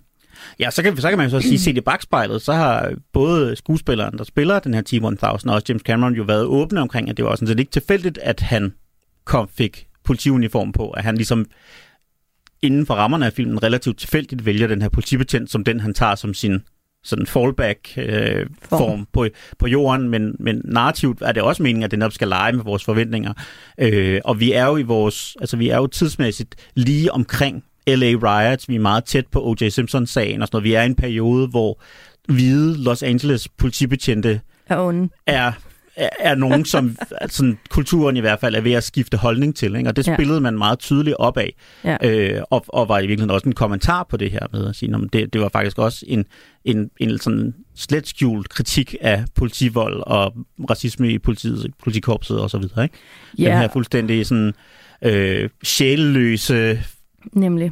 Ja, 0.59 0.71
så 0.71 0.83
kan, 0.83 0.97
så 0.97 1.09
kan 1.09 1.17
man 1.17 1.29
jo 1.29 1.41
så 1.41 1.47
sige, 1.47 1.59
set 1.59 1.77
i 1.77 1.81
bagspejlet, 1.81 2.41
så 2.41 2.53
har 2.53 2.91
både 3.13 3.55
skuespilleren, 3.55 4.17
der 4.17 4.23
spiller 4.23 4.59
den 4.59 4.73
her 4.73 4.81
T-1000, 4.81 5.47
og 5.49 5.53
også 5.53 5.65
James 5.69 5.81
Cameron 5.81 6.13
jo 6.15 6.23
været 6.23 6.45
åbne 6.45 6.81
omkring, 6.81 7.09
at 7.09 7.17
det 7.17 7.25
var 7.25 7.35
sådan 7.35 7.47
set 7.47 7.59
ikke 7.59 7.71
tilfældigt, 7.71 8.17
at 8.17 8.39
han 8.39 8.73
kom, 9.25 9.49
fik 9.53 9.87
politiuniform 10.03 10.71
på, 10.71 10.89
at 10.89 11.03
han 11.03 11.15
ligesom 11.15 11.45
inden 12.61 12.85
for 12.85 12.93
rammerne 12.93 13.25
af 13.25 13.33
filmen 13.33 13.63
relativt 13.63 13.97
tilfældigt 13.97 14.45
vælger 14.45 14.67
den 14.67 14.81
her 14.81 14.89
politibetjent, 14.89 15.51
som 15.51 15.63
den 15.63 15.79
han 15.79 15.93
tager 15.93 16.15
som 16.15 16.33
sin 16.33 16.61
sådan 17.03 17.27
fallback 17.27 17.93
øh, 17.97 18.45
Form. 18.69 19.07
på, 19.13 19.27
på 19.59 19.67
jorden, 19.67 20.09
men, 20.09 20.35
men 20.39 20.61
narrativt 20.65 21.21
er 21.21 21.31
det 21.31 21.43
også 21.43 21.63
meningen, 21.63 21.83
at 21.83 21.91
den 21.91 21.99
netop 21.99 22.13
skal 22.13 22.27
lege 22.27 22.51
med 22.53 22.63
vores 22.63 22.83
forventninger. 22.83 23.33
Øh, 23.77 24.21
og 24.25 24.39
vi 24.39 24.51
er 24.53 24.65
jo 24.65 24.77
i 24.77 24.83
vores, 24.83 25.35
altså 25.39 25.57
vi 25.57 25.69
er 25.69 25.77
jo 25.77 25.87
tidsmæssigt 25.87 26.55
lige 26.75 27.11
omkring 27.11 27.63
LA 27.87 28.05
riots, 28.07 28.69
vi 28.69 28.75
er 28.75 28.79
meget 28.79 29.03
tæt 29.05 29.25
på 29.31 29.45
O.J. 29.45 29.69
Simpson-sagen 29.69 30.41
og 30.41 30.47
sådan 30.47 30.55
noget. 30.55 30.63
Vi 30.63 30.73
er 30.73 30.81
i 30.81 30.85
en 30.85 30.95
periode, 30.95 31.47
hvor 31.47 31.81
hvide 32.27 32.83
Los 32.83 33.03
Angeles 33.03 33.47
politibetjente 33.49 34.41
Er 34.69 34.77
onde. 34.79 35.09
er, 35.27 35.51
er, 35.95 36.35
nogen, 36.35 36.65
som 36.73 36.97
sådan, 37.29 37.57
kulturen 37.69 38.17
i 38.17 38.19
hvert 38.19 38.39
fald 38.39 38.55
er 38.55 38.61
ved 38.61 38.71
at 38.71 38.83
skifte 38.83 39.17
holdning 39.17 39.55
til. 39.55 39.75
Ikke? 39.75 39.89
Og 39.89 39.95
det 39.95 40.07
Ja. 40.07 40.15
spillede 40.15 40.41
man 40.41 40.57
meget 40.57 40.79
tydeligt 40.79 41.15
op 41.19 41.37
af. 41.37 41.53
Ja. 41.83 41.97
Øh, 42.03 42.41
og, 42.49 42.65
og 42.67 42.89
var 42.89 42.99
i 42.99 43.01
virkeligheden 43.01 43.31
også 43.31 43.49
en 43.49 43.55
kommentar 43.55 44.03
på 44.03 44.17
det 44.17 44.31
her 44.31 44.39
med 44.53 44.67
at 44.67 44.75
sige, 44.75 44.91
"Nå, 44.91 44.97
men 44.97 45.09
det, 45.13 45.33
det 45.33 45.41
var 45.41 45.49
faktisk 45.49 45.77
også 45.77 46.05
en, 46.07 46.25
en, 46.65 46.89
en 46.99 47.17
sådan 47.19 47.53
slet 47.75 48.07
skjult 48.07 48.49
kritik 48.49 48.95
af 49.01 49.25
politivold 49.35 50.03
og 50.07 50.33
racisme 50.69 51.11
i 51.11 51.19
politiet, 51.19 51.71
politikorpset 51.83 52.39
og 52.39 52.49
så 52.49 52.57
videre. 52.57 52.83
Ikke? 52.83 52.95
Den 53.37 53.45
her 53.57 53.67
fuldstændig 53.73 54.25
sådan 54.25 54.53
øh, 55.01 55.49
sjælløse 55.63 56.79
nemlig. 57.33 57.71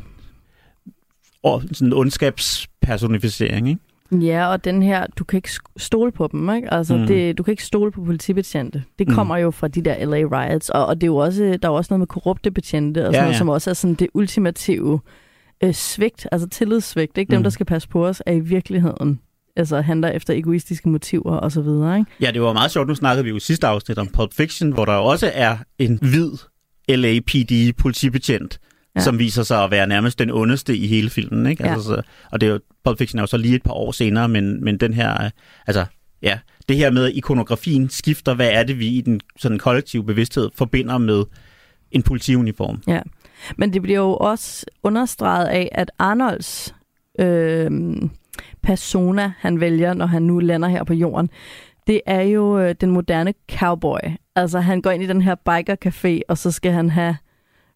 og 1.43 1.63
sådan 1.71 1.93
ondskabspersonificering. 1.93 3.69
Ikke? 3.69 3.81
Ja, 4.11 4.47
og 4.47 4.63
den 4.65 4.83
her, 4.83 5.05
du 5.19 5.23
kan 5.23 5.37
ikke 5.37 5.49
stole 5.77 6.11
på 6.11 6.29
dem, 6.31 6.49
ikke? 6.55 6.73
Altså, 6.73 6.93
Mm. 6.95 7.01
mm. 7.01 7.07
det, 7.07 7.37
du 7.37 7.43
kan 7.43 7.51
ikke 7.51 7.65
stole 7.65 7.91
på 7.91 8.03
politibetjente. 8.03 8.83
Det 8.99 9.07
Mm. 9.07 9.13
kommer 9.15 9.37
jo 9.37 9.51
fra 9.51 9.67
de 9.67 9.81
der 9.81 10.05
LA 10.05 10.17
riots, 10.17 10.69
og, 10.69 10.85
og 10.85 10.95
det 10.95 11.03
er 11.03 11.07
jo 11.07 11.15
også, 11.15 11.57
der 11.61 11.67
er 11.69 11.73
også 11.73 11.87
noget 11.93 11.99
med 11.99 12.07
korrupte 12.07 12.51
betjente, 12.51 12.97
og 12.99 13.05
sådan 13.05 13.13
Ja, 13.13 13.19
ja, 13.19 13.23
noget, 13.23 13.37
som 13.37 13.49
også 13.49 13.69
er 13.69 13.73
sådan 13.73 13.93
det 13.95 14.07
ultimative 14.13 14.99
øh, 15.63 15.73
svigt, 15.73 16.27
altså 16.31 16.47
tillidssvigt, 16.49 17.17
ikke? 17.17 17.31
Dem, 17.31 17.39
Mm. 17.39 17.43
der 17.43 17.49
skal 17.49 17.65
passe 17.65 17.87
på 17.89 18.07
os, 18.07 18.21
er 18.25 18.33
i 18.33 18.39
virkeligheden 18.39 19.19
altså 19.55 19.81
handler 19.81 20.07
efter 20.09 20.33
egoistiske 20.33 20.89
motiver 20.89 21.35
og 21.35 21.51
så 21.51 21.61
videre, 21.61 21.99
ikke? 21.99 22.11
Ja, 22.21 22.31
det 22.31 22.41
var 22.41 22.53
meget 22.53 22.71
sjovt. 22.71 22.87
Nu 22.87 22.95
snakkede 22.95 23.23
vi 23.23 23.29
jo 23.29 23.35
i 23.35 23.39
sidste 23.39 23.67
afsnit 23.67 23.97
om 23.97 24.07
Pulp 24.07 24.33
Fiction, 24.33 24.71
hvor 24.71 24.85
der 24.85 24.93
også 24.93 25.31
er 25.33 25.57
en 25.79 25.99
hvid 26.01 26.31
LAPD-politibetjent, 26.89 28.59
Ja. 28.61 28.70
Ja. 28.95 29.01
som 29.01 29.19
viser 29.19 29.43
sig 29.43 29.63
at 29.63 29.71
være 29.71 29.87
nærmest 29.87 30.19
den 30.19 30.31
ondeste 30.31 30.77
i 30.77 30.87
hele 30.87 31.09
filmen. 31.09 31.45
Ikke? 31.45 31.63
Ja. 31.63 31.73
Altså, 31.73 31.87
så, 31.87 32.01
og 32.31 32.41
det 32.41 32.47
er 32.47 32.51
jo, 32.51 32.59
Pulp 32.83 32.97
Fiction 32.97 33.19
er 33.19 33.23
jo 33.23 33.27
så 33.27 33.37
lige 33.37 33.55
et 33.55 33.63
par 33.63 33.73
år 33.73 33.91
senere, 33.91 34.29
men, 34.29 34.63
men 34.63 34.77
den 34.77 34.93
her, 34.93 35.23
øh, 35.23 35.29
altså, 35.67 35.85
ja, 36.21 36.39
det 36.69 36.77
her 36.77 36.91
med 36.91 37.07
ikonografien 37.07 37.89
skifter, 37.89 38.33
hvad 38.33 38.49
er 38.51 38.63
det, 38.63 38.79
vi 38.79 38.87
i 38.87 39.01
den 39.01 39.21
sådan 39.37 39.59
kollektive 39.59 40.03
bevidsthed 40.03 40.49
forbinder 40.55 40.97
med 40.97 41.23
en 41.91 42.03
politiuniform. 42.03 42.81
Ja. 42.87 43.01
Men 43.57 43.73
det 43.73 43.81
bliver 43.81 43.99
jo 43.99 44.15
også 44.15 44.65
understreget 44.83 45.47
af, 45.47 45.69
at 45.71 45.91
Arnolds 45.99 46.75
øh, 47.19 47.71
persona, 48.63 49.33
han 49.37 49.59
vælger, 49.59 49.93
når 49.93 50.05
han 50.05 50.21
nu 50.21 50.39
lander 50.39 50.67
her 50.67 50.83
på 50.83 50.93
jorden, 50.93 51.29
det 51.87 52.01
er 52.05 52.21
jo 52.21 52.59
øh, 52.59 52.75
den 52.81 52.91
moderne 52.91 53.33
cowboy. 53.51 53.99
Altså, 54.35 54.59
han 54.59 54.81
går 54.81 54.91
ind 54.91 55.03
i 55.03 55.07
den 55.07 55.21
her 55.21 55.35
biker-café, 55.49 56.19
og 56.29 56.37
så 56.37 56.51
skal 56.51 56.71
han 56.71 56.89
have, 56.89 57.17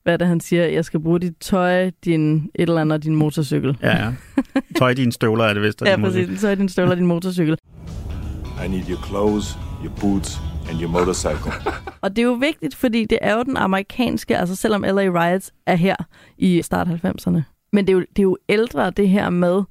hvad 0.06 0.18
det, 0.18 0.28
han 0.28 0.40
siger? 0.40 0.66
Jeg 0.66 0.86
skal 0.86 1.00
bruge 1.00 1.20
dit 1.20 1.34
tøj, 1.40 1.92
din 2.06 2.36
et 2.56 2.70
eller 2.70 2.82
andet, 2.82 2.96
og 2.96 3.04
din 3.04 3.16
motorcykel. 3.16 3.78
Ja, 3.82 4.06
ja. 4.06 4.14
Tøj 4.78 4.94
dine 4.94 5.12
støvler 5.12 5.44
er 5.44 5.54
det 5.54 5.64
vist. 5.64 5.82
Ja, 5.86 5.96
din 5.96 6.04
præcis. 6.04 6.28
Din 6.28 6.38
tøj, 6.38 6.56
din 6.56 6.70
støvler, 6.70 6.96
din 6.96 7.06
motorcykel. 7.06 7.58
I 8.66 8.68
need 8.68 8.90
your 8.90 9.06
clothes, 9.08 9.58
your 9.84 9.94
boots, 10.02 10.38
and 10.70 10.82
your 10.82 10.92
motorcycle. 10.92 11.52
Og 12.02 12.16
det 12.16 12.22
er 12.22 12.26
jo 12.26 12.34
vigtigt, 12.34 12.76
fordi 12.76 13.06
det 13.06 13.18
er 13.22 13.36
jo 13.36 13.44
den 13.44 13.58
amerikanske, 13.58 14.38
altså 14.38 14.56
selvom 14.56 14.82
LA 14.82 15.02
Riots 15.02 15.54
er 15.66 15.76
her 15.76 15.96
i 16.38 16.62
start 16.62 16.88
90'erne. 16.88 17.42
Men 17.74 17.88
det 17.88 17.90
er, 17.90 17.98
jo, 17.98 18.00
det 18.00 18.20
er 18.20 18.24
jo 18.24 18.38
ældre 18.50 18.92
det 18.92 19.10
her 19.10 19.30
med, 19.30 19.64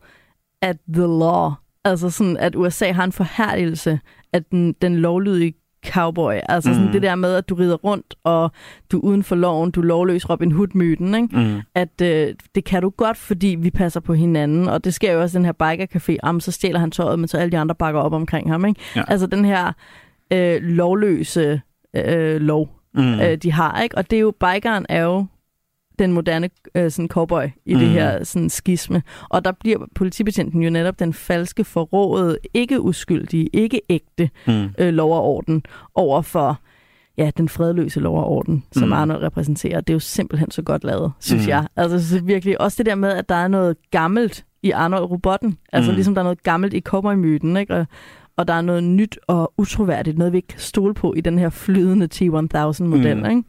at 0.62 0.76
the 0.94 1.06
law, 1.06 1.50
altså 1.84 2.10
sådan, 2.10 2.36
at 2.36 2.56
USA 2.56 2.92
har 2.92 3.04
en 3.04 3.12
forhærdelse 3.12 4.00
af 4.32 4.44
den, 4.44 4.72
den 4.82 4.96
lovlydige 4.96 5.54
cowboy. 5.92 6.34
Altså 6.48 6.70
sådan 6.74 6.86
Mm. 6.86 6.92
det 6.92 7.02
der 7.02 7.14
med, 7.14 7.34
at 7.34 7.48
du 7.48 7.54
rider 7.54 7.76
rundt, 7.76 8.14
og 8.24 8.50
du 8.92 8.98
er 8.98 9.02
uden 9.04 9.22
for 9.22 9.34
loven, 9.36 9.70
du 9.70 9.80
er 9.80 9.84
lovløs 9.84 10.30
Robin 10.30 10.52
Hood-myten, 10.52 11.14
ikke? 11.14 11.36
Mm. 11.38 11.60
at 11.74 12.00
øh, 12.02 12.34
det 12.54 12.64
kan 12.64 12.82
du 12.82 12.90
godt, 12.90 13.16
fordi 13.16 13.46
vi 13.60 13.70
passer 13.70 14.00
på 14.00 14.14
hinanden. 14.14 14.68
Og 14.68 14.84
det 14.84 14.94
sker 14.94 15.12
jo 15.12 15.20
også 15.22 15.38
i 15.38 15.40
den 15.42 15.44
her 15.44 15.52
biker-café. 15.62 16.16
Jamen, 16.26 16.40
så 16.40 16.52
stjæler 16.52 16.78
han 16.78 16.90
tøjet, 16.90 17.18
men 17.18 17.28
så 17.28 17.38
alle 17.38 17.52
de 17.52 17.58
andre 17.58 17.74
bakker 17.74 18.00
op 18.00 18.12
omkring 18.12 18.50
ham. 18.50 18.64
Ikke? 18.64 18.80
Ja. 18.96 19.02
Altså 19.08 19.26
den 19.26 19.44
her 19.44 19.72
øh, 20.32 20.62
lovløse 20.62 21.60
øh, 21.96 22.40
lov, 22.40 22.68
Mm. 22.96 23.02
mm. 23.02 23.20
øh, 23.20 23.36
de 23.36 23.52
har. 23.52 23.82
ikke. 23.82 23.98
Og 23.98 24.10
det 24.10 24.16
er 24.16 24.20
jo, 24.20 24.30
bikeren 24.40 24.86
er 24.88 25.02
jo 25.02 25.26
den 25.98 26.12
moderne 26.12 26.50
øh, 26.74 26.90
sådan 26.90 27.08
cowboy 27.08 27.44
i 27.66 27.74
mm. 27.74 27.80
det 27.80 27.88
Mm. 27.88 27.94
her 27.94 28.24
sådan, 28.24 28.50
skisme. 28.50 29.02
Og 29.30 29.44
der 29.44 29.52
bliver 29.52 29.78
politibetjenten 29.94 30.62
jo 30.62 30.70
netop 30.70 30.98
den 30.98 31.12
falske, 31.12 31.64
forrådede, 31.64 32.38
ikke 32.54 32.80
uskyldige, 32.80 33.48
ikke 33.52 33.80
ægte 33.88 34.30
Mm. 34.46 34.68
øh, 34.78 34.94
lov 34.94 35.12
og 35.16 35.22
orden 35.22 35.62
over 35.94 36.22
for 36.22 36.60
ja, 37.18 37.30
den 37.36 37.48
fredløse 37.48 38.00
lov 38.00 38.18
og 38.18 38.26
orden, 38.28 38.64
som 38.72 38.88
Mm. 38.88 38.92
Arnold 38.92 39.22
repræsenterer. 39.22 39.80
Det 39.80 39.90
er 39.90 39.94
jo 39.94 40.00
simpelthen 40.00 40.50
så 40.50 40.62
godt 40.62 40.84
lavet, 40.84 41.12
synes 41.20 41.46
Mm. 41.46 41.48
jeg. 41.50 41.66
Altså 41.76 42.08
så 42.08 42.20
virkelig 42.24 42.60
også 42.60 42.74
det 42.78 42.86
der 42.86 42.94
med, 42.94 43.12
at 43.12 43.28
der 43.28 43.34
er 43.34 43.48
noget 43.48 43.76
gammelt 43.90 44.44
i 44.62 44.70
Arnold-robotten. 44.70 45.58
Altså 45.72 45.90
mm. 45.90 45.94
ligesom 45.94 46.14
der 46.14 46.20
er 46.20 46.24
noget 46.24 46.42
gammelt 46.42 46.74
i 46.74 46.80
cowboy-myten, 46.80 47.56
ikke? 47.56 47.74
Og, 47.74 47.86
og 48.36 48.48
der 48.48 48.54
er 48.54 48.60
noget 48.60 48.84
nyt 48.84 49.18
og 49.26 49.52
utroværdigt, 49.58 50.18
noget 50.18 50.32
vi 50.32 50.38
ikke 50.38 50.48
kan 50.48 50.60
stole 50.60 50.94
på 50.94 51.14
i 51.16 51.20
den 51.20 51.38
her 51.38 51.50
flydende 51.50 52.06
T-1000-model, 52.06 53.16
Mm. 53.16 53.30
ikke? 53.30 53.42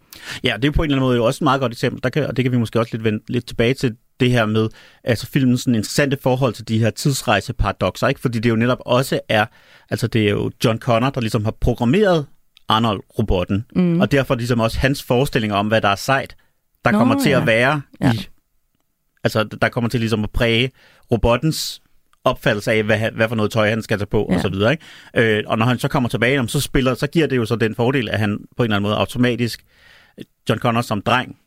Ja, 0.44 0.56
det 0.62 0.68
er 0.68 0.72
på 0.72 0.84
en 0.84 0.86
eller 0.86 0.98
anden 0.98 1.08
måde 1.08 1.18
jo 1.18 1.26
også 1.26 1.38
et 1.38 1.42
meget 1.46 1.62
godt 1.62 1.72
eksempel, 1.72 2.04
der 2.04 2.10
kan, 2.10 2.28
og 2.28 2.38
det 2.38 2.46
kan 2.46 2.52
vi 2.52 2.58
måske 2.58 2.80
også 2.80 2.90
lidt 2.94 3.04
vende 3.04 3.20
lidt 3.28 3.48
tilbage 3.48 3.74
til 3.74 3.96
det 4.20 4.32
her 4.32 4.46
med, 4.46 4.70
altså 5.04 5.28
filmens 5.28 5.62
sådan 5.62 5.76
interessante 5.76 6.18
forhold 6.22 6.54
til 6.54 6.68
de 6.68 6.80
her 6.80 6.90
tidsrejseparadoxer, 6.90 8.08
ikke? 8.08 8.22
Fordi 8.22 8.40
det 8.40 8.50
jo 8.50 8.56
netop 8.56 8.78
også 8.86 9.20
er, 9.30 9.46
altså 9.90 10.08
det 10.08 10.26
er 10.26 10.30
jo 10.32 10.52
John 10.66 10.80
Connor, 10.80 11.10
der 11.10 11.22
ligesom 11.22 11.44
har 11.46 11.52
programmeret 11.62 12.26
Arnold-robotten, 12.70 13.66
Mm. 13.76 14.02
og 14.02 14.12
derfor 14.12 14.36
ligesom 14.36 14.60
også 14.60 14.80
hans 14.80 15.04
forestillinger 15.04 15.56
om, 15.58 15.68
hvad 15.68 15.82
der 15.82 15.90
er 15.90 15.96
sejt, 15.96 16.36
der 16.86 16.92
Nå, 16.92 16.98
kommer 16.98 17.20
til 17.20 17.30
ja. 17.30 17.42
at 17.42 17.48
være 17.48 17.82
Ja. 18.02 18.14
i, 18.14 18.28
altså 19.24 19.44
der 19.44 19.70
kommer 19.70 19.90
til 19.90 20.00
ligesom 20.00 20.24
at 20.24 20.30
præge 20.30 20.72
robottens 21.12 21.82
opfattelse 22.26 22.72
af, 22.72 22.84
hvad, 22.84 23.12
hvad 23.12 23.28
for 23.28 23.36
noget 23.36 23.52
tøj 23.52 23.70
han 23.70 23.82
skal 23.82 23.98
tage 23.98 24.08
på, 24.08 24.28
Ja. 24.30 24.36
og 24.36 24.42
så 24.42 24.50
videre. 24.50 24.72
Ikke? 24.72 25.38
Øh, 25.38 25.44
og 25.48 25.58
når 25.58 25.66
han 25.66 25.80
så 25.80 25.88
kommer 25.88 26.10
tilbage, 26.10 26.48
så 26.48 26.62
spiller, 26.62 26.94
så 26.94 27.08
giver 27.08 27.28
det 27.28 27.38
jo 27.38 27.46
så 27.46 27.56
den 27.56 27.76
fordel, 27.76 28.10
at 28.10 28.20
han 28.20 28.40
på 28.58 28.64
en 28.64 28.66
eller 28.66 28.76
anden 28.76 28.88
måde 28.90 28.96
automatisk, 28.98 29.64
John 30.50 30.60
Connor 30.60 30.82
som 30.82 31.02
dreng, 31.02 31.38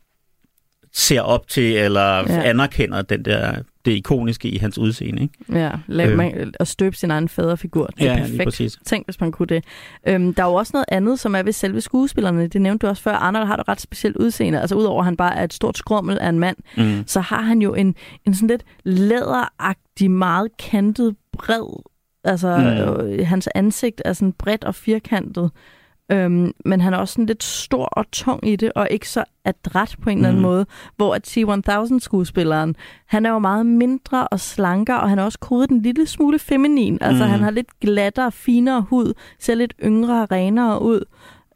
ser 0.99 1.21
op 1.21 1.47
til, 1.47 1.77
eller 1.77 2.01
Ja. 2.17 2.49
anerkender 2.49 3.01
den 3.01 3.25
der, 3.25 3.55
det 3.85 3.91
ikoniske 3.91 4.49
i 4.49 4.57
hans 4.57 4.77
udseende. 4.77 5.21
Ikke? 5.21 5.33
Ja, 5.59 5.71
lav, 5.87 6.09
Øh. 6.09 6.17
man, 6.17 6.53
og 6.59 6.67
støbe 6.67 6.95
sin 6.95 7.11
egen 7.11 7.29
faderfigur. 7.29 7.85
Det 7.85 8.07
er 8.07 8.11
Ja, 8.13 8.19
perfekt. 8.19 8.43
præcis. 8.43 8.77
Tænk, 8.85 9.07
hvis 9.07 9.19
man 9.19 9.31
kunne 9.31 9.45
det. 9.47 9.63
Øhm, 10.07 10.33
der 10.33 10.43
er 10.43 10.47
jo 10.47 10.53
også 10.53 10.71
noget 10.73 10.85
andet, 10.87 11.19
som 11.19 11.35
er 11.35 11.43
ved 11.43 11.53
selve 11.53 11.81
skuespillerne. 11.81 12.47
Det 12.47 12.61
nævnte 12.61 12.85
du 12.85 12.89
også 12.89 13.03
før. 13.03 13.11
Arnold 13.13 13.45
har 13.47 13.57
et 13.57 13.67
ret 13.67 13.81
specielt 13.81 14.17
udseende. 14.17 14.61
Altså 14.61 14.75
udover 14.75 14.99
at 14.99 15.05
han 15.05 15.17
bare 15.17 15.35
er 15.35 15.43
et 15.43 15.53
stort 15.53 15.77
skrummel 15.77 16.17
af 16.19 16.29
en 16.29 16.39
mand, 16.39 16.57
Mm. 16.77 17.03
så 17.07 17.19
har 17.21 17.41
han 17.41 17.61
jo 17.61 17.73
en, 17.73 17.95
en 18.27 18.33
sådan 18.33 18.47
lidt 18.47 18.63
læderagtig, 18.83 20.11
meget 20.11 20.47
kantet, 20.59 21.15
bred... 21.37 21.83
Altså, 22.23 22.57
Mm. 22.57 23.05
øh, 23.07 23.27
hans 23.27 23.49
ansigt 23.55 24.01
er 24.05 24.13
sådan 24.13 24.33
bredt 24.33 24.63
og 24.63 24.75
firkantet. 24.75 25.51
Øhm, 26.11 26.51
men 26.65 26.81
han 26.81 26.93
er 26.93 26.97
også 26.97 27.11
sådan 27.11 27.25
lidt 27.25 27.43
stor 27.43 27.85
og 27.85 28.11
tung 28.11 28.47
i 28.47 28.55
det, 28.55 28.71
og 28.75 28.87
ikke 28.91 29.09
så 29.09 29.23
adræt 29.45 29.95
på 30.01 30.09
en 30.09 30.17
eller 30.17 30.29
anden 30.29 30.41
Mm. 30.41 30.47
måde. 30.47 30.65
Hvor 30.95 31.15
at 31.15 31.23
T-1000-skuespilleren, 31.27 32.75
han 33.05 33.25
er 33.25 33.29
jo 33.29 33.39
meget 33.39 33.65
mindre 33.65 34.27
og 34.27 34.39
slankere, 34.39 34.99
og 34.99 35.09
han 35.09 35.19
er 35.19 35.23
også 35.23 35.39
kodet 35.39 35.69
en 35.69 35.81
lille 35.81 36.07
smule 36.07 36.39
feminin. 36.39 36.97
Altså, 37.01 37.23
Mm. 37.23 37.29
han 37.29 37.39
har 37.39 37.51
lidt 37.51 37.79
glattere, 37.79 38.31
finere 38.31 38.81
hud, 38.81 39.13
ser 39.39 39.55
lidt 39.55 39.73
yngre 39.83 40.21
og 40.21 40.31
renere 40.31 40.81
ud. 40.81 41.01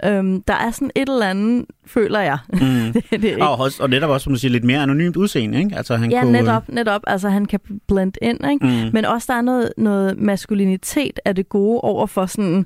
Øhm, 0.05 0.41
der 0.43 0.53
er 0.53 0.71
sådan 0.71 0.91
et 0.95 1.09
eller 1.09 1.25
andet, 1.29 1.65
føler 1.85 2.19
jeg. 2.19 2.37
Mm. 2.53 2.57
det, 2.93 3.03
det 3.11 3.23
er 3.23 3.29
ikke. 3.29 3.43
Og, 3.43 3.59
også, 3.59 3.83
og 3.83 3.89
netop 3.89 4.09
også, 4.09 4.23
som 4.23 4.33
du 4.33 4.39
siger, 4.39 4.51
lidt 4.51 4.63
mere 4.63 4.79
anonymt 4.83 5.15
udseende. 5.15 5.59
Ikke? 5.59 5.75
Altså, 5.77 5.95
han 5.95 6.11
Ja, 6.11 6.21
kunne, 6.21 6.31
netop, 6.31 6.69
netop. 6.69 7.01
Altså, 7.07 7.29
han 7.29 7.45
kan 7.45 7.59
blende 7.87 8.19
ind, 8.21 8.39
ikke? 8.51 8.65
Mm. 8.65 8.89
Men 8.93 9.05
også 9.05 9.25
der 9.31 9.37
er 9.37 9.41
noget, 9.41 9.73
noget 9.77 10.17
maskulinitet 10.17 11.19
af 11.25 11.35
det 11.35 11.49
gode 11.49 11.81
over 11.81 12.07
for 12.07 12.25
sådan 12.25 12.65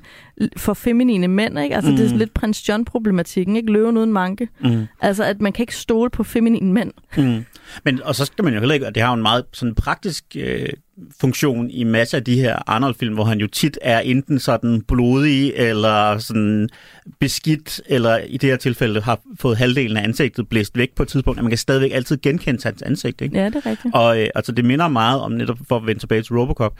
for 0.56 0.74
feminine 0.74 1.28
mænd, 1.28 1.58
ikke? 1.58 1.74
Altså, 1.76 1.90
mm. 1.90 1.96
det 1.96 2.02
er 2.02 2.06
Mm. 2.06 2.08
sådan 2.08 2.18
lidt 2.18 2.34
prins 2.34 2.68
John-problematikken, 2.68 3.56
ikke? 3.56 3.72
Løven 3.72 3.96
uden 3.96 4.12
manke. 4.12 4.48
Mm. 4.60 4.86
Altså, 5.00 5.24
at 5.24 5.40
man 5.40 5.52
kan 5.52 5.62
ikke 5.62 5.76
stole 5.76 6.10
på 6.10 6.24
feminine 6.24 6.72
mænd. 6.72 6.92
Mm. 7.16 7.44
Men, 7.84 8.02
og 8.02 8.14
så 8.14 8.24
skal 8.24 8.44
man 8.44 8.52
jo 8.54 8.58
heller 8.58 8.74
ikke, 8.74 8.86
og 8.86 8.94
det 8.94 9.02
har 9.02 9.10
jo 9.10 9.14
en 9.16 9.22
meget 9.22 9.44
sådan 9.52 9.74
praktisk 9.74 10.24
øh, 10.38 10.66
funktion 11.20 11.70
i 11.70 11.84
masser 11.84 12.18
af 12.18 12.24
de 12.24 12.40
her 12.40 12.58
Arnold-film, 12.66 13.14
hvor 13.14 13.24
han 13.24 13.40
jo 13.40 13.46
tit 13.46 13.78
er 13.82 14.00
enten 14.00 14.38
sådan 14.38 14.82
blodig, 14.82 15.52
eller 15.56 16.18
sådan 16.18 16.68
beskidt, 17.20 17.80
eller 17.86 18.18
i 18.18 18.36
det 18.36 18.50
her 18.50 18.56
tilfælde 18.56 19.00
har 19.00 19.20
fået 19.40 19.56
halvdelen 19.56 19.96
af 19.96 20.02
ansigtet 20.02 20.48
blæst 20.48 20.78
væk 20.78 20.94
på 20.96 21.02
et 21.02 21.08
tidspunkt, 21.08 21.38
at 21.38 21.44
man 21.44 21.50
kan 21.50 21.58
stadigvæk 21.58 21.92
altid 21.94 22.16
genkende 22.16 22.62
hans 22.64 22.82
ansigt, 22.82 23.20
ikke? 23.20 23.38
Ja, 23.38 23.46
det 23.46 23.56
er 23.56 23.66
rigtigt. 23.66 23.94
Og 23.94 24.20
øh, 24.20 24.28
altså, 24.34 24.52
det 24.52 24.64
minder 24.64 24.88
meget 24.88 25.20
om, 25.20 25.32
netop 25.32 25.58
for 25.68 25.76
at 25.76 25.86
vende 25.86 26.00
tilbage 26.00 26.22
til 26.22 26.36
Robocop, 26.36 26.78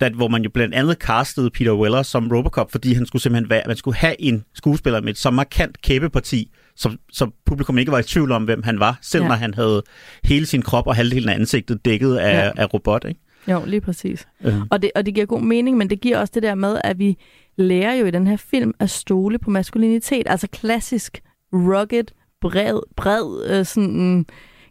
at, 0.00 0.12
hvor 0.12 0.28
man 0.28 0.42
jo 0.42 0.50
blandt 0.50 0.74
andet 0.74 0.96
castede 0.96 1.50
Peter 1.50 1.72
Weller 1.72 2.02
som 2.02 2.28
Robocop, 2.32 2.72
fordi 2.72 2.94
han 2.94 3.06
skulle 3.06 3.22
simpelthen 3.22 3.50
være, 3.50 3.62
man 3.66 3.76
skulle 3.76 3.96
have 3.96 4.20
en 4.20 4.44
skuespiller 4.54 5.00
med 5.00 5.10
et 5.10 5.18
så 5.18 5.30
markant 5.30 5.82
kæbeparti, 5.82 6.50
så, 6.76 6.96
så 7.12 7.30
publikum 7.46 7.78
ikke 7.78 7.92
var 7.92 7.98
i 7.98 8.02
tvivl 8.02 8.32
om, 8.32 8.44
hvem 8.44 8.62
han 8.62 8.80
var, 8.80 8.98
selv 9.02 9.22
Ja. 9.22 9.28
når 9.28 9.34
han 9.34 9.54
havde 9.54 9.82
hele 10.24 10.46
sin 10.46 10.62
krop 10.62 10.86
og 10.86 10.96
halvdelen 10.96 11.28
af 11.28 11.34
ansigtet 11.34 11.84
dækket 11.84 12.16
af, 12.16 12.44
ja. 12.46 12.62
af 12.62 12.74
robot. 12.74 13.04
Ikke? 13.08 13.20
Jo, 13.48 13.62
lige 13.66 13.80
præcis. 13.80 14.28
Øh. 14.44 14.54
Og 14.70 14.82
det, 14.82 14.90
og 14.94 15.06
det 15.06 15.14
giver 15.14 15.26
god 15.26 15.40
mening, 15.40 15.76
men 15.76 15.90
det 15.90 16.00
giver 16.00 16.18
også 16.18 16.32
det 16.34 16.42
der 16.42 16.54
med, 16.54 16.78
at 16.84 16.98
vi 16.98 17.16
lærer 17.56 17.94
jo 17.94 18.06
i 18.06 18.10
den 18.10 18.26
her 18.26 18.36
film 18.36 18.72
at 18.78 18.90
stole 18.90 19.38
på 19.38 19.50
maskulinitet. 19.50 20.26
Altså 20.26 20.48
klassisk, 20.52 21.22
rugged, 21.52 22.04
bred, 22.40 22.80
bred 22.96 23.50
øh, 23.50 23.64
sådan 23.64 24.26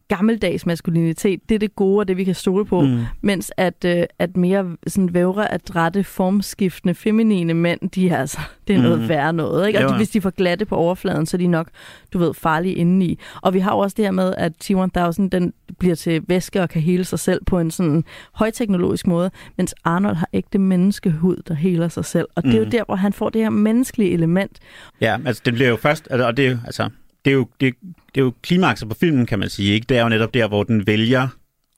gammeldags 0.07 0.65
maskulinitet. 0.65 1.39
Det 1.49 1.55
er 1.55 1.59
det 1.59 1.75
gode, 1.75 1.99
og 1.99 2.07
det 2.07 2.17
vi 2.17 2.23
kan 2.23 2.35
stole 2.35 2.65
på. 2.65 2.81
Mm. 2.81 3.03
Mens 3.21 3.51
at, 3.57 3.85
øh, 3.85 4.03
at 4.19 4.37
mere 4.37 4.65
sådan 4.87 5.13
vævre, 5.13 5.53
adrette, 5.53 6.03
formskiftende, 6.03 6.93
feminine 6.95 7.53
mænd, 7.53 7.89
de 7.89 8.09
er 8.09 8.17
altså, 8.17 8.39
det 8.67 8.75
er 8.75 8.81
noget 8.81 8.99
Mhm. 8.99 9.09
værre 9.09 9.33
noget. 9.33 9.67
Ikke? 9.67 9.85
Og 9.85 9.89
de, 9.91 9.95
hvis 9.97 10.09
de 10.09 10.21
får 10.21 10.29
glatte 10.29 10.65
på 10.65 10.75
overfladen, 10.75 11.25
så 11.25 11.37
er 11.37 11.39
de 11.39 11.47
nok, 11.47 11.67
du 12.13 12.17
ved, 12.17 12.33
farlige 12.33 12.75
indeni. 12.75 13.19
Og 13.41 13.53
vi 13.53 13.59
har 13.59 13.71
jo 13.71 13.77
også 13.79 13.93
det 13.97 14.05
her 14.05 14.11
med, 14.11 14.33
at 14.37 14.51
T-1000, 14.63 15.29
den 15.29 15.53
bliver 15.79 15.95
til 15.95 16.21
væske 16.27 16.61
og 16.61 16.69
kan 16.69 16.81
hele 16.81 17.03
sig 17.03 17.19
selv 17.19 17.41
på 17.45 17.59
en 17.59 17.71
sådan 17.71 18.03
højteknologisk 18.33 19.07
måde, 19.07 19.31
mens 19.57 19.75
Arnold 19.83 20.15
har 20.15 20.29
ægte 20.33 20.57
menneskehud, 20.59 21.35
der 21.47 21.53
heler 21.53 21.87
sig 21.87 22.05
selv. 22.05 22.27
Og 22.35 22.43
det 22.43 22.53
er 22.53 22.57
jo 22.57 22.63
Mhm. 22.63 22.71
der, 22.71 22.83
hvor 22.85 22.95
han 22.95 23.13
får 23.13 23.29
det 23.29 23.41
her 23.41 23.49
menneskelige 23.49 24.11
element. 24.11 24.59
Ja, 25.01 25.17
altså 25.25 25.41
det 25.45 25.53
bliver 25.53 25.69
jo 25.69 25.75
først, 25.75 26.07
altså, 26.11 26.27
og 26.27 26.37
det 26.37 26.45
er 26.45 26.51
jo, 26.51 26.57
altså, 26.65 26.89
det 27.25 27.31
er 27.31 27.35
jo, 27.35 27.47
det, 27.61 27.73
det 28.15 28.21
er 28.21 28.25
jo 28.25 28.33
klimakset 28.41 28.89
på 28.89 28.95
filmen, 28.99 29.25
kan 29.25 29.39
man 29.39 29.49
sige. 29.49 29.73
Ikke? 29.73 29.85
Det 29.89 29.97
er 29.97 30.03
jo 30.03 30.09
netop 30.09 30.33
der, 30.33 30.47
hvor 30.47 30.63
den 30.63 30.87
vælger 30.87 31.27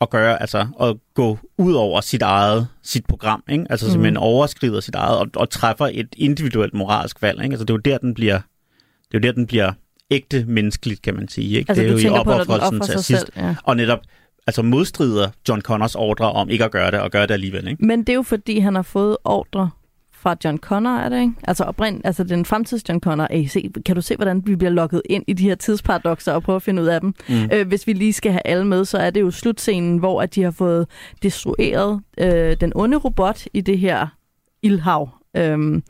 at 0.02 0.10
gøre, 0.10 0.42
altså 0.42 0.68
at 0.82 0.96
gå 1.14 1.38
ud 1.58 1.74
over 1.74 2.02
sit 2.02 2.22
eget, 2.22 2.68
sit 2.84 3.06
program, 3.06 3.44
ikke? 3.50 3.66
Altså 3.70 3.86
Mhm. 3.86 3.92
simpelthen 3.92 4.18
overskrider 4.18 4.80
sit 4.80 4.96
eget 4.96 5.18
og, 5.20 5.28
og 5.36 5.50
træffer 5.50 5.90
et 5.94 6.08
individuelt 6.18 6.74
moralsk 6.74 7.22
valg, 7.22 7.44
ikke? 7.44 7.54
Altså 7.54 7.66
det 7.66 7.70
er 7.70 7.74
jo 7.74 7.78
der, 7.78 7.98
den 7.98 8.14
bliver, 8.14 8.36
det 9.12 9.14
er 9.14 9.20
jo 9.20 9.20
der, 9.20 9.32
den 9.32 9.48
bliver 9.48 9.72
ægte 10.12 10.46
menneskeligt, 10.48 11.02
kan 11.02 11.16
man 11.16 11.28
sige, 11.28 11.58
ikke? 11.58 11.70
Altså, 11.70 11.84
det 11.84 11.90
er 12.06 12.10
jo 12.10 12.16
i 12.16 12.20
opoffrelsen 12.20 12.80
til 12.82 12.94
sig 12.94 13.04
sidst. 13.04 13.20
selv. 13.22 13.32
Ja. 13.38 13.56
Og 13.64 13.76
netop, 13.76 14.00
altså 14.48 14.62
modstrider 14.62 15.30
John 15.50 15.62
Connors 15.62 15.96
ordre 15.96 16.32
om 16.32 16.50
ikke 16.50 16.66
at 16.66 16.72
gøre 16.72 16.92
det, 16.92 17.00
og 17.00 17.12
gøre 17.12 17.28
det 17.28 17.34
alligevel, 17.34 17.68
ikke? 17.68 17.86
Men 17.86 18.00
det 18.00 18.10
er 18.10 18.14
jo 18.14 18.24
fordi, 18.24 18.60
han 18.60 18.76
har 18.76 18.82
fået 18.82 19.18
ordre 19.24 19.70
fra 20.26 20.36
John 20.46 20.58
Connor, 20.58 20.98
er 20.98 21.10
det 21.10 21.22
ikke? 21.22 21.34
Altså, 21.44 21.64
oprind, 21.64 22.02
altså 22.04 22.24
den 22.24 22.46
fremtids 22.46 22.90
John 22.90 23.00
Connor. 23.00 23.28
Ej, 23.30 23.46
se, 23.46 23.72
kan 23.86 23.96
du 23.96 24.02
se, 24.02 24.16
hvordan 24.16 24.42
vi 24.46 24.56
bliver 24.56 24.72
lukket 24.72 25.02
ind 25.10 25.24
i 25.28 25.34
de 25.34 25.44
her 25.44 25.56
tidsparadoxer 25.56 26.34
og 26.34 26.44
prøve 26.44 26.56
at 26.56 26.62
finde 26.62 26.82
ud 26.82 26.88
af 26.88 27.02
dem? 27.02 27.14
Mm. 27.30 27.50
Øh, 27.54 27.68
hvis 27.68 27.88
vi 27.88 27.94
lige 27.94 28.14
skal 28.14 28.32
have 28.32 28.42
alle 28.46 28.66
med, 28.66 28.86
så 28.86 28.98
er 28.98 29.10
det 29.10 29.22
jo 29.22 29.32
slutscenen, 29.32 29.98
hvor 29.98 30.22
at 30.22 30.36
de 30.36 30.44
har 30.44 30.52
fået 30.52 30.88
destrueret 31.24 32.02
øh, 32.18 32.58
den 32.62 32.72
onde 32.76 32.98
robot 32.98 33.46
i 33.54 33.62
det 33.62 33.80
her 33.80 34.08
ildhav. 34.64 35.10
Øhm, 35.38 35.84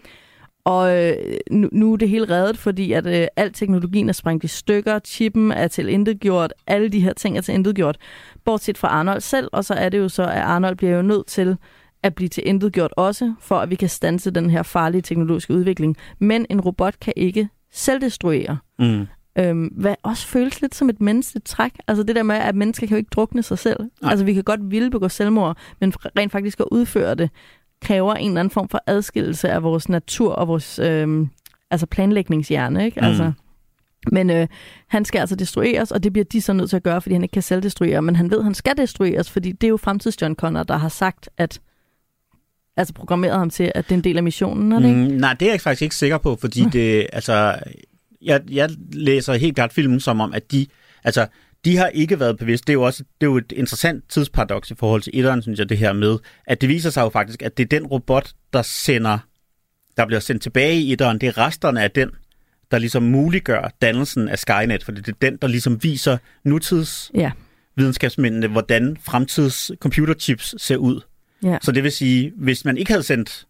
og 0.65 0.98
øh, 0.98 1.15
nu, 1.52 1.69
nu 1.71 1.93
er 1.93 1.98
det 1.98 2.10
helt 2.10 2.30
reddet, 2.30 2.58
fordi 2.58 2.91
at 2.91 3.08
øh, 3.08 3.28
al 3.36 3.54
teknologien 3.54 4.10
er 4.10 4.13
sprængt 4.13 4.43
i 4.43 4.48
stykker, 4.48 5.00
chippen 5.06 5.52
er 5.52 5.67
til 5.67 5.89
intet 5.89 6.19
gjort, 6.19 6.54
alle 6.67 6.89
de 6.89 7.00
her 7.00 7.13
ting 7.13 7.38
er 7.38 7.41
til 7.41 7.54
intet 7.54 7.76
gjort, 7.76 7.98
bortset 8.45 8.78
fra 8.78 8.88
Arnold 8.88 9.21
selv, 9.21 9.50
og 9.52 9.65
så 9.65 9.74
er 9.74 9.89
det 9.89 9.98
jo 9.98 10.10
så, 10.10 10.24
at 10.24 10.41
Arnold 10.41 10.76
bliver 10.76 10.95
jo 10.95 11.02
nødt 11.02 11.28
til 11.28 11.58
at 12.05 12.15
blive 12.15 12.29
til 12.29 12.43
intet 12.45 12.73
gjort 12.73 12.93
også, 12.97 13.33
for 13.39 13.59
at 13.59 13.69
vi 13.69 13.75
kan 13.75 13.89
stanse 13.89 14.31
den 14.31 14.49
her 14.49 14.63
farlige 14.63 15.01
teknologiske 15.01 15.53
udvikling. 15.53 15.97
Men 16.19 16.45
en 16.49 16.61
robot 16.61 16.99
kan 16.99 17.13
ikke 17.15 17.49
selvdestruere. 17.71 18.57
Mm. 18.79 19.07
Øhm, 19.37 19.65
hvad 19.65 19.95
også 20.03 20.27
føles 20.27 20.61
lidt 20.61 20.75
som 20.75 20.89
et 20.89 21.01
menneskeligt 21.01 21.45
træk. 21.45 21.71
Altså 21.87 22.03
det 22.03 22.15
der 22.15 22.23
med, 22.23 22.35
at 22.35 22.55
mennesker 22.55 22.87
kan 22.87 22.95
jo 22.95 22.97
ikke 22.97 23.09
drukne 23.09 23.43
sig 23.43 23.59
selv. 23.59 23.79
Nej. 24.01 24.11
Altså 24.11 24.25
vi 24.25 24.33
kan 24.33 24.43
godt 24.43 24.71
ville 24.71 24.91
begå 24.91 25.09
selvmord, 25.09 25.57
men 25.79 25.93
rent 26.17 26.31
faktisk 26.31 26.59
at 26.59 26.65
udføre 26.71 27.15
det, 27.15 27.29
kræver 27.81 28.13
en 28.13 28.27
eller 28.27 28.39
anden 28.39 28.51
form 28.51 28.69
for 28.69 28.81
adskillelse 28.87 29.49
af 29.49 29.63
vores 29.63 29.89
natur 29.89 30.33
og 30.33 30.47
vores 30.47 30.79
øhm, 30.79 31.29
altså 31.71 31.85
planlægningshjerne. 31.85 32.85
Ikke? 32.85 32.99
Mm. 33.01 33.07
Altså, 33.07 33.31
men 34.11 34.29
øh, 34.29 34.47
han 34.87 35.05
skal 35.05 35.19
altså 35.19 35.35
destrueres, 35.35 35.91
og 35.91 36.03
det 36.03 36.13
bliver 36.13 36.25
de 36.25 36.41
så 36.41 36.53
nødt 36.53 36.69
til 36.69 36.77
at 36.77 36.83
gøre, 36.83 37.01
fordi 37.01 37.13
han 37.13 37.23
ikke 37.23 37.33
kan 37.33 37.41
selvdestruere. 37.41 38.01
Men 38.01 38.15
han 38.15 38.31
ved, 38.31 38.37
at 38.37 38.43
han 38.43 38.53
skal 38.53 38.77
destrueres, 38.77 39.31
fordi 39.31 39.51
det 39.51 39.67
er 39.67 39.69
jo 39.69 39.77
fremtids 39.77 40.21
John 40.21 40.35
Connor, 40.35 40.63
der 40.63 40.77
har 40.77 40.89
sagt, 40.89 41.29
at 41.37 41.59
altså 42.77 42.93
programmeret 42.93 43.38
ham 43.38 43.49
til, 43.49 43.71
at 43.75 43.85
det 43.85 43.91
er 43.91 43.97
en 43.97 44.03
del 44.03 44.17
af 44.17 44.23
missionen, 44.23 44.71
er 44.71 44.79
det 44.79 44.88
ikke? 44.89 44.99
Mm, 45.01 45.05
nej, 45.17 45.33
det 45.33 45.47
er 45.47 45.51
jeg 45.51 45.61
faktisk 45.61 45.81
ikke 45.81 45.95
sikker 45.95 46.17
på, 46.17 46.38
fordi 46.41 46.65
det, 46.73 47.07
altså, 47.13 47.55
jeg, 48.21 48.41
jeg 48.51 48.69
læser 48.93 49.33
helt 49.33 49.55
klart 49.55 49.73
filmen 49.73 49.99
som 49.99 50.21
om, 50.21 50.33
at 50.33 50.51
de, 50.51 50.67
altså, 51.03 51.27
de 51.65 51.77
har 51.77 51.88
ikke 51.88 52.19
været 52.19 52.38
bevidst. 52.38 52.67
Det 52.67 52.71
er 52.71 52.73
jo 52.73 52.81
også 52.83 53.03
det 53.21 53.27
er 53.27 53.31
jo 53.31 53.38
et 53.38 53.53
interessant 53.55 54.03
tidsparadoks 54.09 54.71
i 54.71 54.75
forhold 54.75 55.01
til 55.01 55.11
etteren, 55.15 55.41
synes 55.41 55.59
jeg, 55.59 55.69
det 55.69 55.77
her 55.77 55.93
med, 55.93 56.17
at 56.47 56.61
det 56.61 56.69
viser 56.69 56.89
sig 56.89 57.01
jo 57.01 57.09
faktisk, 57.09 57.41
at 57.41 57.57
det 57.57 57.63
er 57.63 57.79
den 57.79 57.88
robot, 57.88 58.31
der 58.53 58.61
sender, 58.61 59.17
der 59.97 60.05
bliver 60.05 60.19
sendt 60.19 60.41
tilbage 60.41 60.75
i 60.81 60.91
etteren, 60.93 61.21
det 61.21 61.27
er 61.27 61.38
resterne 61.38 61.83
af 61.83 61.91
den, 61.91 62.09
der 62.71 62.77
ligesom 62.77 63.03
muliggør 63.03 63.71
dannelsen 63.81 64.29
af 64.29 64.39
Skynet, 64.39 64.83
for 64.83 64.91
det 64.91 65.07
er 65.07 65.13
den, 65.21 65.38
der 65.41 65.47
ligesom 65.47 65.83
viser 65.83 66.17
nutids 66.43 67.11
Ja. 67.13 67.31
videnskabsmændene, 67.75 68.47
hvordan 68.47 68.97
fremtids 69.03 69.71
computerchips 69.79 70.55
ser 70.57 70.77
ud. 70.77 71.01
Ja. 71.45 71.58
Så 71.62 71.71
det 71.71 71.84
vil 71.84 71.91
sige, 71.91 72.34
hvis 72.36 72.65
man 72.65 72.77
ikke 72.77 72.91
havde 72.91 73.03
sendt 73.03 73.47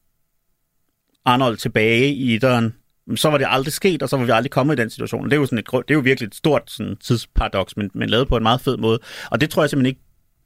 Arnold 1.26 1.58
tilbage 1.58 2.14
i 2.14 2.36
etteren, 2.36 2.76
så 3.16 3.30
var 3.30 3.38
det 3.38 3.48
aldrig 3.50 3.74
sket, 3.74 4.04
og 4.04 4.10
så 4.10 4.18
var 4.18 4.26
vi 4.26 4.32
aldrig 4.32 4.52
kommet 4.52 4.80
i 4.80 4.82
den 4.82 4.90
situation. 4.90 5.26
Det 5.26 5.34
er 5.34 5.38
jo, 5.38 5.46
sådan 5.46 5.60
et, 5.60 5.66
det 5.72 5.78
er 5.90 5.94
jo 5.94 6.00
virkelig 6.00 6.28
et 6.28 6.36
stort 6.36 6.72
sådan, 6.72 6.96
tidsparadoks, 6.96 7.78
men, 7.78 7.92
men 7.94 8.10
lavet 8.10 8.28
på 8.28 8.38
en 8.38 8.44
meget 8.44 8.62
fed 8.62 8.78
måde. 8.78 9.00
Og 9.32 9.42
det 9.42 9.50
tror 9.50 9.64
jeg 9.64 9.70
simpelthen 9.70 9.90
ikke, 9.90 10.02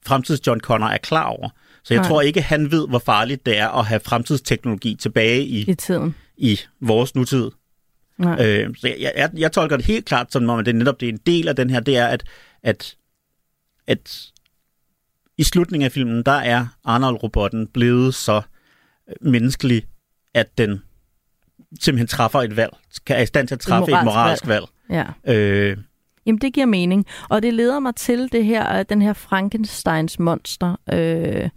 fremtids 0.06 0.48
John 0.48 0.60
Connor 0.60 0.88
er 0.88 0.98
klar 0.98 1.26
over. 1.26 1.50
Så 1.84 1.94
jeg 1.94 2.02
Nej. 2.02 2.08
tror 2.08 2.22
ikke, 2.22 2.42
han 2.42 2.72
ved, 2.72 2.88
hvor 2.88 3.00
farligt 3.00 3.46
det 3.46 3.58
er 3.58 3.68
at 3.68 3.86
have 3.86 4.00
fremtidsteknologi 4.00 4.96
tilbage 4.96 5.44
i, 5.44 5.72
I 5.72 5.76
tiden. 5.76 6.16
i 6.38 6.60
vores 6.82 7.16
nutid. 7.16 7.52
Nej. 8.18 8.46
Øh, 8.46 8.76
så 8.76 8.88
jeg, 8.88 9.14
jeg, 9.18 9.30
jeg 9.38 9.52
tolker 9.52 9.78
det 9.78 9.86
helt 9.86 10.06
klart 10.06 10.32
som 10.32 10.50
om, 10.50 10.60
at 10.60 10.66
det 10.66 10.76
netop 10.76 11.00
det 11.00 11.10
er 11.10 11.14
en 11.14 11.20
del 11.26 11.48
af 11.48 11.56
den 11.56 11.70
her, 11.70 11.80
det 11.80 11.98
er, 11.98 12.08
at, 12.08 12.24
at, 12.64 12.96
at 13.88 14.32
i 15.40 15.44
slutningen 15.44 15.86
af 15.86 15.92
filmen, 15.92 16.24
der 16.24 16.32
er 16.32 16.66
Arnold-robotten 16.86 17.68
blevet 17.68 18.16
så 18.16 18.42
øh, 19.10 19.16
menneskelig, 19.32 19.84
at 20.34 20.58
den 20.58 20.82
simpelthen 21.80 22.08
træffer 22.08 22.40
et 22.42 22.56
valg, 22.56 22.74
kan- 23.06 23.16
er 23.18 23.22
i 23.22 23.26
stand 23.26 23.48
til 23.48 23.56
at 23.56 23.60
træffe 23.60 23.92
et 23.92 24.04
moralsk 24.04 24.06
moralsk 24.06 24.48
valg. 24.48 24.66
Ja. 24.90 25.34
Øh, 25.34 25.78
Jamen, 26.26 26.40
det 26.42 26.54
giver 26.54 26.66
mening. 26.66 27.06
Og 27.30 27.44
det 27.44 27.54
leder 27.54 27.80
mig 27.80 27.96
til 27.96 28.32
det 28.32 28.46
her, 28.46 28.80
øh, 28.80 28.86
den 28.90 29.02
her 29.02 29.14
Frankensteins 29.14 30.20
monster 30.20 30.76
øh, 30.94 31.50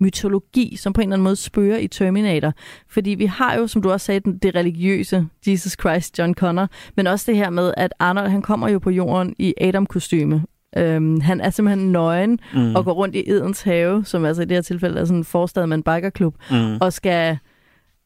mytologi, 0.00 0.76
som 0.76 0.92
på 0.92 1.00
en 1.00 1.08
eller 1.08 1.14
anden 1.16 1.24
måde 1.24 1.36
spørger 1.36 1.78
i 1.78 1.86
Terminator. 1.88 2.52
Fordi 2.88 3.10
vi 3.10 3.26
har 3.26 3.54
jo, 3.54 3.66
som 3.66 3.82
du 3.82 3.90
også 3.92 4.06
sagde, 4.06 4.20
den- 4.20 4.38
det 4.38 4.54
religiøse 4.54 5.26
Jesus 5.46 5.76
Christ, 5.80 6.18
John 6.18 6.34
Connor, 6.34 6.68
men 6.96 7.06
også 7.06 7.24
det 7.30 7.36
her 7.36 7.50
med, 7.50 7.74
at 7.76 7.94
Arnold, 7.98 8.28
han 8.28 8.42
kommer 8.42 8.68
jo 8.68 8.78
på 8.78 8.90
jorden 8.90 9.34
i 9.38 9.54
Adam-kostyme. 9.60 10.42
Øhm, 10.76 11.20
han 11.20 11.40
er 11.40 11.50
simpelthen 11.50 11.92
nøgen 11.92 12.38
mm, 12.54 12.74
og 12.74 12.84
går 12.84 12.92
rundt 12.92 13.14
i 13.16 13.30
Edens 13.30 13.62
have, 13.62 14.04
som 14.04 14.24
altså 14.24 14.42
i 14.42 14.44
det 14.44 14.56
her 14.56 14.62
tilfælde 14.62 15.00
er 15.00 15.04
sådan 15.04 15.18
en 15.18 15.24
forstad 15.24 15.66
med 15.66 15.76
en 15.76 15.82
bikerklub, 15.82 16.34
mm, 16.50 16.76
og 16.80 16.92
skal, 16.92 17.38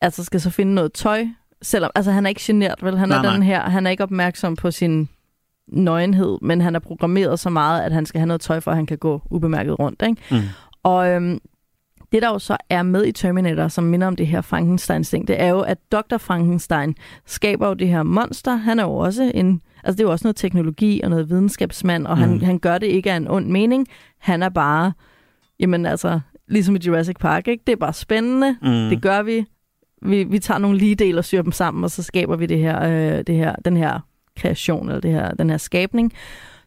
altså 0.01 0.25
skal 0.25 0.41
så 0.41 0.51
finde 0.51 0.75
noget 0.75 0.93
tøj, 0.93 1.27
selvom, 1.63 1.91
altså 1.95 2.11
han 2.11 2.27
er 2.27 2.29
ikke 2.29 2.41
genert, 2.45 2.79
vel? 2.83 2.99
Han 2.99 3.09
Nej, 3.09 3.19
er 3.19 3.23
nej. 3.23 3.33
den 3.33 3.43
her, 3.43 3.61
han 3.63 3.87
er 3.87 3.91
ikke 3.91 4.03
opmærksom 4.03 4.57
på 4.57 4.71
sin 4.71 5.09
nøgenhed, 5.69 6.39
men 6.43 6.61
han 6.61 6.75
er 6.75 6.79
programmeret 6.79 7.41
så 7.41 7.51
meget, 7.51 7.83
at 7.83 7.93
han 7.93 8.07
skal 8.07 8.19
have 8.19 8.27
noget 8.27 8.41
tøj, 8.41 8.61
for 8.61 8.71
at 8.71 8.77
han 8.77 8.87
kan 8.87 8.99
gå 8.99 9.23
ubemærket 9.31 9.79
rundt, 9.79 10.03
ikke? 10.03 10.23
mm, 10.31 10.37
Og 10.83 11.09
øhm, 11.11 11.39
det, 12.13 12.23
der 12.23 12.29
jo 12.29 12.39
så 12.39 12.57
er 12.71 12.83
med 12.83 13.07
i 13.07 13.13
Terminator, 13.13 13.69
som 13.69 13.85
minder 13.85 14.07
om 14.07 14.17
det 14.17 14.27
her 14.27 14.41
Frankenstein-ting, 14.41 15.29
det 15.29 15.41
er 15.43 15.49
jo, 15.49 15.61
at 15.61 15.79
Dr. 15.93 16.17
Frankenstein 16.19 16.95
skaber 17.27 17.69
jo 17.69 17.75
det 17.75 17.89
her 17.89 18.03
monster. 18.03 18.57
Han 18.57 18.79
er 18.79 18.85
jo 18.85 18.95
også 18.97 19.31
en... 19.35 19.61
Altså, 19.85 19.97
det 19.97 20.01
er 20.01 20.05
jo 20.09 20.13
også 20.13 20.27
noget 20.27 20.37
teknologi 20.37 21.01
og 21.05 21.11
noget 21.11 21.31
videnskabsmand, 21.31 22.07
og 22.07 22.17
han, 22.19 22.31
Mm. 22.33 22.41
han 22.41 22.59
gør 22.59 22.79
det 22.79 22.87
ikke 22.87 23.13
af 23.13 23.17
en 23.17 23.29
ond 23.29 23.47
mening. 23.47 23.87
Han 24.19 24.43
er 24.43 24.49
bare... 24.49 24.93
Jamen 25.61 25.87
altså, 25.87 26.21
ligesom 26.49 26.77
i 26.77 26.79
Jurassic 26.87 27.17
Park, 27.21 27.49
ikke? 27.49 27.63
Det 27.67 27.73
er 27.73 27.77
bare 27.77 27.93
spændende. 27.93 28.57
mm, 28.63 28.89
Det 28.89 29.03
gør 29.03 29.23
vi. 29.23 29.45
Vi, 30.03 30.25
vi 30.25 30.39
tager 30.39 30.59
nogle 30.59 30.79
lige 30.79 30.95
dele 30.95 31.19
og 31.19 31.25
syr 31.25 31.43
dem 31.43 31.53
sammen, 31.53 31.85
og 31.85 31.91
så 31.91 32.03
skaber 32.03 32.37
vi 32.37 32.47
det 32.47 32.59
her, 32.59 32.83
øh, 32.85 33.25
det 33.27 33.35
her, 33.35 33.55
den 33.65 33.77
her 33.77 34.01
kreation, 34.37 34.89
eller 34.89 35.01
det 35.01 35.11
her, 35.11 35.31
den 35.35 35.51
her 35.51 35.57
skabning, 35.57 36.13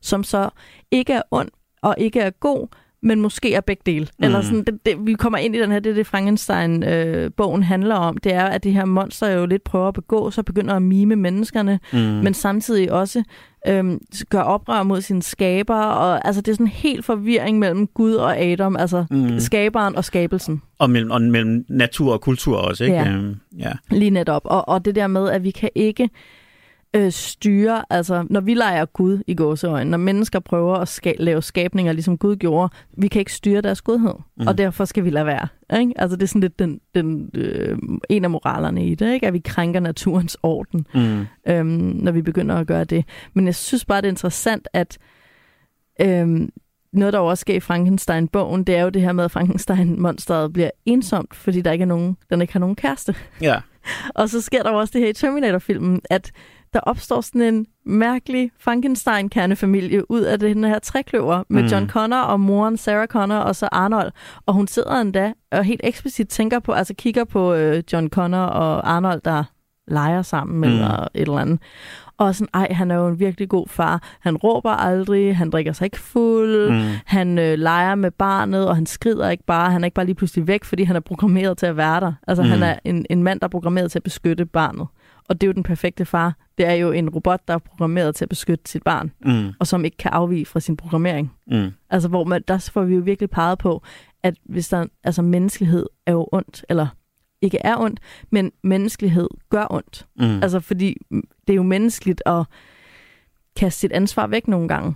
som 0.02 0.24
så 0.24 0.50
ikke 0.92 1.14
er 1.14 1.22
ond 1.32 1.50
og 1.82 1.96
ikke 1.98 2.20
er 2.20 2.30
god, 2.30 2.68
men 3.02 3.22
måske 3.22 3.54
er 3.54 3.62
begge 3.62 3.82
dele. 3.86 4.08
Mm. 4.20 4.26
Eller 4.26 4.42
sådan, 4.42 4.64
det, 4.64 4.86
det, 4.86 4.98
vi 5.06 5.14
kommer 5.14 5.38
ind 5.38 5.56
i 5.56 5.60
den 5.60 5.72
her, 5.72 5.80
det 5.80 5.90
er 5.90 5.94
det 5.94 6.08
Frankenstein-bogen 6.08 7.64
handler 7.64 7.96
om, 7.96 8.18
det 8.18 8.34
er, 8.34 8.46
at 8.46 8.64
det 8.64 8.74
her 8.74 8.86
monster 8.86 9.30
jo 9.30 9.46
lidt 9.46 9.64
prøver 9.64 9.88
at 9.88 9.94
begå 9.94 10.32
sig, 10.32 10.46
begynder 10.46 10.74
at 10.74 10.82
mime 10.82 11.16
menneskerne, 11.16 11.80
mm, 11.94 12.00
men 12.00 12.34
samtidig 12.34 12.92
også 12.92 13.24
øhm, 13.68 14.00
gør 14.30 14.42
oprør 14.42 14.84
mod 14.84 15.02
sine 15.02 15.22
skaber, 15.22 15.76
og 15.76 16.28
altså 16.28 16.42
det 16.42 16.52
er 16.52 16.56
sådan 16.56 16.66
en 16.66 16.72
helt 16.72 17.06
forvirring 17.06 17.60
mellem 17.60 17.88
Gud 17.88 18.14
og 18.14 18.38
Adam, 18.38 18.76
altså 18.76 19.06
mm. 19.12 19.40
skaberen 19.40 19.96
og 19.96 20.06
skabelsen. 20.06 20.62
Og, 20.80 20.90
mellem, 20.90 21.12
og 21.12 21.22
mellem 21.22 21.66
natur 21.70 22.14
og 22.14 22.22
kultur 22.22 22.58
også, 22.58 22.84
ikke? 22.84 22.96
Ja. 22.96 23.10
Øhm, 23.10 23.36
ja. 23.58 23.72
Lige 23.92 24.10
netop. 24.10 24.42
Og, 24.46 24.70
og 24.70 24.86
det 24.86 24.96
der 24.96 25.08
med, 25.08 25.30
at 25.30 25.44
vi 25.44 25.52
kan 25.52 25.70
ikke 25.76 26.10
øh, 26.96 27.12
styre, 27.12 27.84
altså 27.90 28.26
når 28.30 28.40
vi 28.42 28.54
leger 28.54 28.86
Gud 28.86 29.20
i 29.28 29.36
gåseøjne, 29.36 29.90
når 29.90 29.98
mennesker 29.98 30.40
prøver 30.40 30.76
at 30.76 30.88
ska- 31.00 31.16
lave 31.24 31.42
skabninger, 31.42 31.94
ligesom 31.94 32.18
Gud 32.18 32.36
gjorde, 32.36 32.74
vi 32.98 33.08
kan 33.08 33.20
ikke 33.20 33.34
styre 33.34 33.62
deres 33.62 33.82
godhed, 33.82 34.14
Mhm. 34.14 34.24
mm. 34.38 34.48
og 34.48 34.58
derfor 34.58 34.86
skal 34.86 35.04
vi 35.04 35.10
lade 35.10 35.26
være. 35.26 35.48
Ikke? 35.80 35.94
Altså 35.96 36.16
det 36.18 36.24
er 36.24 36.28
sådan 36.28 36.42
lidt 36.42 36.60
den, 36.60 36.80
den, 36.96 37.30
øh, 37.34 37.78
en 38.10 38.24
af 38.24 38.30
moralerne 38.30 38.86
i 38.88 38.96
det, 38.96 39.14
ikke? 39.14 39.28
at 39.28 39.34
vi 39.34 39.40
krænker 39.40 39.80
naturens 39.80 40.38
orden, 40.44 40.86
Mm, 40.94 41.26
øhm, 41.48 41.68
når 41.96 42.12
vi 42.12 42.22
begynder 42.22 42.56
at 42.56 42.68
gøre 42.68 42.84
det. 42.84 43.06
Men 43.34 43.46
jeg 43.46 43.56
synes 43.56 43.86
bare, 43.86 44.02
det 44.02 44.08
er 44.08 44.12
interessant, 44.12 44.68
at 44.74 44.98
øhm, 46.02 46.50
noget, 46.94 47.14
der 47.14 47.20
jo 47.20 47.26
også 47.26 47.42
sker 47.42 47.56
i 47.56 47.60
Frankenstein-bogen, 47.60 48.64
det 48.64 48.76
er 48.76 48.82
jo 48.84 48.90
det 48.90 49.02
her 49.02 49.12
med, 49.12 49.24
at 49.24 49.32
Frankenstein-monsteret 49.32 50.54
bliver 50.54 50.70
ensomt, 50.86 51.36
fordi 51.36 51.62
der 51.62 51.72
ikke 51.72 51.84
er 51.84 51.88
nogen, 51.88 52.18
den 52.30 52.42
ikke 52.42 52.54
har 52.54 52.60
nogen 52.60 52.76
kæreste. 52.76 53.16
ja. 53.42 53.56
Og 54.16 54.30
så 54.30 54.42
sker 54.42 54.64
der 54.64 54.72
jo 54.72 54.78
også 54.78 54.92
det 54.92 55.02
her 55.02 55.10
i 55.10 55.14
Terminator-filmen, 55.14 56.02
at 56.10 56.32
der 56.74 56.80
opstår 56.80 57.22
sådan 57.22 57.42
en 57.42 57.66
mærkelig 57.86 58.52
Frankenstein-kernefamilie 58.60 60.12
ud 60.12 60.22
af 60.22 60.40
den 60.40 60.64
her 60.64 60.80
trækløver 60.80 61.44
med 61.50 61.64
Mm. 61.64 61.68
John 61.70 61.90
Connor 61.90 62.18
og 62.18 62.40
moren 62.40 62.78
Sarah 62.78 63.08
Connor 63.08 63.36
og 63.38 63.56
så 63.56 63.70
Arnold. 63.72 64.12
Og 64.46 64.54
hun 64.54 64.68
sidder 64.68 65.02
endda 65.02 65.34
og 65.52 65.64
helt 65.64 65.82
eksplicit 65.84 66.28
tænker 66.30 66.60
på, 66.60 66.72
altså 66.72 66.94
kigger 66.94 67.24
på 67.24 67.54
øh, 67.54 67.84
John 67.94 68.10
Connor 68.10 68.38
og 68.44 68.92
Arnold, 68.92 69.22
der 69.26 69.44
leger 69.88 70.22
sammen 70.22 70.58
Mm. 70.58 70.64
eller 70.64 70.94
et 71.02 71.10
eller 71.14 71.38
andet. 71.38 71.60
Og 72.18 72.36
sådan, 72.36 72.48
ej, 72.54 72.68
han 72.74 72.92
er 72.92 72.96
jo 72.96 73.08
en 73.08 73.20
virkelig 73.20 73.50
god 73.50 73.68
far. 73.68 74.02
Han 74.20 74.38
råber 74.38 74.70
aldrig, 74.72 75.38
han 75.38 75.50
drikker 75.50 75.74
sig 75.74 75.86
ikke 75.86 76.00
fuld, 76.00 76.70
Mm, 76.72 76.90
han 77.06 77.38
øh, 77.40 77.58
leger 77.60 77.96
med 77.96 78.12
barnet, 78.12 78.68
og 78.68 78.76
han 78.76 78.86
skrider 78.86 79.30
ikke 79.30 79.44
bare. 79.48 79.72
Han 79.72 79.84
er 79.84 79.86
ikke 79.86 79.96
bare 79.96 80.06
lige 80.06 80.16
pludselig 80.16 80.48
væk, 80.48 80.64
fordi 80.64 80.84
han 80.84 80.96
er 80.96 81.00
programmeret 81.00 81.58
til 81.58 81.66
at 81.66 81.78
være 81.78 82.00
der. 82.00 82.14
Altså. 82.28 82.44
Mm. 82.44 82.50
han 82.50 82.64
er 82.64 82.80
en, 82.86 83.06
en 83.10 83.24
mand, 83.24 83.40
der 83.40 83.46
er 83.48 83.50
programmeret 83.50 83.92
til 83.92 84.00
at 84.00 84.04
beskytte 84.04 84.46
barnet. 84.46 84.88
Og 85.30 85.42
det 85.42 85.48
er 85.48 85.50
jo 85.50 85.54
den 85.54 85.64
perfekte 85.64 86.06
far. 86.06 86.36
Det 86.58 86.66
er 86.66 86.74
jo 86.74 86.92
en 86.92 87.10
robot, 87.10 87.48
der 87.48 87.54
er 87.54 87.58
programmeret 87.58 88.16
til 88.16 88.26
at 88.26 88.30
beskytte 88.30 88.72
sit 88.72 88.84
barn, 88.84 89.12
mm, 89.26 89.54
og 89.60 89.68
som 89.68 89.86
ikke 89.86 89.98
kan 89.98 90.12
afvige 90.12 90.46
fra 90.46 90.60
sin 90.60 90.78
programmering. 90.78 91.32
mm, 91.48 91.70
Altså, 91.90 92.10
hvor 92.10 92.24
man, 92.24 92.44
der 92.48 92.70
får 92.74 92.84
vi 92.84 92.96
jo 92.96 93.02
virkelig 93.02 93.30
peget 93.30 93.58
på, 93.60 93.84
at 94.24 94.36
hvis 94.44 94.70
der, 94.70 94.86
altså 95.04 95.22
menneskelighed 95.22 95.86
er 96.06 96.12
jo 96.12 96.30
ondt, 96.32 96.66
eller 96.70 96.88
ikke 97.42 97.58
er 97.62 97.78
ondt, 97.78 98.00
men 98.30 98.52
menneskelighed 98.64 99.28
gør 99.50 99.66
ondt. 99.70 100.08
mm. 100.16 100.44
Altså, 100.44 100.60
fordi 100.60 100.96
det 101.48 101.54
er 101.54 101.56
jo 101.56 101.64
menneskeligt 101.64 102.22
at 102.26 102.44
kaste 103.56 103.80
sit 103.80 103.92
ansvar 103.92 104.28
væk 104.28 104.48
nogle 104.48 104.68
gange. 104.68 104.96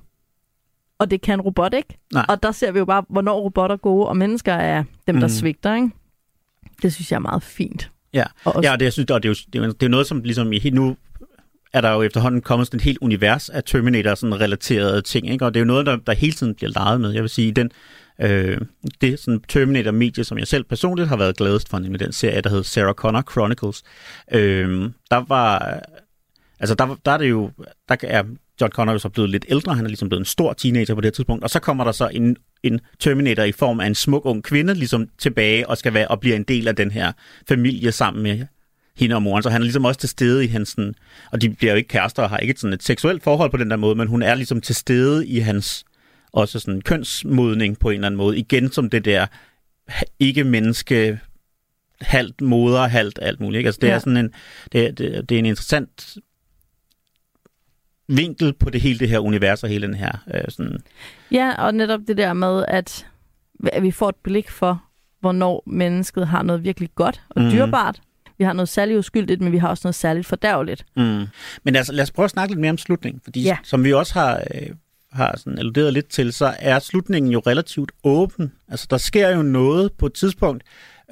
Og 0.99 1.11
det 1.11 1.21
kan 1.21 1.33
en 1.39 1.41
robot 1.41 1.73
ikke. 1.73 1.97
Nej. 2.13 2.25
Og 2.29 2.43
der 2.43 2.51
ser 2.51 2.71
vi 2.71 2.79
jo 2.79 2.85
bare, 2.85 3.03
hvornår 3.09 3.39
robotter 3.39 3.73
er 3.73 3.77
gode, 3.79 4.07
og 4.07 4.17
mennesker 4.17 4.53
er 4.53 4.83
dem, 5.07 5.15
der 5.15 5.27
Mm. 5.27 5.29
svigter, 5.29 5.75
ikke? 5.75 5.89
Det 6.81 6.93
synes 6.93 7.11
jeg 7.11 7.15
er 7.17 7.21
meget 7.21 7.43
fint. 7.43 7.91
Ja, 8.13 8.23
Og 8.45 8.55
også- 8.55 8.67
ja 8.67 8.73
og 8.73 8.79
det, 8.79 8.85
jeg 8.85 8.93
synes, 8.93 9.11
og 9.11 9.23
det, 9.23 9.29
er 9.29 9.33
jo, 9.33 9.35
det, 9.53 9.61
er 9.61 9.65
jo, 9.65 9.71
det 9.71 9.85
er 9.85 9.89
noget, 9.89 10.07
som 10.07 10.21
ligesom 10.23 10.53
i, 10.53 10.69
nu 10.69 10.95
er 11.73 11.81
der 11.81 11.91
jo 11.93 12.01
efterhånden 12.01 12.41
kommet 12.41 12.67
sådan 12.67 12.77
et 12.77 12.83
helt 12.83 12.97
univers 13.01 13.49
af 13.49 13.63
Terminator-relaterede 13.63 15.01
ting, 15.01 15.29
ikke? 15.29 15.45
og 15.45 15.53
det 15.53 15.59
er 15.59 15.61
jo 15.61 15.67
noget, 15.67 15.85
der, 15.85 15.95
der 15.95 16.13
hele 16.13 16.33
tiden 16.33 16.55
bliver 16.55 16.71
leget 16.75 17.01
med. 17.01 17.11
Jeg 17.11 17.21
vil 17.21 17.29
sige, 17.29 17.51
den, 17.51 17.71
øh, 18.21 18.57
det 19.01 19.19
sådan 19.19 19.41
Terminator-medie, 19.49 20.23
som 20.23 20.37
jeg 20.37 20.47
selv 20.47 20.63
personligt 20.63 21.09
har 21.09 21.17
været 21.17 21.37
gladest 21.37 21.69
for, 21.69 21.79
nemlig 21.79 21.99
den 21.99 22.11
serie, 22.11 22.41
der 22.41 22.49
hed 22.49 22.63
Sarah 22.63 22.93
Connor 22.93 23.23
Chronicles, 23.31 23.83
øh, 24.31 24.89
der 25.11 25.25
var, 25.27 25.79
altså 26.59 26.75
der, 26.75 26.95
der 27.05 27.11
er 27.11 27.17
det 27.17 27.29
jo, 27.29 27.51
der 27.89 27.95
er 28.03 28.23
John 28.61 28.71
Connor 28.71 28.93
jo 28.93 28.99
så 28.99 29.09
blevet 29.09 29.29
lidt 29.29 29.45
ældre, 29.49 29.75
han 29.75 29.85
er 29.85 29.89
ligesom 29.89 30.09
blevet 30.09 30.21
en 30.21 30.25
stor 30.25 30.53
teenager 30.53 30.95
på 30.95 31.01
det 31.01 31.13
tidspunkt, 31.13 31.43
og 31.43 31.49
så 31.49 31.59
kommer 31.59 31.83
der 31.83 31.91
så 31.91 32.07
en, 32.07 32.37
en 32.63 32.79
Terminator 32.99 33.43
i 33.43 33.51
form 33.51 33.79
af 33.79 33.87
en 33.87 33.95
smuk 33.95 34.25
ung 34.25 34.43
kvinde 34.43 34.73
ligesom 34.73 35.07
tilbage 35.17 35.69
og 35.69 35.77
skal 35.77 35.93
være 35.93 36.07
og 36.07 36.19
bliver 36.19 36.35
en 36.35 36.43
del 36.43 36.67
af 36.67 36.75
den 36.75 36.91
her 36.91 37.11
familie 37.47 37.91
sammen 37.91 38.23
med 38.23 38.45
hende 38.95 39.15
og 39.15 39.21
moren, 39.21 39.43
så 39.43 39.49
han 39.49 39.61
er 39.61 39.63
ligesom 39.63 39.85
også 39.85 39.99
til 39.99 40.09
stede 40.09 40.45
i 40.45 40.47
hans, 40.47 40.69
sådan, 40.69 40.95
og 41.31 41.41
de 41.41 41.49
bliver 41.49 41.73
jo 41.73 41.77
ikke 41.77 41.87
kærester 41.87 42.23
og 42.23 42.29
har 42.29 42.37
ikke 42.37 42.59
sådan 42.59 42.73
et 42.73 42.83
seksuelt 42.83 43.23
forhold 43.23 43.51
på 43.51 43.57
den 43.57 43.69
der 43.69 43.75
måde, 43.75 43.95
men 43.95 44.07
hun 44.07 44.21
er 44.21 44.35
ligesom 44.35 44.61
til 44.61 44.75
stede 44.75 45.27
i 45.27 45.39
hans 45.39 45.85
også 46.33 46.59
sådan 46.59 46.81
kønsmodning 46.81 47.79
på 47.79 47.89
en 47.89 47.93
eller 47.95 48.07
anden 48.07 48.17
måde, 48.17 48.37
igen 48.37 48.71
som 48.71 48.89
det 48.89 49.05
der 49.05 49.25
ikke-menneske 50.19 51.19
halvt 52.01 52.41
moder, 52.41 52.87
halvt 52.87 53.19
alt 53.21 53.39
muligt. 53.39 53.57
Ikke? 53.57 53.67
Altså, 53.67 53.79
det. 53.81 53.87
Ja. 53.87 53.93
er 53.93 53.99
sådan 53.99 54.17
en, 54.17 54.33
det, 54.71 54.97
det, 54.97 55.29
det 55.29 55.35
er 55.35 55.39
en 55.39 55.45
interessant 55.45 56.17
vinkel 58.07 58.53
på 58.53 58.69
det 58.69 58.81
hele 58.81 58.99
det 58.99 59.09
her 59.09 59.19
univers 59.19 59.63
og 59.63 59.69
hele 59.69 59.87
den 59.87 59.95
her 59.95 60.11
øh, 60.33 60.41
sådan, 60.49 60.77
Ja, 61.31 61.65
og 61.65 61.73
netop 61.73 61.99
det 62.07 62.17
der 62.17 62.33
med, 62.33 62.65
at, 62.67 63.07
at 63.73 63.83
vi 63.83 63.91
får 63.91 64.09
et 64.09 64.15
blik 64.23 64.49
for, 64.49 64.83
hvornår 65.19 65.63
mennesket 65.67 66.27
har 66.27 66.43
noget 66.43 66.63
virkelig 66.63 66.89
godt 66.95 67.21
og 67.29 67.41
mm. 67.41 67.49
dyrbart. 67.49 68.01
Vi 68.37 68.43
har 68.43 68.53
noget 68.53 68.69
særligt 68.69 68.99
uskyldigt, 68.99 69.41
men 69.41 69.51
vi 69.51 69.57
har 69.57 69.67
også 69.67 69.81
noget 69.85 69.95
særligt 69.95 70.27
fordærveligt. 70.27 70.85
Mm. 70.95 71.25
Men 71.63 71.75
altså, 71.75 71.93
lad 71.93 72.03
os 72.03 72.11
prøve 72.11 72.23
at 72.23 72.31
snakke 72.31 72.53
lidt 72.53 72.61
mere 72.61 72.71
om 72.71 72.77
slutningen, 72.77 73.21
fordi. 73.23 73.43
Ja. 73.43 73.57
som 73.63 73.83
vi 73.83 73.93
også 73.93 74.13
har, 74.13 74.43
øh, 74.53 74.69
har 75.11 75.37
sådan 75.37 75.59
alluderet 75.59 75.93
lidt 75.93 76.09
til, 76.09 76.33
så 76.33 76.53
er 76.59 76.79
slutningen 76.79 77.31
jo 77.31 77.39
relativt 77.47 77.91
åben. 78.03 78.51
Altså, 78.67 78.87
der 78.89 78.97
sker 78.97 79.29
jo 79.29 79.41
noget 79.41 79.91
på 79.93 80.05
et 80.05 80.13
tidspunkt, 80.13 80.63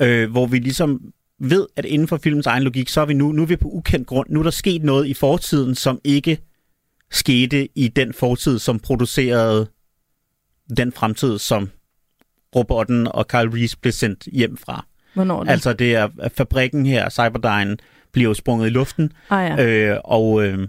øh, 0.02 0.32
hvor 0.32 0.46
vi 0.46 0.60
ligesom 0.60 1.02
ved, 1.39 1.68
at 1.76 1.86
inden 1.86 2.08
for 2.08 2.18
filmens 2.18 2.48
egen 2.48 2.64
logik, 2.64 2.89
så 2.89 3.02
er 3.02 3.06
vi 3.06 3.14
nu, 3.14 3.32
nu 3.32 3.42
er 3.42 3.46
vi 3.46 3.56
på 3.56 3.70
ukendt 3.70 4.08
grund. 4.08 4.30
Nu 4.30 4.39
er 4.39 4.44
der 4.44 4.52
sket 4.52 4.84
noget 4.84 5.08
i 5.08 5.14
fortiden, 5.14 5.76
som 5.76 6.00
ikke 6.04 6.38
skete 7.12 7.70
i 7.76 7.88
den 7.88 8.14
fortid, 8.14 8.59
som 8.59 8.80
producerede 8.80 9.68
den 10.78 10.91
fremtid, 10.91 11.38
som 11.38 11.70
robotten 12.55 13.07
og 13.07 13.28
Kyle 13.28 13.53
Reese 13.53 13.78
blev 13.78 13.91
sendt 13.91 14.28
hjem 14.32 14.57
fra. 14.57 14.86
Hvornår 15.14 15.43
det? 15.43 15.51
Altså 15.51 15.74
det 15.74 15.95
er 15.95 16.09
fabrikken 16.38 16.86
her, 16.86 17.09
Cyberdyne, 17.09 17.78
bliver 18.12 18.30
jo 18.30 18.34
sprunget 18.34 18.68
i 18.68 18.70
luften, 18.70 19.12
ah, 19.30 19.59
ja. 19.59 19.66
Øh, 19.66 19.97
og, 20.03 20.43
øh, 20.43 20.68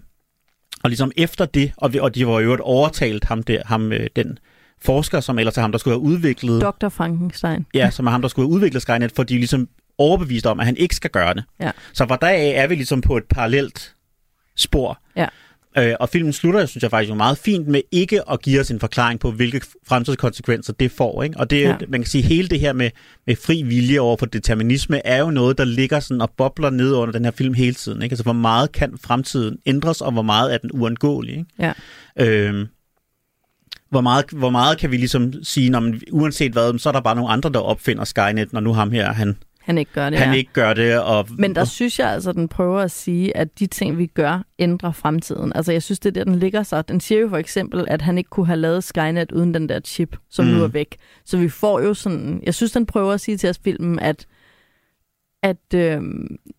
og 0.82 0.90
ligesom 0.90 1.12
efter 1.16 1.45
det, 1.45 1.72
og, 1.76 1.90
og 2.01 2.14
de 2.14 2.26
var 2.26 2.40
jo 2.40 2.59
overtalt 2.61 3.24
ham, 3.24 3.43
der, 3.43 3.62
ham 3.66 3.93
øh, 3.93 4.07
den 4.16 4.38
forsker, 4.82 5.20
som 5.20 5.38
ellers 5.38 5.57
er 5.57 5.61
ham, 5.62 5.72
der 5.72 5.78
skulle 5.78 5.95
have 5.95 6.03
udviklet, 6.03 6.62
Dr. 6.62 6.88
Frankenstein. 6.88 7.66
ja, 7.74 7.90
som 7.97 8.07
er 8.07 8.11
ham, 8.11 8.22
der 8.22 8.28
skulle 8.28 8.49
have 8.49 8.55
udviklet 8.55 8.82
Skynet, 8.82 9.12
for 9.12 9.22
de 9.22 9.34
er 9.34 9.38
ligesom 9.38 9.68
overbevist 9.99 10.47
om, 10.47 10.61
at 10.61 10.66
han 10.66 10.76
ikke 10.76 10.97
skal 10.97 11.11
gøre 11.11 11.34
det. 11.34 11.45
Ja. 11.61 11.70
Så 11.93 12.07
fra 12.07 12.16
dag 12.16 12.57
af 12.57 12.62
er 12.62 12.66
vi 12.66 12.74
ligesom 12.74 13.01
på 13.01 13.16
et 13.16 13.24
parallelt 13.24 13.95
spor. 14.57 14.99
Ja. 15.16 15.26
Øh, 15.79 15.95
og 16.01 16.09
filmen 16.09 16.33
slutter, 16.33 16.66
synes 16.66 16.83
jeg 16.83 16.91
faktisk 16.91 17.11
jo 17.11 17.14
meget 17.14 17.39
fint 17.39 17.68
med 17.68 17.81
ikke 17.93 18.31
at 18.31 18.43
give 18.43 18.61
os 18.61 18.70
en 18.70 18.81
forklaring 18.81 19.20
på, 19.20 19.31
hvilke 19.31 19.61
fremtidskonsekvenser 19.89 20.73
det 20.73 20.91
får. 20.93 21.23
Ikke? 21.23 21.37
Og 21.39 21.51
det, 21.51 21.61
Ja. 21.61 21.77
man 21.89 22.01
kan 22.01 22.07
sige, 22.11 22.23
hele 22.23 22.49
det 22.49 22.61
her 22.61 22.73
med, 22.73 22.91
med 23.27 23.37
fri 23.37 23.62
vilje 23.62 23.99
over 24.01 24.16
for 24.16 24.27
determinisme, 24.27 25.07
er 25.07 25.18
jo 25.18 25.31
noget, 25.31 25.59
der 25.59 25.64
ligger 25.64 26.01
sådan 26.01 26.20
og 26.20 26.31
bobler 26.37 26.70
ned 26.70 26.93
under 26.95 27.12
den 27.12 27.25
her 27.25 27.33
film 27.33 27.55
hele 27.55 27.75
tiden. 27.75 28.03
Ikke? 28.03 28.12
Altså, 28.12 28.23
hvor 28.23 28.33
meget 28.33 28.73
kan 28.73 28.99
fremtiden 29.05 29.59
ændres, 29.66 30.01
og 30.01 30.12
hvor 30.12 30.23
meget 30.23 30.55
er 30.55 30.59
den 30.59 30.70
uundgåelig. 30.73 31.33
Ikke? 31.37 31.47
Ja. 31.59 31.73
Øhm, 32.16 32.66
hvor 33.91 34.01
meget, 34.01 34.25
hvor 34.33 34.51
meget 34.51 34.79
kan 34.79 34.91
vi 34.91 34.97
ligesom 34.97 35.33
sige, 35.43 35.70
når 35.70 35.81
man, 35.81 36.01
uanset 36.12 36.53
hvad, 36.53 36.79
så 36.79 36.89
er 36.89 36.93
der 36.93 37.01
bare 37.01 37.14
nogle 37.16 37.31
andre, 37.31 37.51
der 37.51 37.59
opfinder 37.61 38.05
Skynet, 38.05 38.53
når 38.53 38.61
nu 38.61 38.73
ham 38.73 38.91
her, 38.91 39.12
han, 39.12 39.37
Han 39.62 39.78
ikke 39.78 39.92
gør 39.92 40.10
det, 40.10 40.18
han 40.18 40.28
ja. 40.28 40.38
ikke 40.38 40.52
gør 40.52 40.74
det. 40.74 41.00
Og, 41.00 41.26
Men 41.38 41.54
der 41.54 41.64
synes 41.64 41.98
jeg 41.98 42.10
altså, 42.10 42.30
at 42.30 42.36
den 42.36 42.48
prøver 42.48 42.80
at 42.80 42.90
sige, 42.90 43.36
at 43.36 43.58
de 43.58 43.66
ting, 43.66 43.98
vi 43.98 44.06
gør, 44.06 44.44
ændrer 44.58 44.92
fremtiden. 44.92 45.52
Altså, 45.54 45.72
jeg 45.72 45.82
synes, 45.82 45.98
det 45.98 46.08
er 46.08 46.12
der, 46.12 46.24
den 46.24 46.38
ligger 46.38 46.62
sig. 46.62 46.88
Den 46.88 47.00
siger 47.00 47.20
jo 47.20 47.28
for 47.28 47.36
eksempel, 47.36 47.84
at 47.88 48.02
han 48.02 48.18
ikke 48.18 48.30
kunne 48.30 48.46
have 48.46 48.56
lavet 48.56 48.84
Skynet 48.84 49.32
uden 49.32 49.54
den 49.54 49.68
der 49.68 49.80
chip, 49.80 50.16
som 50.30 50.44
mm. 50.44 50.50
nu 50.50 50.62
er 50.62 50.68
væk. 50.68 50.96
Så 51.24 51.38
vi 51.38 51.48
får 51.48 51.80
jo 51.80 51.94
sådan... 51.94 52.40
Jeg 52.42 52.54
synes, 52.54 52.72
den 52.72 52.86
prøver 52.86 53.12
at 53.12 53.20
sige 53.20 53.36
til 53.36 53.50
os 53.50 53.60
filmen, 53.64 53.98
at, 53.98 54.26
at, 55.42 55.74
øh, 55.74 56.00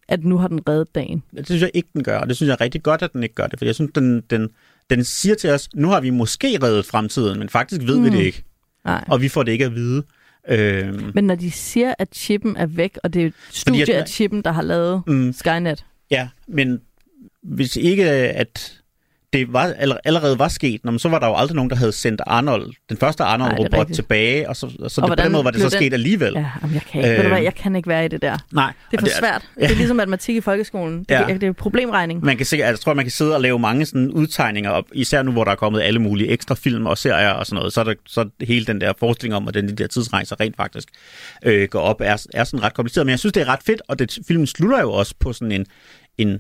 at 0.08 0.24
nu 0.24 0.38
har 0.38 0.48
den 0.48 0.60
reddet 0.70 0.96
dagen. 0.96 1.24
Det 1.38 1.46
synes 1.46 1.62
jeg 1.62 1.72
ikke, 1.74 1.90
den 1.94 2.04
gør, 2.04 2.20
og 2.20 2.28
det 2.28 2.36
synes 2.36 2.50
jeg 2.50 2.62
rigtig 2.62 2.84
godt, 2.84 3.02
at 3.02 3.14
den 3.14 3.24
ikke 3.24 3.36
gør 3.36 3.48
det, 3.48 3.60
for 3.60 3.66
jeg 3.66 3.76
synes, 3.76 3.92
den, 3.96 4.22
den, 4.30 4.50
den 4.90 5.04
siger 5.04 5.36
til 5.36 5.50
os, 5.50 5.70
nu 5.76 5.88
har 5.88 6.02
vi 6.02 6.10
måske 6.10 6.60
reddet 6.64 6.86
fremtiden, 6.86 7.40
men 7.40 7.50
faktisk 7.50 7.82
ved 7.82 7.98
mm. 7.98 8.04
vi 8.04 8.10
det 8.10 8.24
ikke, 8.24 8.44
Nej. 8.86 9.04
og 9.08 9.22
vi 9.22 9.30
får 9.30 9.44
det 9.44 9.52
ikke 9.52 9.66
at 9.66 9.76
vide. 9.76 10.04
Øhm, 10.50 11.12
Men 11.16 11.24
når 11.24 11.36
de 11.36 11.52
siger, 11.52 11.94
at 12.00 12.08
chippen 12.16 12.58
er 12.58 12.66
væk, 12.66 12.98
og 13.04 13.14
det 13.14 13.26
er 13.26 13.32
studie 13.52 13.96
af 13.96 14.08
chippen, 14.08 14.42
der 14.42 14.52
har 14.52 14.62
lavet 14.62 15.04
mm, 15.08 15.34
Skynet. 15.34 15.86
ja, 16.12 16.30
men 16.48 16.82
hvis 17.44 17.76
ikke 17.76 18.10
at 18.12 18.82
det 19.34 19.54
var, 19.54 19.74
aller- 19.78 19.98
allerede 20.06 20.40
var 20.40 20.48
sket, 20.48 20.86
men 20.86 21.00
så 21.00 21.10
var 21.10 21.20
der 21.20 21.28
jo 21.28 21.36
aldrig 21.36 21.56
nogen, 21.56 21.70
der 21.70 21.76
havde 21.76 21.92
sendt 21.92 22.22
Arnold, 22.28 22.72
den 22.90 22.98
første 22.98 23.24
det 23.24 23.30
Arnold-robot 23.30 23.88
tilbage, 23.94 24.50
og 24.50 24.56
så, 24.56 24.70
så 24.88 25.02
det, 25.02 25.10
på 25.10 25.16
den 25.16 25.32
måde 25.32 25.44
var 25.46 25.52
det 25.52 25.62
så 25.62 25.70
den- 25.70 25.78
sket 25.78 25.94
alligevel. 25.94 26.34
Ja, 26.34 26.46
jamen, 26.62 26.74
jeg 26.74 26.82
kan 26.92 27.02
ikke, 27.02 27.12
øh, 27.12 27.18
ved 27.18 27.24
du 27.24 27.30
hvad, 27.30 27.42
jeg 27.42 27.56
kan 27.56 27.76
ikke 27.76 27.90
være 27.90 28.06
i 28.06 28.08
det 28.08 28.22
der. 28.22 28.38
Nej, 28.52 28.74
Det 28.92 28.98
er 28.98 29.02
og 29.02 29.08
for 29.08 29.18
svært. 29.20 29.42
Det 29.60 29.72
er 29.72 29.76
ligesom 29.76 29.98
matematik 29.98 30.36
i 30.36 30.42
folkeskolen. 30.42 31.00
Det, 31.00 31.06
Ja. 31.10 31.26
det 31.28 31.44
er 31.44 31.52
problemregning. 31.52 32.24
Man 32.26 32.38
kan 32.38 32.46
sikkert, 32.46 32.68
altså, 32.68 32.80
jeg 32.82 32.84
tror, 32.84 32.94
man 32.94 33.06
kan 33.06 33.12
sidde 33.12 33.36
og 33.36 33.42
lave 33.42 33.60
mange 33.60 33.86
sådan 33.86 34.12
udtegninger 34.12 34.70
op, 34.72 34.86
især 34.94 35.24
nu, 35.24 35.32
hvor 35.32 35.44
der 35.44 35.52
er 35.52 35.56
kommet 35.56 35.82
alle 35.82 36.00
mulige 36.00 36.30
ekstra 36.30 36.56
film 36.56 36.86
og 36.86 36.98
serier 36.98 37.30
og 37.30 37.46
sådan 37.46 37.56
noget, 37.56 37.74
så 37.74 37.80
er, 37.80 37.84
der, 37.84 37.94
så 38.08 38.30
hele 38.42 38.66
den 38.66 38.82
der 38.82 38.94
forestilling 39.00 39.36
om, 39.36 39.48
at 39.48 39.54
den 39.54 39.68
de 39.68 39.76
der 39.76 39.88
tidsrejser 39.88 40.40
rent 40.40 40.56
faktisk 40.58 40.88
øh, 41.46 41.68
går 41.68 41.80
op, 41.80 42.02
er, 42.02 42.26
er 42.34 42.44
sådan 42.44 42.64
ret 42.64 42.74
kompliceret. 42.74 43.06
Men 43.06 43.12
jeg 43.12 43.20
synes, 43.20 43.34
det 43.34 43.42
er 43.42 43.48
ret 43.48 43.64
fedt, 43.66 43.82
og 43.88 44.00
det, 44.00 44.18
filmen 44.28 44.48
slutter 44.48 44.80
jo 44.82 44.92
også 44.92 45.14
på 45.20 45.34
sådan 45.34 45.52
en, 45.52 45.66
en 46.18 46.40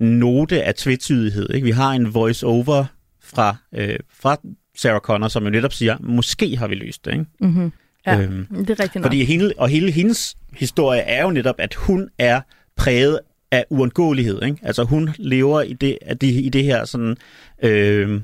note 0.00 0.62
af 0.62 0.74
tvetydighed. 0.74 1.50
Ikke? 1.54 1.64
Vi 1.64 1.70
har 1.70 1.90
en 1.92 2.14
voice-over 2.14 2.84
fra, 3.22 3.56
øh, 3.74 3.98
fra 4.20 4.36
Sarah 4.76 5.00
Connor, 5.00 5.28
som 5.28 5.44
jo 5.44 5.50
netop 5.50 5.72
siger, 5.72 5.96
måske 6.00 6.56
har 6.56 6.66
vi 6.68 6.74
løst 6.74 7.04
det. 7.04 7.12
Ikke? 7.12 7.24
Mm-hmm. 7.40 7.72
Ja, 8.06 8.20
Øhm, 8.20 8.46
det 8.50 8.70
er 8.70 8.80
rigtigt 8.80 8.94
nok. 8.94 9.04
Fordi 9.04 9.24
hele, 9.24 9.52
og 9.58 9.68
hele 9.68 9.90
hendes 9.90 10.36
historie 10.56 11.00
er 11.00 11.22
jo 11.22 11.30
netop, 11.30 11.54
at 11.58 11.74
hun 11.74 12.08
er 12.18 12.40
præget 12.76 13.18
af 13.50 13.64
uundgåelighed. 13.70 14.42
Ikke? 14.42 14.58
Altså 14.62 14.84
hun 14.84 15.10
lever 15.18 15.62
i 15.62 15.72
det, 15.72 15.98
at 16.02 16.20
de, 16.20 16.28
i 16.28 16.48
det 16.48 16.64
her 16.64 16.84
sådan, 16.84 17.16
øh, 17.62 18.20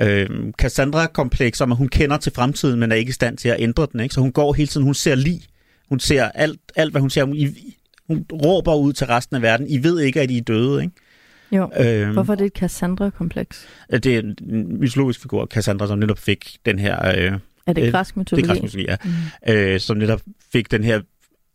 øh, 0.00 0.52
Cassandra-kompleks, 0.58 1.60
om 1.60 1.72
at 1.72 1.78
hun 1.78 1.88
kender 1.88 2.16
til 2.16 2.32
fremtiden, 2.32 2.80
men 2.80 2.92
er 2.92 2.96
ikke 2.96 3.10
i 3.10 3.12
stand 3.12 3.36
til 3.36 3.48
at 3.48 3.56
ændre 3.58 3.86
den. 3.92 4.00
Ikke? 4.00 4.14
Så 4.14 4.20
hun 4.20 4.32
går 4.32 4.52
hele 4.52 4.66
tiden, 4.66 4.84
hun 4.84 4.94
ser 4.94 5.14
lige. 5.14 5.42
Hun 5.88 6.00
ser 6.00 6.24
alt, 6.24 6.60
alt 6.76 6.90
hvad 6.90 7.00
hun 7.00 7.10
ser. 7.10 7.24
Hun, 7.24 7.36
I, 7.36 7.76
hun 8.08 8.26
råber 8.32 8.74
ud 8.74 8.92
til 8.92 9.06
resten 9.06 9.36
af 9.36 9.42
verden. 9.42 9.66
I 9.68 9.82
ved 9.82 10.00
ikke, 10.00 10.20
at 10.20 10.30
I 10.30 10.38
er 10.38 10.42
døde. 10.42 10.82
Ikke? 10.82 10.94
Jo. 11.52 11.70
Øh, 11.80 12.10
Hvorfor 12.10 12.32
er 12.32 12.36
det 12.36 12.46
et 12.46 12.52
Cassandra-kompleks? 12.52 13.66
Det 13.90 14.06
er 14.06 14.18
en 14.18 14.36
mytologisk 14.80 15.20
figur, 15.22 15.46
Cassandra, 15.46 15.86
som 15.86 15.98
netop 15.98 16.18
fik 16.18 16.56
den 16.66 16.78
her... 16.78 17.08
Øh, 17.18 17.38
Er 17.66 17.72
det 17.72 17.86
Øh, 17.86 17.92
græsk 17.92 18.14
det 18.14 18.16
mytologi? 18.20 18.42
er 18.42 18.46
græsk 18.46 18.62
mytologi, 18.62 18.86
ja. 18.90 18.96
Mm. 19.48 19.52
øh, 19.54 19.80
som 19.80 19.96
netop 19.96 20.20
fik 20.52 20.70
den 20.70 20.84
her 20.84 21.00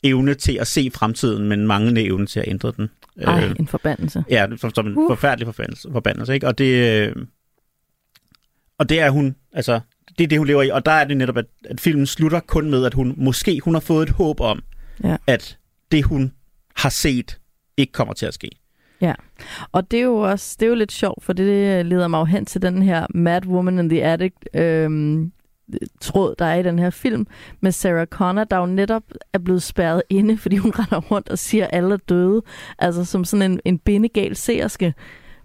evne 0.04 0.34
til 0.34 0.58
at 0.62 0.68
se 0.68 0.92
fremtiden, 0.94 1.48
men 1.50 1.68
manglende 1.68 2.02
evne 2.06 2.26
til 2.26 2.40
at 2.40 2.48
ændre 2.48 2.74
den. 2.78 2.90
Ej, 3.22 3.54
en 3.60 3.68
forbandelse. 3.68 4.24
ja, 4.30 4.48
som, 4.58 4.74
som 4.76 4.88
en 4.88 4.98
Uh. 4.98 5.10
forfærdelig 5.10 5.46
forbandelse, 5.48 5.90
forbandelse 5.92 6.34
ikke? 6.34 6.48
Og 6.48 6.58
det, 6.58 7.00
øh, 7.08 7.16
og 8.78 8.90
det 8.90 9.00
er 9.00 9.10
hun, 9.10 9.36
altså, 9.54 9.80
det 10.18 10.24
er 10.24 10.28
det, 10.28 10.38
hun 10.38 10.48
lever 10.48 10.64
i. 10.64 10.70
Og 10.70 10.86
der 10.86 10.92
er 10.92 11.04
det 11.04 11.18
netop, 11.18 11.38
at, 11.38 11.46
at 11.66 11.80
filmen 11.80 12.06
slutter 12.06 12.40
kun 12.40 12.70
med, 12.70 12.86
at 12.86 12.94
hun 12.94 13.14
måske 13.18 13.60
hun 13.64 13.74
har 13.74 13.80
fået 13.82 14.04
et 14.10 14.14
håb 14.14 14.40
om, 14.40 14.64
Ja. 15.04 15.18
at 15.28 15.58
det, 15.92 16.04
hun 16.06 16.32
har 16.82 16.90
set, 16.90 17.40
ikke 17.78 17.94
kommer 17.94 18.14
til 18.14 18.26
at 18.26 18.34
ske. 18.34 18.50
Og 19.72 19.92
det 19.92 20.00
er 20.00 20.04
jo 20.04 20.18
også 20.18 20.56
det 20.60 20.66
er 20.66 20.70
jo 20.70 20.76
lidt 20.76 20.92
sjovt, 20.92 21.24
for 21.24 21.34
det 21.34 21.86
leder 21.86 22.08
mig 22.08 22.20
jo 22.20 22.26
hen 22.26 22.46
til 22.46 22.62
den 22.62 22.82
her 22.82 23.06
Mad 23.10 23.46
Woman 23.46 23.80
in 23.80 23.90
the 23.90 24.04
Attic 24.04 24.34
øhm, 24.54 25.32
tråd, 26.02 26.36
der 26.40 26.46
er 26.46 26.56
i 26.56 26.64
den 26.64 26.80
her 26.80 26.90
film 26.90 27.28
med 27.62 27.72
Sarah 27.72 28.08
Connor, 28.08 28.44
der 28.44 28.58
jo 28.58 28.66
netop 28.66 29.04
er 29.34 29.40
blevet 29.40 29.64
spærret 29.64 30.04
inde, 30.10 30.38
fordi 30.38 30.58
hun 30.58 30.72
render 30.80 31.00
rundt 31.12 31.30
og 31.30 31.40
siger, 31.40 31.64
at 31.64 31.70
alle 31.74 31.94
er 31.94 31.98
døde. 31.98 32.42
Altså 32.80 33.06
som 33.06 33.26
sådan 33.26 33.52
en, 33.52 33.60
en 33.66 33.80
bindegal 33.80 34.36
seerske, 34.36 34.94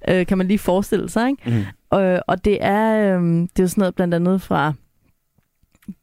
øh, 0.09 0.27
kan 0.27 0.39
man 0.39 0.49
lige 0.49 0.59
forestille 0.59 1.09
sig, 1.09 1.29
ikke? 1.29 1.67
Mm. 1.93 1.99
Øh, 1.99 2.21
og 2.27 2.45
det 2.45 2.59
er, 2.61 3.15
øhm, 3.17 3.49
det 3.49 3.59
er 3.59 3.65
jo 3.65 3.69
sådan 3.69 3.81
noget 3.81 3.95
blandt 3.95 4.15
andet 4.15 4.43
fra, 4.43 4.73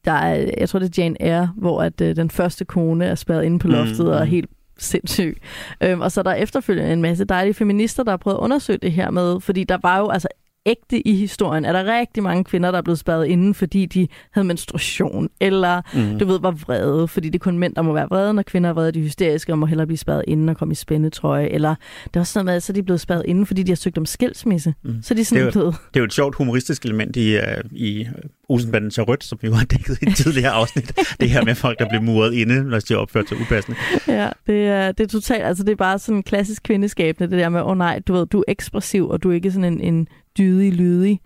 der 0.06 0.12
er, 0.12 0.52
jeg 0.58 0.70
tror 0.70 0.80
det 0.80 0.98
er 0.98 1.04
Jane 1.04 1.16
Eyre, 1.22 1.52
hvor 1.58 1.82
at 1.82 2.02
øh, 2.02 2.16
den 2.16 2.30
første 2.30 2.66
kone 2.66 3.06
er 3.06 3.16
spærret 3.16 3.44
inde 3.44 3.60
på 3.60 3.68
Mm, 3.68 3.74
loftet 3.74 4.14
og 4.14 4.20
er 4.20 4.26
mm. 4.26 4.32
helt 4.32 4.50
sindssyg. 4.82 5.38
Øhm, 5.84 6.02
og 6.02 6.12
så 6.12 6.22
er 6.22 6.24
der 6.24 6.34
efterfølgende 6.34 6.94
en 6.94 7.02
masse 7.02 7.26
dejlige 7.26 7.54
feminister, 7.54 8.04
der 8.04 8.12
har 8.12 8.18
prøvet 8.18 8.38
at 8.38 8.42
undersøge 8.42 8.80
det 8.82 8.92
her 8.92 9.10
med, 9.10 9.42
fordi 9.42 9.64
der 9.64 9.78
var 9.82 10.00
jo, 10.00 10.10
altså 10.10 10.28
ægte 10.66 11.08
i 11.08 11.16
historien? 11.16 11.66
Er 11.66 11.74
der 11.74 12.00
rigtig 12.00 12.24
mange 12.24 12.44
kvinder, 12.44 12.72
der 12.72 12.78
er 12.78 12.82
blevet 12.82 13.00
spadet 13.00 13.26
inden, 13.26 13.54
fordi 13.54 13.86
de 13.86 14.08
havde 14.32 14.48
menstruation? 14.48 15.30
Eller, 15.40 15.82
mm. 15.94 16.20
du 16.20 16.26
ved, 16.26 16.40
var 16.40 16.52
vrede, 16.52 17.08
fordi 17.08 17.30
det 17.30 17.36
er 17.36 17.44
kun 17.44 17.58
mænd, 17.58 17.76
der 17.76 17.82
må 17.82 17.94
være 17.94 18.08
vrede, 18.10 18.34
når 18.34 18.42
kvinder 18.44 18.70
er 18.70 18.74
vrede, 18.74 18.92
de 18.92 19.00
er 19.00 19.04
hysteriske 19.04 19.52
og 19.54 19.60
må 19.60 19.66
hellere 19.66 19.88
blive 19.88 19.98
spadet 19.98 20.24
inden 20.28 20.50
og 20.50 20.58
komme 20.58 20.72
i 20.72 20.76
spændetrøje. 20.76 21.48
Eller 21.48 21.76
det 22.04 22.16
er 22.16 22.20
også 22.20 22.34
sådan 22.34 22.46
noget 22.46 22.54
med, 22.54 22.56
at 22.56 22.64
så 22.64 22.72
er 22.72 22.76
de 22.76 22.84
blevet 22.84 23.02
spadet 23.02 23.24
inden, 23.28 23.46
fordi 23.46 23.64
de 23.64 23.72
har 23.72 23.76
søgt 23.76 23.98
om 23.98 24.06
skilsmisse. 24.06 24.74
Mm. 24.84 25.02
Så 25.04 25.14
er 25.14 25.16
de 25.16 25.26
sådan 25.26 25.36
Det 25.36 25.42
er 25.42 25.46
jo- 25.46 25.52
blevet... 25.52 25.76
Det 25.94 26.00
er 26.00 26.02
jo 26.02 26.06
et 26.06 26.14
sjovt 26.14 26.36
humoristisk 26.36 26.86
element 26.86 27.16
i, 27.16 27.36
uh, 27.38 27.42
i 27.72 28.08
Olsenbanden 28.50 28.92
til 28.92 29.04
Rødt, 29.04 29.24
som 29.24 29.40
vi 29.42 29.48
jo 29.48 29.54
har 29.54 29.66
dækket 29.66 29.98
i 30.02 30.06
et 30.10 30.16
tidligere 30.16 30.52
afsnit. 30.52 31.00
det 31.20 31.30
her 31.30 31.46
med 31.46 31.56
folk, 31.56 31.80
der 31.80 31.90
bliver 31.90 32.02
muret 32.02 32.34
inde, 32.34 32.64
når 32.64 32.80
de 32.80 32.94
har 32.94 32.98
opført 33.02 33.30
sig 33.30 33.38
upassende. 33.42 33.78
Ja, 34.08 34.30
det 34.48 34.66
er, 34.68 34.92
det 34.92 35.04
er 35.04 35.08
totalt, 35.08 35.44
altså 35.44 35.64
det 35.64 35.72
er 35.72 35.76
bare 35.76 36.00
sådan 36.00 36.24
klassisk 36.24 36.64
kvindeskabende, 36.64 37.32
det 37.32 37.40
der 37.40 37.50
med, 37.50 37.62
åh 37.62 37.68
oh, 37.68 37.78
nej, 37.78 38.00
du 38.08 38.14
ved, 38.14 38.26
du 38.26 38.40
er 38.40 38.44
ekspressiv, 38.48 39.10
og 39.10 39.24
du 39.24 39.30
er 39.30 39.34
ikke 39.36 39.52
sådan 39.52 39.74
en, 39.74 39.82
en 39.82 40.08
dydig, 40.38 40.74
lydig 40.74 41.20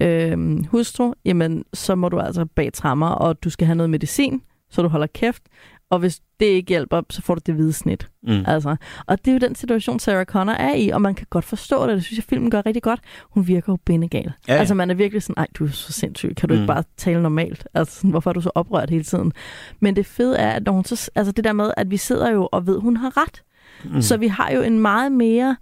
øhm, 0.00 0.64
hustru, 0.64 1.12
jamen 1.24 1.64
så 1.74 1.94
må 1.94 2.08
du 2.08 2.18
altså 2.18 2.44
bag 2.44 2.72
trammer, 2.72 3.08
og 3.08 3.44
du 3.44 3.50
skal 3.50 3.66
have 3.66 3.76
noget 3.76 3.90
medicin, 3.90 4.42
så 4.70 4.82
du 4.82 4.88
holder 4.88 5.06
kæft, 5.06 5.42
og 5.90 5.98
hvis 5.98 6.20
det 6.40 6.46
ikke 6.46 6.68
hjælper, 6.68 7.02
så 7.10 7.22
får 7.22 7.34
du 7.34 7.40
det 7.46 7.54
hvide 7.54 7.72
snit. 7.72 8.08
Mm. 8.22 8.44
Altså. 8.46 8.76
Og 9.06 9.18
det 9.24 9.28
er 9.30 9.32
jo 9.32 9.38
den 9.38 9.54
situation, 9.54 9.98
Sarah 9.98 10.24
Connor 10.26 10.52
er 10.52 10.74
i, 10.74 10.88
og 10.88 11.02
man 11.02 11.14
kan 11.14 11.26
godt 11.30 11.44
forstå 11.44 11.86
det. 11.86 11.94
Det 11.96 12.04
synes 12.04 12.16
jeg, 12.18 12.24
filmen 12.24 12.50
gør 12.50 12.66
rigtig 12.66 12.82
godt. 12.82 13.00
Hun 13.30 13.46
virker 13.46 13.72
jo 13.72 13.76
bindegal. 13.84 14.32
Ja, 14.48 14.52
Ja. 14.54 14.58
Altså 14.58 14.74
man 14.74 14.90
er 14.90 14.94
virkelig 14.94 15.22
sådan, 15.22 15.34
ej, 15.36 15.46
du 15.54 15.64
er 15.64 15.68
så 15.70 15.92
sindssyg. 15.92 16.32
Kan 16.36 16.48
du 16.48 16.54
Mm. 16.54 16.60
ikke 16.60 16.66
bare 16.72 16.84
tale 16.96 17.22
normalt? 17.22 17.68
Altså 17.74 17.94
sådan, 17.96 18.10
hvorfor 18.10 18.30
er 18.30 18.34
du 18.34 18.40
så 18.40 18.50
oprørt 18.54 18.90
hele 18.90 19.04
tiden? 19.04 19.32
Men 19.80 19.96
det 19.96 20.06
fede 20.06 20.38
er, 20.38 20.50
at 20.50 20.64
når 20.64 20.72
hun 20.72 20.84
så, 20.84 21.10
altså 21.14 21.32
det 21.32 21.44
der 21.44 21.52
med, 21.52 21.70
at 21.76 21.90
vi 21.90 21.96
sidder 21.96 22.30
jo 22.30 22.48
og 22.52 22.66
ved, 22.66 22.80
hun 22.80 22.96
har 22.96 23.22
ret. 23.22 23.42
Mm. 23.84 24.02
Så 24.02 24.16
vi 24.16 24.26
har 24.28 24.50
jo 24.50 24.62
en 24.62 24.78
meget 24.78 25.12
mere, 25.12 25.56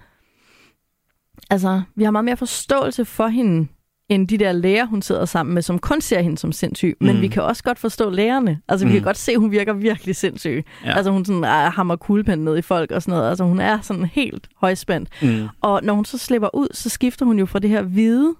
altså 1.50 1.82
vi 1.96 2.04
har 2.04 2.10
meget 2.10 2.24
mere 2.24 2.36
forståelse 2.36 3.04
for 3.04 3.26
hende, 3.26 3.68
end 4.08 4.28
de 4.28 4.38
der 4.38 4.52
læger, 4.52 4.84
hun 4.84 5.02
sidder 5.02 5.24
sammen 5.24 5.54
med, 5.54 5.62
som 5.62 5.78
kun 5.78 6.00
ser 6.00 6.20
hende 6.22 6.38
som 6.38 6.52
sindssyg. 6.52 6.96
Men 7.00 7.16
Mm. 7.16 7.22
vi 7.22 7.28
kan 7.28 7.42
også 7.42 7.62
godt 7.62 7.78
forstå 7.78 8.10
lægerne. 8.10 8.60
Altså, 8.68 8.86
vi 8.86 8.92
kan 8.92 9.00
Mm. 9.00 9.04
godt 9.04 9.16
se, 9.16 9.32
at 9.32 9.38
hun 9.38 9.50
virker 9.50 9.72
virkelig 9.72 10.16
sindssyg. 10.16 10.64
Ja. 10.84 10.96
Altså, 10.96 11.10
hun 11.10 11.24
sådan, 11.24 11.44
ah, 11.44 11.72
hammer 11.72 11.96
kuglepen 11.96 12.38
ned 12.38 12.58
i 12.58 12.62
folk 12.62 12.90
og 12.90 13.02
sådan 13.02 13.18
noget. 13.18 13.28
Altså, 13.28 13.44
hun 13.44 13.60
er 13.60 13.80
sådan 13.80 14.04
helt 14.04 14.48
højspændt. 14.56 15.08
Mm. 15.22 15.48
Og 15.60 15.80
når 15.82 15.94
hun 15.94 16.04
så 16.04 16.18
slipper 16.18 16.54
ud, 16.54 16.68
så 16.72 16.88
skifter 16.88 17.26
hun 17.26 17.38
jo 17.38 17.46
fra 17.46 17.58
det 17.58 17.70
her 17.70 17.82
hvide, 17.82 18.34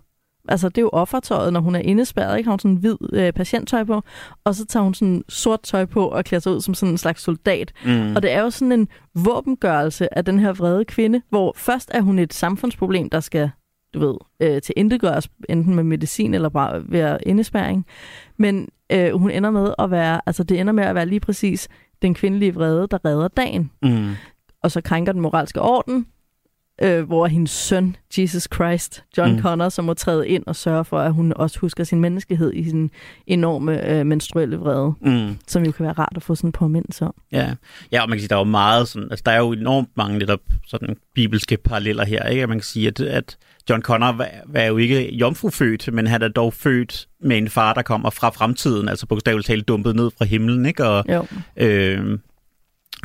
altså 0.49 0.69
det 0.69 0.79
er 0.79 0.83
jo 0.83 0.91
offertøjet, 0.93 1.53
når 1.53 1.61
hun 1.61 1.75
er 1.75 1.79
indespærret, 1.81 2.39
ikke? 2.39 2.47
Har 2.49 2.53
hun 2.53 2.59
sådan 2.59 2.77
hvid 2.77 2.97
øh, 3.13 3.33
patienttøj 3.33 3.85
på, 3.85 4.03
og 4.45 4.55
så 4.55 4.67
tager 4.67 4.85
hun 4.85 4.95
sådan 4.95 5.25
sort 5.29 5.61
tøj 5.63 5.85
på 5.85 6.09
og 6.09 6.25
klæder 6.25 6.41
sig 6.41 6.53
ud 6.53 6.61
som 6.61 6.75
sådan 6.75 6.93
en 6.95 6.99
slags 6.99 7.23
soldat. 7.23 7.73
Mm. 7.85 8.17
Og 8.17 8.23
det 8.23 8.33
er 8.33 8.41
jo 8.43 8.51
sådan 8.51 8.73
en 8.73 8.89
våbengørelse 9.15 10.19
af 10.19 10.25
den 10.25 10.39
her 10.39 10.53
vrede 10.53 10.85
kvinde, 10.85 11.23
hvor 11.31 11.53
først 11.57 11.91
er 11.95 12.01
hun 12.01 12.19
et 12.19 12.35
samfundsproblem, 12.35 13.11
der 13.11 13.21
skal 13.21 13.51
du 13.95 13.99
ved, 13.99 14.15
øh, 14.41 14.63
til 14.63 14.75
intetgøres, 14.77 15.29
enten 15.49 15.75
med 15.75 15.85
medicin 15.85 16.35
eller 16.35 16.49
bare 16.49 16.83
ved 16.89 17.17
indespærring. 17.27 17.87
Men 18.37 18.69
øh, 18.93 19.13
hun 19.13 19.31
ender 19.31 19.51
med 19.51 19.75
at 19.79 19.91
være, 19.91 20.21
altså 20.27 20.45
det 20.45 20.61
ender 20.61 20.73
med 20.73 20.85
at 20.85 20.95
være 20.95 21.07
lige 21.07 21.21
præcis 21.21 21.69
den 22.03 22.15
kvindelige 22.15 22.55
vrede, 22.55 22.89
der 22.91 23.05
redder 23.05 23.29
dagen 23.29 23.71
Mm. 23.83 24.11
og 24.63 24.71
så 24.71 24.81
krænker 24.81 25.13
den 25.13 25.21
moralske 25.21 25.61
orden, 25.63 26.07
øh, 26.83 27.03
hvor 27.07 27.27
hendes 27.27 27.51
søn, 27.51 27.97
Jesus 28.19 28.49
Christ, 28.55 29.05
John 29.19 29.33
Mm. 29.33 29.43
Connor, 29.43 29.69
så 29.69 29.83
må 29.83 29.95
træde 29.95 30.29
ind 30.29 30.43
og 30.47 30.57
sørge 30.57 30.85
for, 30.85 30.99
at 30.99 31.13
hun 31.13 31.33
også 31.37 31.59
husker 31.59 31.85
sin 31.85 32.01
menneskehed 32.01 32.53
i 32.55 32.65
sin 32.71 32.91
enorme 33.27 33.91
øh, 33.91 34.07
menstruelle 34.07 34.57
vrede, 34.57 34.95
Mm. 35.01 35.37
som 35.47 35.65
jo 35.65 35.71
kan 35.73 35.85
være 35.85 35.93
rart 35.93 36.13
at 36.17 36.23
få 36.23 36.35
sådan 36.35 36.49
en 36.49 36.53
påmindelse 36.53 37.05
om. 37.05 37.15
Ja. 37.33 37.55
ja, 37.93 38.03
og 38.03 38.09
man 38.09 38.19
kan 38.19 38.21
sige, 38.21 38.29
der 38.29 38.35
er 38.35 38.41
jo 38.41 38.45
meget 38.45 38.89
sådan, 38.89 39.09
altså 39.11 39.23
der 39.27 39.33
er 39.33 39.39
jo 39.39 39.53
enormt 39.53 39.89
mange 39.97 40.19
netop 40.19 40.41
sådan 40.67 40.97
bibelske 41.15 41.57
paralleller 41.65 42.05
her, 42.05 42.23
ikke? 42.25 42.47
Man 42.47 42.59
kan 42.59 42.65
sige, 42.65 42.89
at, 42.89 43.01
at 43.01 43.37
John 43.71 43.83
Connor 43.83 44.13
var, 44.13 44.29
var 44.47 44.63
jo 44.63 44.77
ikke 44.77 45.15
jomfrufødt, 45.15 45.93
men 45.93 46.07
han 46.07 46.23
er 46.23 46.29
dog 46.29 46.53
født 46.53 47.09
med 47.21 47.39
en 47.39 47.49
far, 47.49 47.73
der 47.75 47.83
kommer 47.83 48.11
fra 48.11 48.31
fremtiden, 48.31 48.89
altså 48.89 49.07
bogstaveligt 49.07 49.47
talt 49.47 49.69
dumpet 49.69 49.97
ned 49.97 50.11
fra 50.19 50.25
himlen, 50.25 50.67
ikke? 50.67 50.85
Og, 50.89 51.05
Jo, 51.09 51.27
øh, 51.57 52.19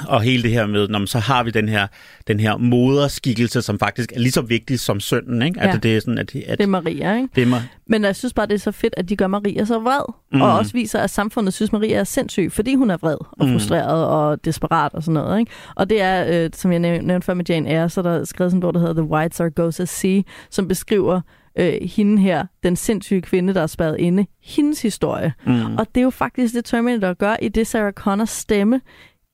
og 0.08 0.22
hele 0.22 0.44
det 0.44 0.52
her 0.52 0.66
med, 0.68 0.88
når 0.88 1.06
så 1.06 1.20
har 1.20 1.44
vi 1.44 1.52
den 1.52 1.70
her, 1.70 1.88
den 2.28 2.40
her 2.40 2.58
moderskikkelse, 2.58 3.62
som 3.62 3.80
faktisk 3.80 4.12
er 4.16 4.20
lige 4.20 4.32
så 4.32 4.42
vigtig 4.42 4.80
som 4.80 5.00
sønnen, 5.00 5.42
ikke? 5.42 5.60
Ja. 5.60 5.66
Altså 5.66 5.80
det 5.80 5.96
er 5.96 6.00
sådan, 6.00 6.18
at, 6.18 6.36
at 6.36 6.58
det 6.58 6.64
er 6.64 6.68
Maria, 6.68 7.16
ikke? 7.16 7.28
det 7.36 7.42
er 7.42 7.46
mig. 7.48 7.62
Men 7.88 8.04
jeg 8.04 8.16
synes 8.16 8.34
bare, 8.34 8.46
det 8.46 8.54
er 8.54 8.58
så 8.60 8.72
fedt, 8.72 8.94
at 8.98 9.10
de 9.10 9.16
gør 9.16 9.28
Maria 9.28 9.66
så 9.66 9.80
vred, 9.80 10.14
Mm. 10.34 10.42
og 10.42 10.58
også 10.58 10.74
viser, 10.74 11.00
at 11.00 11.10
samfundet 11.10 11.54
synes, 11.54 11.72
Maria 11.72 11.96
er 12.00 12.04
sindssyg, 12.04 12.52
fordi 12.52 12.76
hun 12.76 12.90
er 12.92 12.98
vred 12.98 13.18
og 13.32 13.46
Mm. 13.48 13.52
frustreret 13.54 14.06
og 14.06 14.46
desperat 14.46 14.94
og 14.94 15.04
sådan 15.04 15.14
noget. 15.14 15.40
Ikke? 15.40 15.52
Og 15.76 15.90
det 15.90 16.02
er, 16.02 16.44
øh, 16.44 16.50
som 16.54 16.72
jeg 16.72 16.80
næv- 16.80 17.02
nævnte 17.02 17.26
før 17.26 17.34
med 17.34 17.46
Jane 17.50 17.70
Eyre, 17.72 17.90
så 17.90 18.02
er 18.02 18.04
der 18.04 18.26
skrevet 18.26 18.52
sådan 18.52 18.58
en 18.58 18.62
bog, 18.62 18.74
der 18.74 18.80
hedder 18.80 18.94
The 18.94 19.04
Whites 19.04 19.40
Are 19.40 19.50
Goes 19.50 19.80
at 19.80 19.90
Sea, 19.90 20.22
som 20.50 20.68
beskriver 20.68 21.22
øh, 21.60 21.74
hende 21.96 22.22
her, 22.22 22.46
den 22.64 22.76
sindssyge 22.76 23.22
kvinde, 23.22 23.54
der 23.54 23.62
er 23.62 23.68
spadet 23.68 23.98
inde, 24.00 24.26
hendes 24.44 24.82
historie. 24.82 25.34
Mm. 25.46 25.76
Og 25.78 25.88
det 25.96 26.02
er 26.02 26.04
jo 26.04 26.10
faktisk 26.10 26.54
det, 26.54 26.66
Terminator 26.66 27.14
gør 27.14 27.36
i 27.42 27.50
det 27.50 27.68
Sarah 27.68 27.94
Connors 27.94 28.30
stemme 28.30 28.82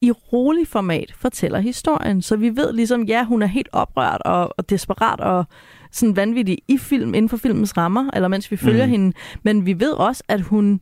i 0.02 0.12
rolig 0.12 0.68
format 0.68 1.14
fortæller 1.20 1.60
historien. 1.60 2.22
Så 2.22 2.36
vi 2.36 2.56
ved 2.56 2.74
ligesom, 2.74 3.04
ja, 3.04 3.24
hun 3.26 3.42
er 3.42 3.48
helt 3.48 3.70
oprørt 3.72 4.22
og, 4.26 4.54
og 4.58 4.70
desperat 4.70 5.20
og 5.20 5.46
sådan 5.92 6.16
vanvittig 6.16 6.58
i 6.68 6.78
film, 6.78 7.14
inden 7.14 7.30
for 7.30 7.38
filmens 7.38 7.78
rammer, 7.78 8.10
eller 8.14 8.28
mens 8.28 8.52
vi 8.52 8.58
følger 8.58 8.86
Mm. 8.86 8.90
mm. 8.90 8.92
hende. 8.92 9.14
Men 9.44 9.66
vi 9.66 9.80
ved 9.80 9.92
også, 9.92 10.24
at 10.28 10.42
hun 10.42 10.82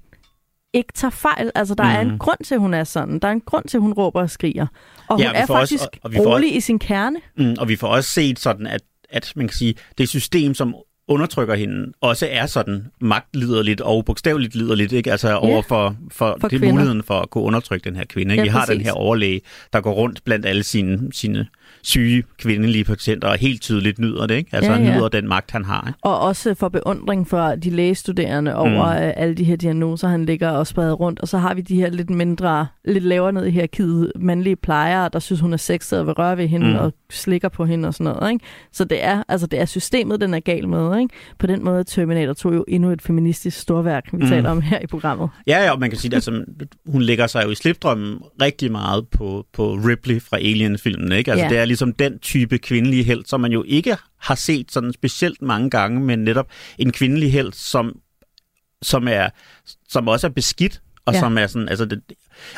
ikke 0.74 0.94
tager 0.94 1.12
fejl. 1.12 1.52
Altså, 1.56 1.76
der 1.76 1.84
mm. 1.84 1.90
er 1.90 2.04
Mm. 2.04 2.10
en 2.10 2.18
grund 2.20 2.38
til, 2.46 2.56
at 2.56 2.62
hun 2.62 2.74
er 2.74 2.84
sådan. 2.84 3.20
Der 3.20 3.28
er 3.28 3.32
en 3.32 3.42
grund 3.42 3.66
til, 3.68 3.78
at 3.78 3.82
hun 3.82 3.94
råber 3.94 4.22
og 4.22 4.30
skriger. 4.30 4.68
Og 5.08 5.20
Ja, 5.20 5.28
hun 5.28 5.36
er 5.36 5.46
får 5.46 5.58
også- 5.58 5.74
faktisk 5.78 5.90
og- 5.94 6.00
og 6.04 6.14
vi 6.14 6.20
rolig 6.20 6.56
i 6.56 6.60
sin 6.60 6.80
kerne. 6.80 7.20
Mm, 7.38 7.56
og 7.60 7.68
vi 7.70 7.76
får 7.76 7.88
også 7.88 8.10
set 8.10 8.40
sådan, 8.40 8.68
at, 8.68 8.82
at 9.10 9.34
man 9.36 9.48
kan 9.48 9.56
sige, 9.58 9.76
det 9.98 10.10
system, 10.10 10.54
som 10.54 10.76
undertrykker 11.08 11.56
hende, 11.56 11.94
også 12.02 12.28
er 12.32 12.46
sådan 12.46 12.86
magtliderligt 13.02 13.82
og 13.82 14.06
bogstaveligt 14.06 14.56
liderligt, 14.56 14.92
ikke? 14.92 15.12
Altså 15.12 15.36
over 15.36 15.62
for, 15.62 15.96
for, 16.12 16.38
For 16.42 16.48
det 16.48 16.62
muligheden 16.62 17.04
for 17.04 17.14
at 17.14 17.30
kunne 17.30 17.44
undertrykke 17.44 17.84
den 17.84 17.96
her 17.96 18.06
kvinde. 18.06 18.34
Ikke? 18.34 18.42
Ja, 18.42 18.44
vi 18.44 18.50
har 18.50 18.66
den 18.66 18.76
præcis. 18.76 18.86
her 18.86 18.94
overlæge, 18.94 19.42
der 19.74 19.82
går 19.82 19.94
rundt 19.94 20.24
blandt 20.24 20.46
alle 20.46 20.64
sine, 20.64 21.14
sine 21.14 21.48
syge 21.86 22.24
kvindelige 22.40 22.84
patienter 22.84 23.28
og 23.28 23.38
helt 23.38 23.62
tydeligt 23.62 24.00
nyder 24.00 24.28
det, 24.28 24.36
ikke? 24.36 24.50
Altså 24.56 24.72
Ja, 24.72 24.78
ja, 24.80 24.96
nyder 24.96 25.08
den 25.08 25.28
magt, 25.28 25.52
han 25.52 25.66
har. 25.66 25.84
Ikke? 25.88 26.00
Og 26.02 26.20
også 26.20 26.54
for 26.54 26.70
beundring 26.70 27.28
for 27.28 27.56
de 27.56 27.70
lægestuderende 27.70 28.56
over 28.56 28.70
Mm. 28.96 29.02
mm. 29.06 29.12
alle 29.16 29.36
de 29.36 29.44
her 29.44 29.56
diagnoser, 29.56 30.08
han 30.08 30.26
ligger 30.26 30.50
og 30.50 30.68
spreder 30.68 30.94
rundt. 30.94 31.20
Og 31.20 31.28
så 31.28 31.38
har 31.38 31.54
vi 31.54 31.62
de 31.62 31.76
her 31.76 31.90
lidt 31.90 32.10
mindre, 32.10 32.68
lidt 32.86 33.04
lavere 33.04 33.34
ned 33.34 33.46
i 33.46 33.50
hierarkiet, 33.52 34.12
mandlige 34.20 34.56
plejere, 34.56 35.10
der 35.14 35.20
synes, 35.20 35.40
hun 35.42 35.54
er 35.54 35.58
sexet 35.58 36.00
og 36.00 36.06
vil 36.06 36.14
røre 36.14 36.38
ved 36.38 36.48
hende 36.48 36.68
Mm. 36.68 36.76
og 36.76 36.94
slikker 37.12 37.50
på 37.50 37.66
hende 37.66 37.88
og 37.88 37.94
sådan 37.94 38.14
noget. 38.14 38.32
Ikke? 38.34 38.46
Så 38.72 38.84
det 38.86 39.04
er, 39.04 39.24
altså, 39.28 39.48
det 39.48 39.60
er 39.60 39.66
systemet, 39.66 40.22
den 40.22 40.34
er 40.34 40.40
gal 40.40 40.68
med. 40.68 41.00
Ikke? 41.00 41.14
På 41.40 41.48
den 41.48 41.64
måde 41.64 41.84
Terminator 41.84 42.34
tog 42.34 42.56
jo 42.56 42.66
endnu 42.68 42.92
et 42.92 43.02
feministisk 43.02 43.60
storværk, 43.60 44.06
vi 44.12 44.18
mm. 44.18 44.28
taler 44.28 44.50
om 44.50 44.62
her 44.62 44.80
i 44.80 44.88
programmet. 44.88 45.30
Ja, 45.48 45.64
ja, 45.64 45.72
og 45.72 45.80
man 45.80 45.90
kan 45.90 46.00
sige, 46.00 46.10
at 46.10 46.14
altså, 46.14 46.44
hun 46.88 47.02
lægger 47.02 47.28
sig 47.28 47.44
jo 47.46 47.50
i 47.52 47.56
slipdrømmen 47.56 48.18
rigtig 48.42 48.72
meget 48.72 49.08
på, 49.08 49.46
på 49.54 49.74
Ripley 49.74 50.22
fra 50.22 50.38
Alien-filmen. 50.38 51.12
Ikke? 51.12 51.32
Altså, 51.32 51.46
Ja. 51.46 51.50
Det 51.50 51.58
er 51.58 51.66
ligesom 51.76 51.94
den 51.94 52.20
type 52.20 52.58
kvindelige 52.58 53.04
held, 53.04 53.26
som 53.26 53.42
man 53.42 53.52
jo 53.52 53.64
ikke 53.68 53.98
har 54.18 54.36
set 54.36 54.72
sådan 54.72 54.94
specielt 54.94 55.42
mange 55.42 55.70
gange, 55.70 56.00
men 56.00 56.20
netop 56.20 56.48
en 56.78 56.92
kvindelig 56.92 57.32
held, 57.32 57.54
som, 57.54 58.00
som, 58.82 59.08
er, 59.08 59.30
som 59.90 60.08
også 60.08 60.28
er 60.28 60.32
beskidt, 60.32 60.82
og 61.06 61.14
Ja. 61.14 61.20
som 61.20 61.38
er 61.38 61.48
sådan, 61.48 61.70
altså 61.70 61.86
det, 61.86 62.02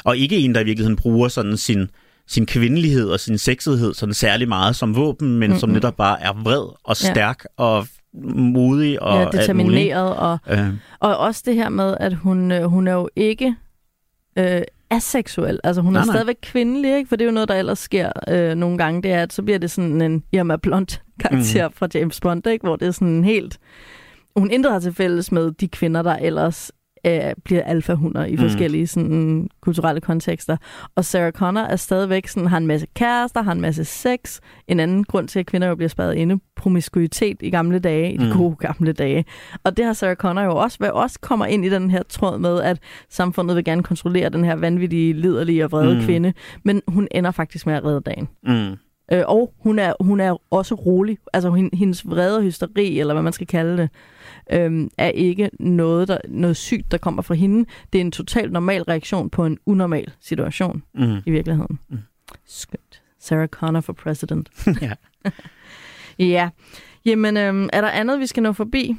og 0.03 0.17
ikke 0.17 0.37
en, 0.37 0.55
der 0.55 0.61
i 0.61 0.63
virkeligheden 0.63 0.95
bruger 0.95 1.27
sådan 1.27 1.57
sin, 1.57 1.89
sin 2.27 2.45
kvindelighed 2.45 3.09
og 3.09 3.19
sin 3.19 3.37
sexethed 3.37 3.93
sådan 3.93 4.13
særlig 4.13 4.47
meget 4.47 4.75
som 4.75 4.95
våben, 4.95 5.37
men 5.39 5.51
mm 5.51 5.57
som 5.57 5.69
netop 5.69 5.95
bare 5.97 6.21
er 6.21 6.33
vred 6.33 6.75
og 6.83 6.95
Ja. 7.03 7.11
stærk 7.11 7.43
og 7.57 7.87
modig 8.35 9.01
og 9.01 9.19
ja, 9.33 9.37
determineret. 9.39 10.15
Og, 10.15 10.39
Øh, 10.49 10.67
og 10.99 11.17
også 11.17 11.43
det 11.45 11.55
her 11.55 11.69
med, 11.69 11.97
at 11.99 12.13
hun, 12.13 12.51
øh, 12.51 12.63
hun 12.63 12.87
er 12.87 12.93
jo 12.93 13.09
ikke 13.15 13.55
øh, 14.37 14.61
aseksuel. 14.89 15.59
Altså 15.63 15.81
hun 15.81 15.93
Nej, 15.93 16.01
er 16.01 16.05
nej. 16.05 16.13
stadigvæk 16.13 16.37
kvindelig, 16.41 16.97
ikke? 16.97 17.09
for 17.09 17.15
det 17.15 17.25
er 17.25 17.29
jo 17.29 17.33
noget, 17.33 17.49
der 17.49 17.55
ellers 17.55 17.79
sker 17.79 18.11
øh, 18.27 18.55
nogle 18.55 18.77
gange. 18.77 19.01
Det 19.03 19.11
er, 19.11 19.21
at 19.21 19.33
så 19.33 19.43
bliver 19.43 19.59
det 19.59 19.71
sådan 19.71 20.01
en 20.01 20.23
Irma 20.31 20.55
Blunt 20.55 21.01
karakter 21.19 21.67
mm. 21.67 21.73
fra 21.73 21.87
James 21.93 22.19
Bond, 22.21 22.47
ikke? 22.47 22.67
hvor 22.67 22.75
det 22.75 22.87
er 22.87 22.91
sådan 22.91 23.23
helt... 23.23 23.57
Hun 24.35 24.51
intet 24.51 24.71
har 24.71 24.79
til 24.79 24.93
fælles 24.93 25.31
med 25.31 25.51
de 25.51 25.67
kvinder, 25.67 26.01
der 26.01 26.15
ellers 26.15 26.71
øh, 27.05 27.21
bliver 27.45 27.63
alfahunder 27.63 28.25
i 28.25 28.31
Mm. 28.31 28.37
forskellige 28.37 28.87
sådan, 28.87 29.49
kulturelle 29.61 30.01
kontekster. 30.01 30.57
Og 30.95 31.05
Sarah 31.05 31.31
Connor 31.31 31.61
er 31.61 31.75
stadigvæk 31.75 32.27
sådan, 32.27 32.47
har 32.49 32.57
en 32.57 32.67
masse 32.67 32.87
kærester, 32.95 33.41
har 33.41 33.51
en 33.51 33.61
masse 33.61 33.85
sex. 33.85 34.39
En 34.67 34.79
anden 34.79 35.03
grund 35.03 35.27
til, 35.27 35.39
at 35.39 35.45
kvinder 35.45 35.67
jo 35.67 35.75
bliver 35.75 35.89
spadet 35.89 36.13
inde, 36.15 36.39
promiskuitet 36.55 37.37
i 37.41 37.49
gamle 37.49 37.79
dage, 37.79 38.13
i 38.13 38.17
de 38.17 38.25
Mm. 38.25 38.37
gode 38.37 38.55
gamle 38.55 38.91
dage. 38.93 39.25
Og 39.63 39.77
det 39.77 39.85
har 39.85 39.93
Sarah 39.93 40.15
Connor 40.15 40.41
jo 40.41 40.55
også, 40.55 40.77
hvad 40.77 40.89
også 40.89 41.19
kommer 41.21 41.45
ind 41.45 41.65
i 41.65 41.69
den 41.69 41.89
her 41.91 42.03
tråd 42.09 42.39
med, 42.39 42.61
at 42.61 42.79
samfundet 43.09 43.55
vil 43.55 43.63
gerne 43.63 43.83
kontrollere 43.83 44.29
den 44.29 44.43
her 44.43 44.55
vanvittige, 44.55 45.13
liderlige 45.13 45.63
og 45.65 45.71
vrede 45.71 45.93
Mm. 45.93 45.99
mm. 45.99 46.05
kvinde. 46.05 46.33
Men 46.63 46.81
hun 46.87 47.07
ender 47.11 47.31
faktisk 47.31 47.65
med 47.65 47.73
at 47.75 47.85
redde 47.85 48.01
dagen. 48.01 48.27
mm. 48.43 48.77
Øh, 49.11 49.23
og 49.27 49.53
hun 49.59 49.79
er, 49.79 49.93
hun 49.99 50.19
er 50.19 50.53
også 50.53 50.75
rolig. 50.75 51.17
Altså 51.33 51.69
hendes 51.73 52.07
vrede 52.09 52.37
og 52.37 52.43
hysteri, 52.43 52.99
eller 52.99 53.13
hvad 53.13 53.23
man 53.23 53.33
skal 53.33 53.47
kalde 53.47 53.77
det, 53.77 53.89
øhm, 54.51 54.89
er 54.97 55.09
ikke 55.09 55.49
noget, 55.59 56.07
der, 56.07 56.17
noget 56.27 56.57
sygt, 56.57 56.91
der 56.91 56.97
kommer 56.97 57.21
fra 57.21 57.33
hende. 57.35 57.65
Det 57.93 57.99
er 58.01 58.05
en 58.05 58.11
totalt 58.11 58.51
normal 58.51 58.83
reaktion 58.83 59.29
på 59.29 59.45
en 59.45 59.57
unormal 59.65 60.11
situation 60.19 60.83
Mm. 60.93 61.17
i 61.25 61.31
virkeligheden. 61.31 61.79
Mm. 61.89 61.97
Skønt. 62.45 63.01
Sarah 63.19 63.47
Connor 63.47 63.81
for 63.81 63.93
president. 63.93 64.49
ja. 64.81 64.91
Ja. 66.19 66.49
Jamen, 67.05 67.37
øhm, 67.37 67.69
er 67.73 67.81
der 67.81 67.89
andet, 67.89 68.19
vi 68.19 68.27
skal 68.27 68.43
nå 68.43 68.53
forbi? 68.53 68.95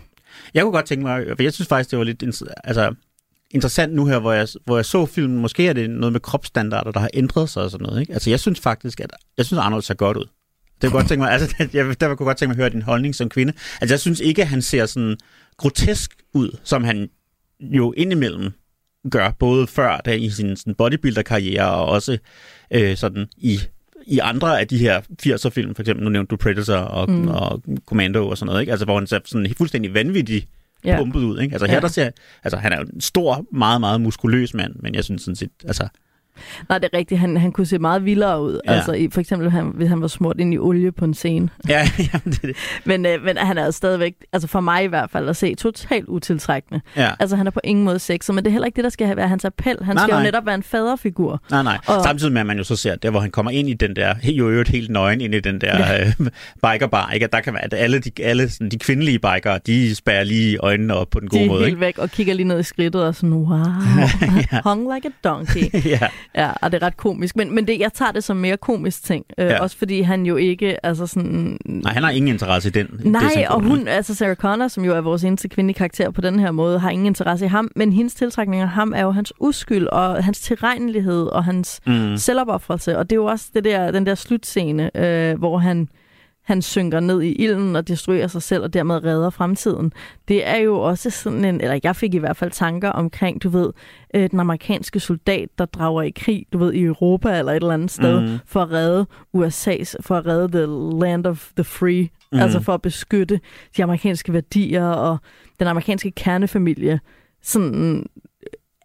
Jeg 0.54 0.62
kunne 0.62 0.72
godt 0.72 0.86
tænke 0.86 1.02
mig, 1.02 1.26
for 1.36 1.42
jeg 1.42 1.52
synes 1.52 1.68
faktisk, 1.68 1.90
det 1.90 1.98
var 1.98 2.04
lidt 2.04 2.22
altså, 2.64 2.94
interessant 3.50 3.94
nu 3.94 4.06
her, 4.06 4.18
hvor 4.18 4.32
jeg, 4.32 4.48
hvor 4.64 4.76
jeg 4.76 4.84
så 4.84 5.06
filmen. 5.06 5.38
Måske 5.38 5.68
er 5.68 5.72
det 5.72 5.90
noget 5.90 6.12
med 6.12 6.20
kropsstandarder, 6.20 6.90
der 6.90 7.00
har 7.00 7.10
ændret 7.14 7.50
sig 7.50 7.62
og 7.62 7.70
sådan 7.70 7.86
noget. 7.86 8.00
Ikke? 8.00 8.12
Altså, 8.12 8.30
jeg 8.30 8.40
synes 8.40 8.60
faktisk, 8.60 9.00
at 9.00 9.10
jeg 9.36 9.46
synes, 9.46 9.58
Arnold 9.58 9.82
ser 9.82 9.94
godt 9.94 10.16
ud. 10.16 10.24
Det 10.82 10.90
kunne 10.90 10.98
godt 10.98 11.08
tænke 11.08 11.22
mig, 11.22 11.32
altså, 11.32 11.54
jeg, 11.74 12.00
der 12.00 12.14
kunne 12.14 12.26
godt 12.26 12.36
tænke 12.36 12.48
mig 12.48 12.54
at 12.54 12.62
høre 12.62 12.70
din 12.70 12.82
holdning 12.82 13.14
som 13.14 13.28
kvinde. 13.28 13.52
Altså, 13.80 13.94
jeg 13.94 14.00
synes 14.00 14.20
ikke, 14.20 14.42
at 14.42 14.48
han 14.48 14.62
ser 14.62 14.86
sådan 14.86 15.16
grotesk 15.56 16.16
ud, 16.34 16.58
som 16.64 16.84
han 16.84 17.10
jo 17.60 17.92
indimellem 17.96 18.52
gør, 19.10 19.30
både 19.38 19.66
før 19.66 19.96
da 19.96 20.12
i 20.12 20.30
sin 20.30 20.56
sådan 20.56 20.74
bodybuilder-karriere, 20.74 21.70
og 21.70 21.86
også 21.86 22.18
øh, 22.70 22.96
sådan 22.96 23.28
i, 23.36 23.60
i 24.06 24.18
andre 24.18 24.60
af 24.60 24.68
de 24.68 24.78
her 24.78 25.00
80'er-film, 25.26 25.74
for 25.74 25.82
eksempel, 25.82 26.04
nu 26.04 26.10
nævnte 26.10 26.30
du 26.30 26.36
Predator 26.36 26.76
og, 26.76 27.10
mm. 27.10 27.28
og 27.28 27.62
Commando 27.86 28.28
og 28.28 28.38
sådan 28.38 28.46
noget, 28.46 28.60
ikke? 28.60 28.70
Altså, 28.70 28.84
hvor 28.84 28.98
han 28.98 29.06
ser 29.06 29.18
sådan 29.24 29.54
fuldstændig 29.56 29.94
vanvittig 29.94 30.48
Ja. 30.84 30.96
pumpet 30.98 31.20
ud, 31.20 31.40
ikke? 31.40 31.52
Altså, 31.54 31.66
her 31.66 31.74
Ja. 31.74 31.80
der 31.80 31.88
ser, 31.88 32.10
altså, 32.44 32.56
han 32.56 32.72
er 32.72 32.76
jo 32.76 32.82
en 32.94 33.00
stor, 33.00 33.46
meget, 33.52 33.80
meget 33.80 34.00
muskuløs 34.00 34.54
mand, 34.54 34.74
men 34.82 34.94
jeg 34.94 35.04
synes 35.04 35.22
sådan 35.22 35.36
set, 35.36 35.50
altså, 35.64 35.88
Nej, 36.68 36.78
det 36.78 36.88
er 36.92 36.98
rigtigt. 36.98 37.20
Han, 37.20 37.36
han 37.36 37.52
kunne 37.52 37.66
se 37.66 37.78
meget 37.78 38.04
vildere 38.04 38.42
ud. 38.42 38.60
Ja. 38.66 38.72
Altså, 38.72 38.92
i, 38.92 39.08
for 39.12 39.20
eksempel, 39.20 39.50
han, 39.50 39.72
hvis 39.74 39.88
han 39.88 40.00
var 40.00 40.06
smurt 40.08 40.40
ind 40.40 40.54
i 40.54 40.58
olie 40.58 40.92
på 40.92 41.04
en 41.04 41.14
scene. 41.14 41.48
ja, 41.68 41.88
jamen, 42.12 42.22
det, 42.24 42.38
er 42.42 42.46
det. 42.46 42.56
Men, 42.84 43.06
øh, 43.06 43.24
men 43.24 43.36
han 43.36 43.58
er 43.58 43.70
stadigvæk, 43.70 44.14
altså 44.32 44.48
for 44.48 44.60
mig 44.60 44.84
i 44.84 44.86
hvert 44.86 45.10
fald, 45.10 45.28
at 45.28 45.36
se 45.36 45.54
totalt 45.54 46.08
utiltrækkende. 46.08 46.80
ja. 46.96 47.10
Altså, 47.20 47.36
han 47.36 47.46
er 47.46 47.50
på 47.50 47.60
ingen 47.64 47.84
måde 47.84 47.98
sexet, 47.98 48.34
men 48.34 48.44
det 48.44 48.50
er 48.50 48.52
heller 48.52 48.66
ikke 48.66 48.76
det, 48.76 48.84
der 48.84 48.90
skal 48.90 49.16
være 49.16 49.28
hans 49.28 49.44
appel. 49.44 49.76
Han 49.82 49.96
Nej, 49.96 50.04
skal 50.04 50.12
nej. 50.12 50.20
jo 50.20 50.24
netop 50.24 50.46
være 50.46 50.54
en 50.54 50.62
faderfigur. 50.62 51.42
Nej, 51.50 51.62
nej. 51.62 51.78
Og-. 51.86 52.02
Samtidig 52.02 52.32
med, 52.32 52.40
at 52.40 52.46
man 52.46 52.58
jo 52.58 52.64
så 52.64 52.76
ser, 52.76 52.94
der 52.96 53.10
hvor 53.10 53.20
han 53.20 53.30
kommer 53.30 53.50
ind 53.50 53.68
i 53.68 53.74
den 53.74 53.96
der, 53.96 54.14
jo 54.24 54.48
øvrigt 54.50 54.68
helt 54.68 54.90
nøgen 54.90 55.20
ind 55.20 55.34
i 55.34 55.40
den 55.40 55.60
der 55.60 55.92
ja. 55.92 56.06
øh, 56.06 56.12
bikerbar, 56.72 57.10
ikke? 57.10 57.24
At 57.24 57.32
der 57.32 57.40
kan 57.40 57.52
være, 57.52 57.64
at 57.64 57.74
alle, 57.74 57.98
de, 57.98 58.10
alle 58.22 58.50
sådan, 58.50 58.68
de 58.68 58.78
kvindelige 58.78 59.18
bikere, 59.18 59.58
de 59.66 59.94
spærrer 59.94 60.24
lige 60.24 60.58
øjnene 60.58 60.94
op 60.94 61.10
på 61.10 61.20
den 61.20 61.28
De 61.28 61.30
gode 61.30 61.44
er 61.44 61.48
måde, 61.48 61.58
helt 61.60 61.68
ikke? 61.68 61.80
væk 61.80 61.98
og 61.98 62.10
kigger 62.10 62.34
lige 62.34 62.48
ned 62.48 62.60
i 62.60 62.62
skridtet 62.62 63.04
og 63.04 63.14
sådan, 63.14 63.32
wow, 63.32 63.58
hung 64.64 64.94
like 64.94 65.08
a 65.08 65.28
donkey. 65.28 65.62
ja. 66.00 66.08
Ja, 66.34 66.50
og 66.62 66.72
det 66.72 66.82
er 66.82 66.86
ret 66.86 66.96
komisk. 66.96 67.36
Men, 67.36 67.54
men 67.54 67.66
det, 67.66 67.78
jeg 67.80 67.92
tager 67.92 68.12
det 68.12 68.24
som 68.24 68.36
mere 68.36 68.56
komisk 68.56 69.04
ting. 69.04 69.24
Øh, 69.38 69.46
Ja. 69.46 69.60
Også 69.62 69.76
fordi 69.78 70.00
han 70.00 70.26
jo 70.26 70.36
ikke, 70.36 70.86
altså 70.86 71.06
sådan... 71.06 71.58
Nej, 71.64 71.92
han 71.92 72.02
har 72.02 72.10
ingen 72.10 72.28
interesse 72.28 72.68
i 72.68 72.72
den. 72.72 72.86
det 72.86 73.04
Nej, 73.06 73.22
syndrom, 73.30 73.54
og 73.56 73.62
ikke? 73.62 73.76
hun, 73.78 73.88
altså 73.88 74.14
Sarah 74.14 74.36
Connor, 74.36 74.68
som 74.68 74.84
jo 74.84 74.94
er 74.96 75.00
vores 75.00 75.24
eneste 75.24 75.48
kvindelige 75.48 75.74
karakter 75.76 76.10
på 76.10 76.20
den 76.20 76.38
her 76.38 76.50
måde, 76.50 76.78
har 76.78 76.90
ingen 76.90 77.06
interesse 77.06 77.44
i 77.44 77.48
ham, 77.48 77.70
men 77.76 77.92
hendes 77.92 78.14
tiltrækning 78.14 78.62
af 78.62 78.68
ham 78.68 78.92
er 78.96 79.02
jo 79.02 79.10
hans 79.10 79.32
uskyld, 79.40 79.86
og 79.86 80.24
hans 80.24 80.40
tilregnelighed, 80.40 81.22
og 81.26 81.44
hans 81.44 81.80
Mm. 81.86 82.16
selvopoffrelse, 82.16 82.98
og 82.98 83.10
det 83.10 83.16
er 83.16 83.20
jo 83.20 83.24
også 83.26 83.46
det 83.54 83.64
der, 83.64 83.90
den 83.90 84.06
der 84.06 84.14
slutscene, 84.14 84.90
øh, 84.96 85.38
hvor 85.38 85.58
han, 85.58 85.88
han 86.48 86.62
synker 86.62 87.00
ned 87.00 87.22
i 87.22 87.32
ilden 87.32 87.76
og 87.76 87.88
destruerer 87.88 88.26
sig 88.26 88.42
selv, 88.42 88.62
og 88.62 88.72
dermed 88.74 89.04
redder 89.04 89.30
fremtiden. 89.30 89.92
Det 90.28 90.48
er 90.48 90.56
jo 90.56 90.80
også 90.80 91.10
sådan 91.10 91.44
en, 91.44 91.60
eller 91.60 91.80
jeg 91.82 91.96
fik 91.96 92.14
i 92.14 92.18
hvert 92.18 92.36
fald 92.36 92.50
tanker 92.50 92.88
omkring, 92.90 93.42
du 93.42 93.48
ved, 93.48 93.72
øh, 94.14 94.30
den 94.30 94.40
amerikanske 94.40 95.00
soldat, 95.00 95.48
der 95.58 95.64
drager 95.64 96.02
i 96.02 96.10
krig, 96.10 96.46
du 96.52 96.58
ved, 96.58 96.72
i 96.72 96.82
Europa 96.82 97.38
eller 97.38 97.52
et 97.52 97.56
eller 97.56 97.74
andet 97.74 97.90
sted, 97.90 98.20
Mhm. 98.20 98.38
for 98.46 98.62
at 98.62 98.70
redde 98.72 99.06
USA's, 99.36 99.94
for 100.00 100.14
at 100.16 100.26
redde 100.26 100.48
the 100.58 100.66
land 101.06 101.26
of 101.26 101.50
the 101.56 101.64
free, 101.64 102.08
mm. 102.32 102.38
altså 102.38 102.60
for 102.60 102.74
at 102.74 102.82
beskytte 102.82 103.40
de 103.76 103.82
amerikanske 103.82 104.32
værdier 104.32 104.86
og 104.86 105.18
den 105.60 105.68
amerikanske 105.68 106.10
kernefamilie. 106.10 107.00
Sådan 107.42 108.06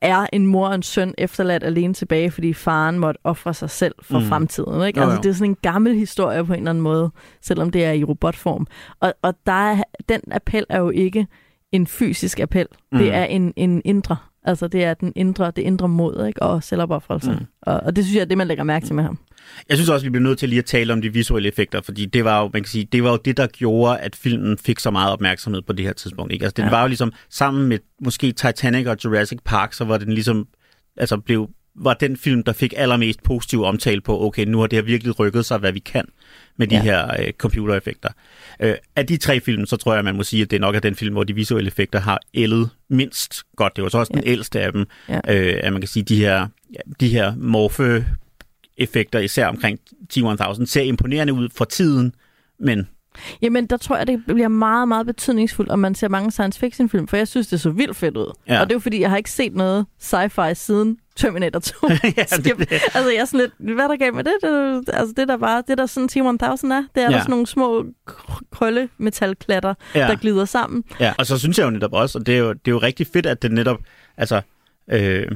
er 0.04 0.26
en 0.34 0.46
mor 0.48 0.68
og 0.68 0.76
en 0.76 0.84
søn 0.84 1.14
efterladt 1.18 1.64
alene 1.64 1.94
tilbage, 1.94 2.32
fordi 2.32 2.54
faren 2.54 3.00
måtte 3.00 3.20
ofre 3.24 3.54
sig 3.54 3.70
selv 3.70 3.96
for 4.02 4.20
Mm. 4.20 4.26
fremtiden. 4.26 4.88
Ikke? 4.88 5.02
Altså, 5.02 5.16
jo. 5.16 5.22
det 5.22 5.30
er 5.30 5.34
sådan 5.34 5.52
en 5.52 5.58
gammel 5.62 5.96
historie 5.96 6.46
på 6.46 6.54
en 6.54 6.60
eller 6.60 6.70
anden 6.70 6.82
måde, 6.82 7.12
selvom 7.42 7.70
det 7.70 7.86
er 7.86 7.92
i 7.92 8.04
robotform. 8.04 8.68
Og, 9.00 9.14
og 9.22 9.34
der 9.46 9.52
er, 9.72 9.84
den 10.10 10.22
appel 10.32 10.66
er 10.70 10.80
jo 10.80 10.90
ikke 10.90 11.28
en 11.72 11.88
fysisk 11.88 12.40
appel. 12.40 12.68
Mm. 12.92 12.98
Det 12.98 13.14
er 13.14 13.24
en, 13.24 13.54
en 13.56 13.82
indre. 13.86 14.16
Altså, 14.46 14.68
det 14.68 14.84
er 14.84 14.94
den 14.94 15.14
indre, 15.16 15.52
det 15.52 15.62
indre 15.62 15.88
mod 15.88 16.26
ikke? 16.28 16.42
og 16.42 16.64
selvopoffrelse. 16.64 17.32
Mm. 17.32 17.38
Mm. 17.38 17.46
Og, 17.62 17.80
og 17.80 17.96
det 17.96 18.04
synes 18.06 18.16
jeg 18.16 18.22
er 18.22 18.26
det, 18.26 18.38
man 18.38 18.48
lægger 18.48 18.64
mærke 18.64 18.86
til 18.86 18.96
med 18.96 19.04
ham. 19.04 19.18
Jeg 19.70 19.78
synes 19.78 19.90
også, 19.90 20.06
vi 20.06 20.10
bliver 20.10 20.24
nødt 20.24 20.40
til 20.40 20.50
lige 20.50 20.60
at 20.60 20.66
tale 20.66 20.94
om 20.94 21.02
de 21.02 21.14
visuelle 21.14 21.50
effekter, 21.50 21.82
fordi 21.82 22.06
det 22.06 22.26
var 22.26 22.42
jo, 22.42 22.50
man 22.54 22.62
kan 22.64 22.70
sige, 22.70 22.88
det 22.92 23.04
var 23.04 23.12
jo 23.12 23.18
det, 23.26 23.38
der 23.38 23.48
gjorde, 23.48 24.00
at 24.00 24.16
filmen 24.16 24.58
fik 24.58 24.80
så 24.80 24.92
meget 24.92 25.12
opmærksomhed 25.12 25.62
på 25.62 25.74
det 25.74 25.86
her 25.86 25.94
tidspunkt. 25.94 26.34
Ikke? 26.34 26.46
Altså, 26.46 26.54
den 26.62 26.66
Ja. 26.66 26.70
var 26.72 26.82
jo 26.82 26.88
ligesom, 26.88 27.12
sammen 27.30 27.68
med 27.68 27.80
måske 28.04 28.32
Titanic 28.32 28.88
og 28.88 28.98
Jurassic 29.06 29.40
Park, 29.46 29.74
så 29.74 29.84
var 29.86 29.98
den 29.98 30.14
ligesom, 30.14 30.48
altså 30.98 31.18
blev, 31.18 31.50
var 31.76 31.94
den 31.94 32.18
film, 32.18 32.44
der 32.44 32.54
fik 32.54 32.74
allermest 32.78 33.24
positiv 33.24 33.64
omtale 33.64 34.02
på, 34.02 34.22
okay, 34.26 34.46
nu 34.46 34.60
har 34.60 34.68
det 34.68 34.78
her 34.78 34.84
virkelig 34.84 35.20
rykket 35.20 35.46
sig, 35.46 35.58
hvad 35.58 35.72
vi 35.72 35.80
kan 35.80 36.06
med 36.58 36.68
de 36.68 36.76
Ja. 36.76 36.82
her 36.82 37.22
øh, 37.22 37.32
computereffekter. 37.38 38.10
Øh, 38.60 38.76
af 38.96 39.08
de 39.08 39.18
tre 39.18 39.40
film, 39.40 39.66
så 39.66 39.78
tror 39.78 39.96
jeg, 39.96 40.04
man 40.04 40.16
må 40.16 40.24
sige, 40.24 40.42
at 40.42 40.52
det 40.52 40.56
er 40.58 40.62
nok 40.62 40.76
af 40.76 40.82
den 40.82 40.96
film, 40.96 41.14
hvor 41.14 41.24
de 41.24 41.36
visuelle 41.36 41.68
effekter 41.68 42.00
har 42.00 42.20
ældet 42.34 42.70
mindst 42.90 43.44
godt. 43.56 43.76
Det 43.76 43.84
var 43.84 43.90
så 43.90 43.98
også 43.98 44.12
den 44.14 44.24
Ja. 44.24 44.30
ældste 44.32 44.62
af 44.62 44.72
dem. 44.72 44.86
Ja. 45.10 45.20
Øh, 45.30 45.60
at 45.64 45.74
man 45.74 45.82
kan 45.82 45.88
sige, 45.88 46.04
de 46.04 46.16
her, 46.16 46.48
de 47.00 47.08
her 47.10 47.36
morfe 47.36 48.06
effekter, 48.78 49.20
især 49.20 49.48
omkring 49.48 49.80
T-1000, 50.14 50.66
ser 50.66 50.82
imponerende 50.82 51.34
ud 51.34 51.50
for 51.58 51.66
tiden, 51.66 52.14
men 52.60 52.88
Jamen, 53.42 53.68
der 53.68 53.78
tror 53.78 53.98
jeg, 53.98 54.08
det 54.08 54.24
bliver 54.26 54.48
meget, 54.48 54.88
meget 54.88 55.06
betydningsfuldt, 55.06 55.72
om 55.72 55.80
man 55.80 55.96
ser 55.96 56.08
mange 56.10 56.32
science 56.32 56.60
fiction 56.60 56.90
film, 56.90 57.08
for 57.08 57.18
jeg 57.18 57.28
synes, 57.28 57.48
det 57.48 57.62
så 57.62 57.70
vildt 57.70 57.96
fedt 57.98 58.18
ud. 58.18 58.32
Ja. 58.48 58.60
Og 58.62 58.66
det 58.68 58.72
er 58.74 58.76
jo 58.76 58.80
fordi, 58.80 59.02
jeg 59.02 59.10
har 59.10 59.18
ikke 59.18 59.32
set 59.32 59.54
noget 59.56 59.86
sci-fi 60.04 60.54
siden 60.54 60.98
Terminator 61.16 61.60
2. 61.60 61.74
ja, 62.18 62.26
Skip. 62.26 62.58
det, 62.58 62.72
altså, 62.72 63.10
jeg 63.10 63.16
er 63.22 63.26
sådan 63.26 63.40
lidt, 63.60 63.76
hvad 63.76 63.84
er 63.84 63.88
der 63.88 63.96
galt 63.98 64.16
med 64.16 64.24
det? 64.24 64.34
det 64.42 64.50
er- 64.50 64.82
altså, 64.94 65.14
det 65.18 65.28
der 65.28 65.38
bare, 65.38 65.64
det 65.68 65.78
der 65.78 65.86
sådan 65.86 66.10
T-1000 66.12 66.24
er, 66.74 66.84
det 66.96 67.04
er 67.04 67.10
ja. 67.10 67.10
der 67.12 67.20
sådan 67.20 67.30
nogle 67.30 67.48
små 67.48 67.86
krølle 68.52 68.90
metalklatter, 68.98 69.74
ja, 69.96 70.00
der 70.00 70.16
glider 70.16 70.46
sammen. 70.46 70.84
ja, 71.00 71.14
og 71.18 71.26
så 71.26 71.40
synes 71.40 71.58
jeg 71.58 71.66
jo 71.66 71.70
netop 71.70 71.94
også, 71.94 72.20
og 72.20 72.26
det 72.26 72.36
er 72.36 72.40
jo, 72.40 72.50
det 72.54 72.68
er 72.68 72.72
jo 72.72 72.78
rigtig 72.78 73.08
fedt, 73.14 73.26
at 73.26 73.42
det 73.42 73.52
netop, 73.52 73.78
altså, 74.18 74.42
øh, 74.92 75.28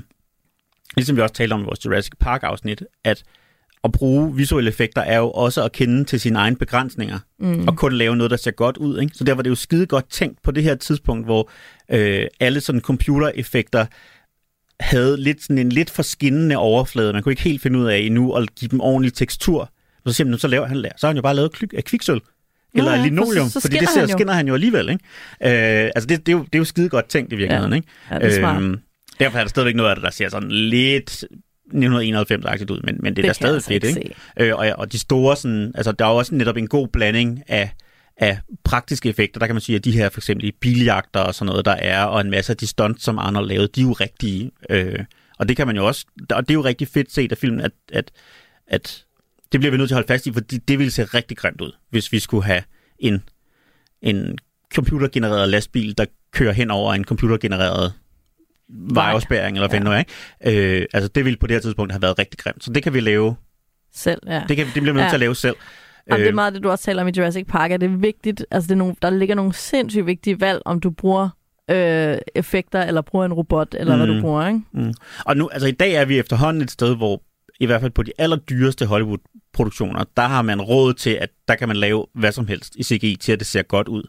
ligesom 0.98 1.16
vi 1.18 1.22
også 1.22 1.34
talte 1.36 1.54
om 1.54 1.62
i 1.62 1.64
vores 1.64 1.86
Jurassic 1.86 2.12
Park-afsnit, 2.20 2.84
at 3.04 3.24
at 3.84 3.92
bruge 3.92 4.36
visuelle 4.36 4.68
effekter 4.70 5.02
er 5.02 5.18
jo 5.18 5.32
også 5.32 5.64
at 5.64 5.72
kende 5.72 6.04
til 6.04 6.20
sine 6.20 6.40
egne 6.40 6.56
begrænsninger, 6.56 7.20
Mm. 7.40 7.68
og 7.68 7.78
kun 7.78 7.94
lave 7.94 8.16
noget, 8.16 8.32
der 8.32 8.38
ser 8.38 8.52
godt 8.52 8.78
ud. 8.78 9.00
Ikke? 9.00 9.12
Så 9.16 9.24
derfor 9.24 9.40
er 9.40 9.44
det 9.44 9.50
jo 9.50 9.56
skide 9.56 9.86
godt 9.86 10.10
tænkt 10.10 10.42
på 10.44 10.52
det 10.52 10.64
her 10.64 10.76
tidspunkt, 10.76 11.26
hvor 11.26 11.50
øh, 11.92 12.28
alle 12.40 12.62
sådan 12.62 12.82
computereffekter 12.82 13.86
havde 14.80 15.18
lidt 15.22 15.42
sådan 15.44 15.58
en 15.58 15.70
lidt 15.72 15.90
for 15.90 16.04
skinnende 16.04 16.58
overflade. 16.58 17.14
Man 17.14 17.24
kunne 17.24 17.32
ikke 17.32 17.42
helt 17.42 17.62
finde 17.62 17.80
ud 17.80 17.86
af 17.88 17.98
endnu 17.98 18.34
at 18.34 18.56
give 18.56 18.70
dem 18.70 18.82
ordentlig 18.82 19.14
tekstur. 19.14 19.72
Så 20.08 20.26
man, 20.26 20.38
så, 20.38 20.48
laver 20.48 20.66
han, 20.68 20.78
så 20.98 21.08
har 21.08 21.10
han 21.10 21.16
jo 21.16 21.22
bare 21.22 21.36
lavet 21.36 21.52
klyk, 21.52 21.74
af 21.78 21.84
kviksøl. 21.84 22.22
Eller 22.76 22.92
ja, 22.92 22.96
ja, 22.98 23.02
for 23.04 23.10
linoleum, 23.10 23.48
så- 23.48 23.54
så 23.54 23.62
fordi 23.62 23.78
det 23.78 23.90
ser, 23.90 24.00
han 24.00 24.10
skinner 24.10 24.34
han 24.34 24.48
jo 24.48 24.54
alligevel. 24.54 24.90
Ikke? 24.90 25.84
Øh, 25.86 25.92
altså 25.96 26.08
det, 26.08 26.26
det, 26.26 26.32
er 26.32 26.38
jo, 26.38 26.44
det 26.44 26.56
er 26.56 26.60
jo 26.60 26.66
skide 26.66 26.90
godt 26.90 27.10
tænkt 27.10 27.34
i 27.34 27.36
virkeligheden. 27.36 27.74
Ikke? 27.74 27.88
Ja, 28.12 28.16
det 28.16 28.26
er 28.26 28.40
smart. 28.40 28.62
Øhm, 28.64 28.80
derfor 29.20 29.38
er 29.38 29.44
der 29.44 29.50
stadigvæk 29.50 29.76
noget 29.76 29.90
af 29.90 29.96
det, 29.96 30.04
der 30.04 30.10
ser 30.10 30.30
sådan 30.30 30.52
lidt 30.52 31.24
1991-agtigt 31.74 32.72
ud, 32.72 32.82
men, 32.84 32.98
men 33.00 33.16
det, 33.16 33.18
det 33.18 33.24
er 33.24 33.28
da 33.28 33.34
stadig 33.34 33.54
altså 33.54 33.70
fedt. 33.70 33.84
ikke 33.84 34.00
Ikke? 34.00 34.16
Øh, 34.40 34.56
og, 34.56 34.68
og 34.78 34.92
de 34.92 35.00
store, 35.00 35.38
sådan, 35.38 35.72
altså 35.76 35.92
der 35.92 36.06
er 36.06 36.10
jo 36.10 36.16
også 36.16 36.36
netop 36.36 36.58
en 36.58 36.68
god 36.68 36.88
blanding 36.88 37.44
af, 37.48 37.70
af 38.18 38.40
praktiske 38.64 39.10
effekter. 39.10 39.40
Der 39.40 39.46
kan 39.46 39.56
man 39.56 39.62
sige, 39.62 39.76
at 39.76 39.86
de 39.86 39.92
her 39.92 40.10
for 40.10 40.20
eksempel 40.20 40.52
biljagter 40.62 41.20
og 41.20 41.36
sådan 41.36 41.50
noget, 41.50 41.66
der 41.66 41.72
er, 41.72 42.04
og 42.04 42.22
en 42.22 42.32
masse 42.32 42.54
af 42.54 42.58
de 42.58 42.68
stunts, 42.68 43.04
som 43.04 43.20
Arnold 43.20 43.48
lavede, 43.48 43.68
de 43.68 43.82
er 43.82 43.86
jo 43.86 43.92
rigtige. 43.92 44.52
Øh, 44.70 45.00
og 45.40 45.48
det 45.48 45.58
kan 45.58 45.68
man 45.68 45.76
jo 45.76 45.88
også, 45.88 46.06
og 46.30 46.42
det 46.48 46.50
er 46.50 46.54
jo 46.54 46.64
rigtig 46.64 46.88
fedt 46.88 47.14
set 47.14 47.32
af 47.32 47.38
filmen, 47.38 47.62
at, 47.62 47.72
at, 47.94 48.12
at 48.68 49.06
det 49.52 49.60
bliver 49.60 49.72
vi 49.72 49.78
nødt 49.78 49.90
til 49.90 49.94
at 49.94 49.98
holde 49.98 50.08
fast 50.08 50.28
i, 50.28 50.34
fordi 50.34 50.58
det 50.58 50.80
ville 50.80 50.92
se 50.92 51.04
rigtig 51.04 51.38
grimt 51.38 51.62
ud, 51.62 51.72
hvis 51.90 52.12
vi 52.12 52.20
skulle 52.20 52.46
have 52.46 52.64
en, 53.00 53.24
en 54.02 54.38
computergenereret 54.74 55.50
lastbil, 55.50 55.98
der 55.98 56.06
kører 56.32 56.54
hen 56.54 56.72
over 56.72 56.94
en 56.94 57.04
computergenereret 57.04 57.94
vejafspærring, 58.70 59.58
eller 59.58 59.68
hvad 59.70 59.80
Ja. 59.80 59.92
ja. 59.92 60.04
ikke? 60.46 60.80
Øh, 60.80 60.86
altså 60.94 61.08
det 61.16 61.26
ville 61.26 61.38
på 61.38 61.48
det 61.48 61.54
her 61.56 61.62
tidspunkt 61.62 61.92
have 61.94 62.02
været 62.02 62.20
rigtig 62.20 62.40
grimt. 62.40 62.64
Så 62.64 62.74
det 62.74 62.84
kan 62.84 62.94
vi 62.94 63.00
lave, 63.00 63.36
Selv, 63.96 64.22
ja. 64.28 64.44
det, 64.48 64.58
kan, 64.58 64.66
det 64.66 64.74
bliver 64.74 64.94
vi 64.94 64.98
nødt 64.98 65.04
Ja. 65.04 65.10
til 65.10 65.16
at 65.16 65.20
lave 65.20 65.36
selv. 65.36 65.56
Jamen, 66.10 66.20
det 66.20 66.26
er 66.28 66.32
Øh, 66.32 66.36
meget 66.36 66.54
det, 66.54 66.64
du 66.64 66.70
også 66.70 66.84
taler 66.86 67.02
om 67.02 67.08
i 67.08 67.12
Jurassic 67.18 67.46
Park, 67.48 67.72
at 67.72 67.82
det 67.82 67.92
er 67.92 67.98
vigtigt, 67.98 68.46
altså 68.52 68.68
det 68.68 68.72
er 68.72 68.78
nogle, 68.78 68.96
der 69.02 69.10
ligger 69.10 69.36
nogle 69.36 69.54
sindssygt 69.54 70.06
vigtige 70.06 70.42
valg, 70.42 70.62
om 70.66 70.80
du 70.80 70.90
bruger 70.92 71.30
øh, 71.72 72.18
effekter, 72.36 72.82
eller 72.84 73.02
bruger 73.02 73.26
en 73.26 73.34
robot, 73.34 73.76
eller 73.80 73.94
mm. 73.96 74.00
hvad 74.00 74.08
du 74.08 74.14
Mm. 74.14 74.22
bruger, 74.22 74.48
ikke? 74.48 74.62
Mm. 74.74 74.94
Og 75.26 75.38
nu, 75.38 75.50
altså 75.50 75.68
i 75.68 75.72
dag 75.72 75.94
er 75.94 76.06
vi 76.06 76.20
efterhånden 76.20 76.62
et 76.64 76.72
sted, 76.72 76.96
hvor 76.96 77.22
i 77.60 77.66
hvert 77.66 77.82
fald 77.82 77.92
på 77.92 78.04
de 78.04 78.12
allerdyreste 78.18 78.86
Hollywood-produktioner, 78.86 80.04
der 80.18 80.24
har 80.24 80.42
man 80.42 80.62
råd 80.62 80.94
til, 80.94 81.10
at 81.10 81.30
der 81.48 81.56
kan 81.56 81.68
man 81.68 81.78
lave 81.78 82.06
hvad 82.16 82.32
som 82.32 82.48
helst 82.48 82.76
i 82.76 82.84
CGI 82.84 83.16
til, 83.16 83.32
at 83.32 83.40
det 83.40 83.48
ser 83.48 83.62
godt 83.64 83.88
ud. 83.88 84.04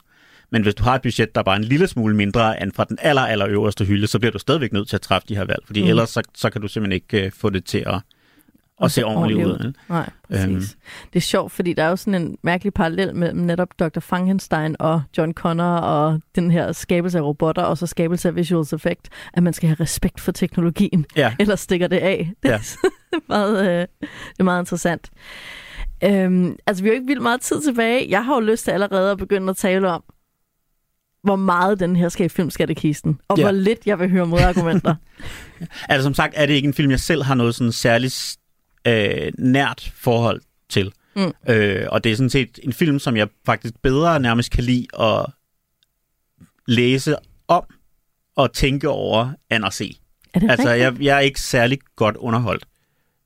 Men 0.52 0.62
hvis 0.62 0.74
du 0.74 0.82
har 0.82 0.94
et 0.94 1.02
budget, 1.02 1.34
der 1.34 1.40
er 1.40 1.44
bare 1.44 1.56
en 1.56 1.64
lille 1.64 1.86
smule 1.86 2.16
mindre 2.16 2.62
end 2.62 2.72
fra 2.72 2.84
den 2.84 2.98
aller, 3.02 3.22
aller 3.22 3.46
øverste 3.48 3.84
hylde, 3.84 4.06
så 4.06 4.18
bliver 4.18 4.32
du 4.32 4.38
stadigvæk 4.38 4.72
nødt 4.72 4.88
til 4.88 4.96
at 4.96 5.00
træffe 5.02 5.28
de 5.28 5.36
her 5.36 5.44
valg, 5.44 5.62
fordi 5.66 5.82
Mm. 5.82 5.88
ellers 5.88 6.10
så, 6.10 6.22
så 6.34 6.50
kan 6.50 6.60
du 6.60 6.68
simpelthen 6.68 7.02
ikke 7.14 7.26
uh, 7.26 7.32
få 7.32 7.50
det 7.50 7.64
til 7.64 7.78
at, 7.86 8.00
at 8.82 8.90
se 8.92 9.04
ordentligt 9.04 9.46
ud. 9.46 9.66
ikke? 9.66 9.78
Nej, 9.88 10.10
præcis. 10.28 10.44
Øhm. 10.44 10.54
Øhm. 10.54 10.62
Det 11.12 11.16
er 11.16 11.20
sjovt, 11.20 11.52
fordi 11.52 11.72
der 11.72 11.84
er 11.84 11.88
jo 11.88 11.96
sådan 11.96 12.22
en 12.22 12.36
mærkelig 12.42 12.74
parallel 12.74 13.14
mellem 13.14 13.40
netop 13.40 13.68
Dr. 13.78 14.00
Frankenstein 14.00 14.76
og 14.78 15.02
John 15.18 15.32
Connor 15.32 15.64
og 15.76 16.20
den 16.34 16.50
her 16.50 16.72
skabelse 16.72 17.18
af 17.18 17.22
robotter 17.22 17.62
og 17.62 17.78
så 17.78 17.86
skabelse 17.86 18.28
af 18.28 18.36
visual 18.36 18.66
effect, 18.74 19.08
at 19.34 19.42
man 19.42 19.52
skal 19.52 19.68
have 19.68 19.76
respekt 19.80 20.20
for 20.20 20.32
teknologien, 20.32 21.06
Ja. 21.16 21.34
ellers 21.38 21.60
stikker 21.60 21.86
det 21.88 21.96
af. 21.98 22.32
Det, 22.42 22.48
Ja. 22.48 22.54
er 23.12 23.18
meget, 23.28 23.60
øh, 23.68 23.86
det 24.00 24.38
er 24.40 24.44
meget 24.44 24.62
interessant. 24.62 25.10
Øhm, 26.04 26.56
altså, 26.66 26.82
vi 26.82 26.88
har 26.88 26.94
jo 26.94 27.00
ikke 27.00 27.06
vildt 27.06 27.22
meget 27.22 27.40
tid 27.40 27.60
tilbage. 27.62 28.06
Jeg 28.10 28.24
har 28.24 28.34
jo 28.34 28.40
lyst 28.40 28.64
til 28.64 28.70
allerede 28.70 29.10
at 29.10 29.18
begynde 29.18 29.50
at 29.50 29.56
tale 29.56 29.88
om, 29.88 30.02
hvor 31.22 31.36
meget 31.36 31.80
den 31.80 31.96
her 31.96 32.08
skal 32.08 32.26
i 32.26 32.28
filmskattekisten, 32.28 33.20
og 33.28 33.38
Ja. 33.38 33.42
hvor 33.44 33.50
lidt 33.52 33.86
jeg 33.86 33.98
vil 33.98 34.10
høre 34.10 34.26
modargumenter. 34.26 34.94
Altså 35.88 36.02
som 36.02 36.14
sagt 36.14 36.34
er 36.36 36.46
det 36.46 36.54
ikke 36.54 36.66
en 36.68 36.74
film, 36.74 36.90
jeg 36.90 37.00
selv 37.00 37.22
har 37.22 37.34
noget 37.34 37.54
sådan 37.54 37.72
særligt 37.72 38.36
øh, 38.86 39.32
nært 39.38 39.92
forhold 39.96 40.40
til. 40.68 40.92
Mm. 41.16 41.32
Øh, 41.48 41.86
og 41.88 42.04
det 42.04 42.12
er 42.12 42.16
sådan 42.16 42.30
set 42.30 42.58
en 42.62 42.72
film, 42.72 42.98
som 42.98 43.16
jeg 43.16 43.28
faktisk 43.46 43.74
bedre 43.82 44.20
nærmest 44.20 44.50
kan 44.52 44.64
lide 44.64 44.86
at 45.00 45.26
læse 46.66 47.16
om 47.48 47.62
og 48.36 48.52
tænke 48.52 48.88
over, 48.88 49.30
end 49.50 49.64
at 49.66 49.72
se. 49.74 49.96
er 50.34 50.38
det 50.40 50.50
Altså, 50.50 50.68
rigtigt? 50.68 50.84
jeg, 50.84 51.02
jeg 51.02 51.16
er 51.16 51.20
ikke 51.20 51.40
særlig 51.40 51.78
godt 51.96 52.16
underholdt. 52.16 52.64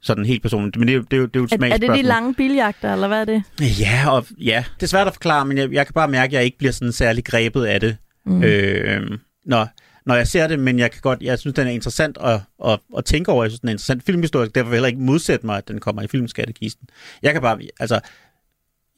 Sådan 0.03 0.25
helt 0.25 0.43
personligt. 0.43 0.77
Men 0.77 0.89
det, 0.89 0.97
er 0.97 1.01
det, 1.01 1.13
er 1.13 1.17
jo- 1.17 1.27
det 1.27 1.37
er 1.37 1.41
jo 1.41 1.45
et 1.45 1.53
er, 1.53 1.67
er 1.75 1.77
det 1.77 1.91
de 1.91 2.03
lange 2.03 2.35
biljagter, 2.35 2.93
eller 2.93 3.09
hvad 3.09 3.21
er 3.21 3.25
det? 3.25 3.43
Ja, 3.81 4.11
og, 4.11 4.27
ja, 4.39 4.65
det 4.77 4.83
er 4.83 4.87
svært 4.87 5.07
at 5.07 5.13
forklare, 5.13 5.45
men 5.47 5.59
jeg, 5.59 5.73
jeg 5.73 5.87
kan 5.87 5.93
bare 5.95 6.09
mærke, 6.09 6.31
at 6.31 6.33
jeg 6.33 6.45
ikke 6.45 6.59
bliver 6.59 6.73
sådan 6.73 6.93
særlig 6.93 7.25
grebet 7.25 7.65
af 7.65 7.81
det, 7.81 7.97
Mm. 8.27 8.43
øh, 8.45 9.19
når, 9.47 9.69
når 10.07 10.15
jeg 10.15 10.29
ser 10.29 10.47
det, 10.47 10.59
men 10.59 10.79
jeg 10.79 10.91
kan 10.91 11.01
godt, 11.01 11.23
jeg 11.23 11.39
synes, 11.39 11.55
den 11.55 11.67
er 11.67 11.71
interessant 11.71 12.19
at, 12.21 12.41
at, 12.67 12.79
at 12.99 13.05
tænke 13.05 13.33
over. 13.33 13.45
Jeg 13.45 13.51
synes, 13.51 13.61
den 13.61 13.69
er 13.69 13.73
interessant 13.73 14.03
filmhistorisk, 14.05 14.55
derfor 14.55 14.69
vil 14.71 14.75
jeg 14.75 14.79
heller 14.79 14.87
ikke 14.89 15.01
modsætte 15.01 15.47
mig, 15.47 15.57
at 15.59 15.69
den 15.69 15.81
kommer 15.81 16.03
i 16.03 16.07
filmskattekisten. 16.09 16.89
Jeg 17.23 17.33
kan 17.33 17.43
bare, 17.43 17.59
altså, 17.81 18.01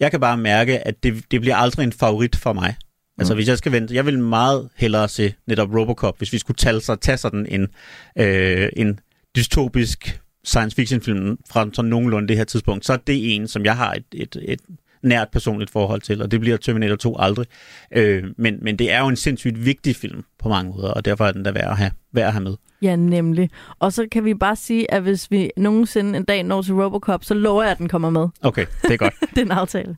jeg 0.01 0.11
kan 0.11 0.21
bare 0.21 0.37
mærke, 0.37 0.87
at 0.87 1.03
det, 1.03 1.25
det 1.31 1.41
bliver 1.41 1.57
aldrig 1.57 1.85
en 1.85 1.93
favorit 1.93 2.37
for 2.37 2.53
mig. 2.53 2.75
Altså, 3.19 3.35
Mm. 3.35 3.37
hvis 3.39 3.49
jeg 3.49 3.59
skal 3.59 3.73
vente, 3.73 3.95
jeg 3.95 4.07
vil 4.07 4.19
meget 4.19 4.69
hellere 4.77 5.09
se 5.09 5.35
netop 5.47 5.75
Robocop, 5.75 6.19
hvis 6.19 6.33
vi 6.33 6.39
skulle 6.39 6.57
tage, 6.57 6.81
så, 6.81 6.95
tage 6.97 7.17
sådan 7.17 7.47
en, 7.49 7.69
øh, 8.19 8.69
en 8.77 8.99
dystopisk 9.37 10.21
science 10.45 10.77
fiction 10.77 11.01
film 11.01 11.39
fra 11.51 11.69
sådan 11.73 11.89
nogenlunde 11.91 12.29
det 12.29 12.37
her 12.37 12.45
tidspunkt, 12.45 12.87
så 12.87 12.93
er 12.93 12.97
det 12.97 13.35
en, 13.35 13.49
som 13.49 13.65
jeg 13.65 13.77
har 13.77 13.93
et, 13.93 14.05
et, 14.13 14.37
et 14.43 14.61
nært 15.03 15.29
personligt 15.33 15.71
forhold 15.71 16.01
til, 16.01 16.23
og 16.23 16.31
det 16.31 16.41
bliver 16.41 16.57
Terminator 16.57 16.97
2 16.97 17.17
aldrig. 17.19 17.47
Øh, 17.93 18.25
men, 18.37 18.59
men 18.63 18.79
det 18.79 18.93
er 18.93 19.01
jo 19.01 19.09
en 19.09 19.17
sindssygt 19.17 19.65
vigtig 19.65 19.97
film 19.97 20.25
på 20.39 20.49
mange 20.49 20.73
måder, 20.73 20.89
og 20.89 21.05
derfor 21.05 21.25
er 21.25 21.33
den 21.33 21.43
da 21.43 21.51
værd 21.51 21.71
at 21.71 21.77
have, 21.77 21.91
værd 22.13 22.27
at 22.27 22.33
have 22.33 22.45
med. 22.45 22.57
Ja, 22.83 22.97
nemlig. 22.97 23.51
Og 23.79 23.93
så 23.93 24.07
kan 24.13 24.25
vi 24.25 24.35
bare 24.35 24.57
sige, 24.57 24.95
at 24.95 25.03
hvis 25.03 25.31
vi 25.31 25.51
nogensinde 25.57 26.17
en 26.17 26.25
dag 26.25 26.43
når 26.43 26.63
til 26.63 26.75
Robocop, 26.75 27.25
så 27.25 27.35
lover 27.35 27.63
jeg, 27.63 27.73
at 27.73 27.79
den 27.79 27.89
kommer 27.89 28.11
med. 28.11 28.29
Okay, 28.43 28.67
det 28.83 28.91
er 28.91 28.97
godt. 28.97 29.15
det 29.31 29.39
er 29.39 29.45
en 29.45 29.51
aftale. 29.51 29.97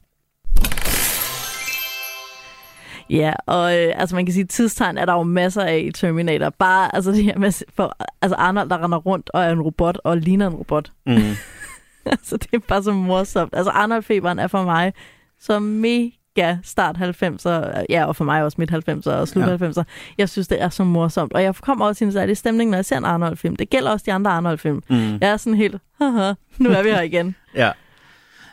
Ja, 3.11 3.33
og 3.47 3.79
øh, 3.79 3.93
altså 3.97 4.15
man 4.17 4.27
kan 4.27 4.33
sige, 4.33 4.43
at 4.43 4.49
tidstegn 4.49 4.99
er 4.99 5.05
der 5.05 5.13
jo 5.13 5.23
masser 5.23 5.63
af 5.63 5.79
i 5.79 5.93
Terminator. 5.93 6.51
Bare 6.51 6.95
altså 6.95 7.13
det 7.13 7.25
her 7.25 7.39
med, 7.39 7.65
for, 7.75 7.97
altså 8.23 8.37
Arnold, 8.37 8.69
der 8.71 8.85
render 8.85 8.99
rundt 8.99 9.31
og 9.35 9.43
er 9.43 9.51
en 9.53 9.61
robot 9.63 9.99
og 10.05 10.17
ligner 10.17 10.47
en 10.47 10.55
robot. 10.55 10.93
Mm. 11.07 11.17
altså 12.13 12.37
det 12.37 12.49
er 12.53 12.59
bare 12.59 12.83
så 12.83 12.93
morsomt. 12.93 13.55
Altså 13.57 13.71
Arnold-feberen 13.71 14.39
er 14.39 14.47
for 14.47 14.65
mig 14.65 14.93
så 15.41 15.59
mega 15.59 16.59
start 16.63 16.97
90'er, 16.97 17.85
ja, 17.91 18.05
og 18.05 18.17
for 18.17 18.25
mig 18.25 18.43
også 18.43 18.57
midt 18.59 18.73
90'er 18.73 19.11
og 19.11 19.29
slut 19.29 19.45
Ja. 19.47 19.57
90'er. 19.57 19.83
Jeg 20.19 20.29
synes, 20.29 20.49
det 20.49 20.63
er 20.63 20.69
så 20.69 20.85
morsomt. 20.85 21.33
Og 21.33 21.43
jeg 21.43 21.55
kommer 21.55 21.87
også 21.87 22.05
i 22.05 22.07
en 22.07 22.13
særlig 22.13 22.37
stemning, 22.37 22.71
når 22.71 22.79
jeg 22.79 22.85
ser 22.85 22.99
en 22.99 23.05
Arnold-film. 23.05 23.57
Det 23.57 23.71
gælder 23.71 23.91
også 23.91 24.05
de 24.07 24.13
andre 24.13 24.31
Arnold-film. 24.31 24.83
Mm. 24.91 24.97
Jeg 24.97 25.31
er 25.31 25.37
sådan 25.37 25.55
helt, 25.55 25.77
haha, 25.99 26.33
nu 26.59 26.71
er 26.71 26.83
vi 26.83 26.89
her 26.89 27.03
igen. 27.03 27.35
Ja. 27.55 27.71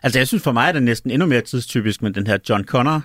Altså, 0.03 0.19
jeg 0.19 0.27
synes 0.27 0.43
for 0.43 0.51
mig 0.51 0.67
er 0.67 0.71
det 0.71 0.83
næsten 0.83 1.11
endnu 1.11 1.27
mere 1.27 1.41
tidstypisk 1.41 2.01
med 2.01 2.11
den 2.11 2.27
her 2.27 2.37
John 2.49 2.65
Connor 2.65 3.01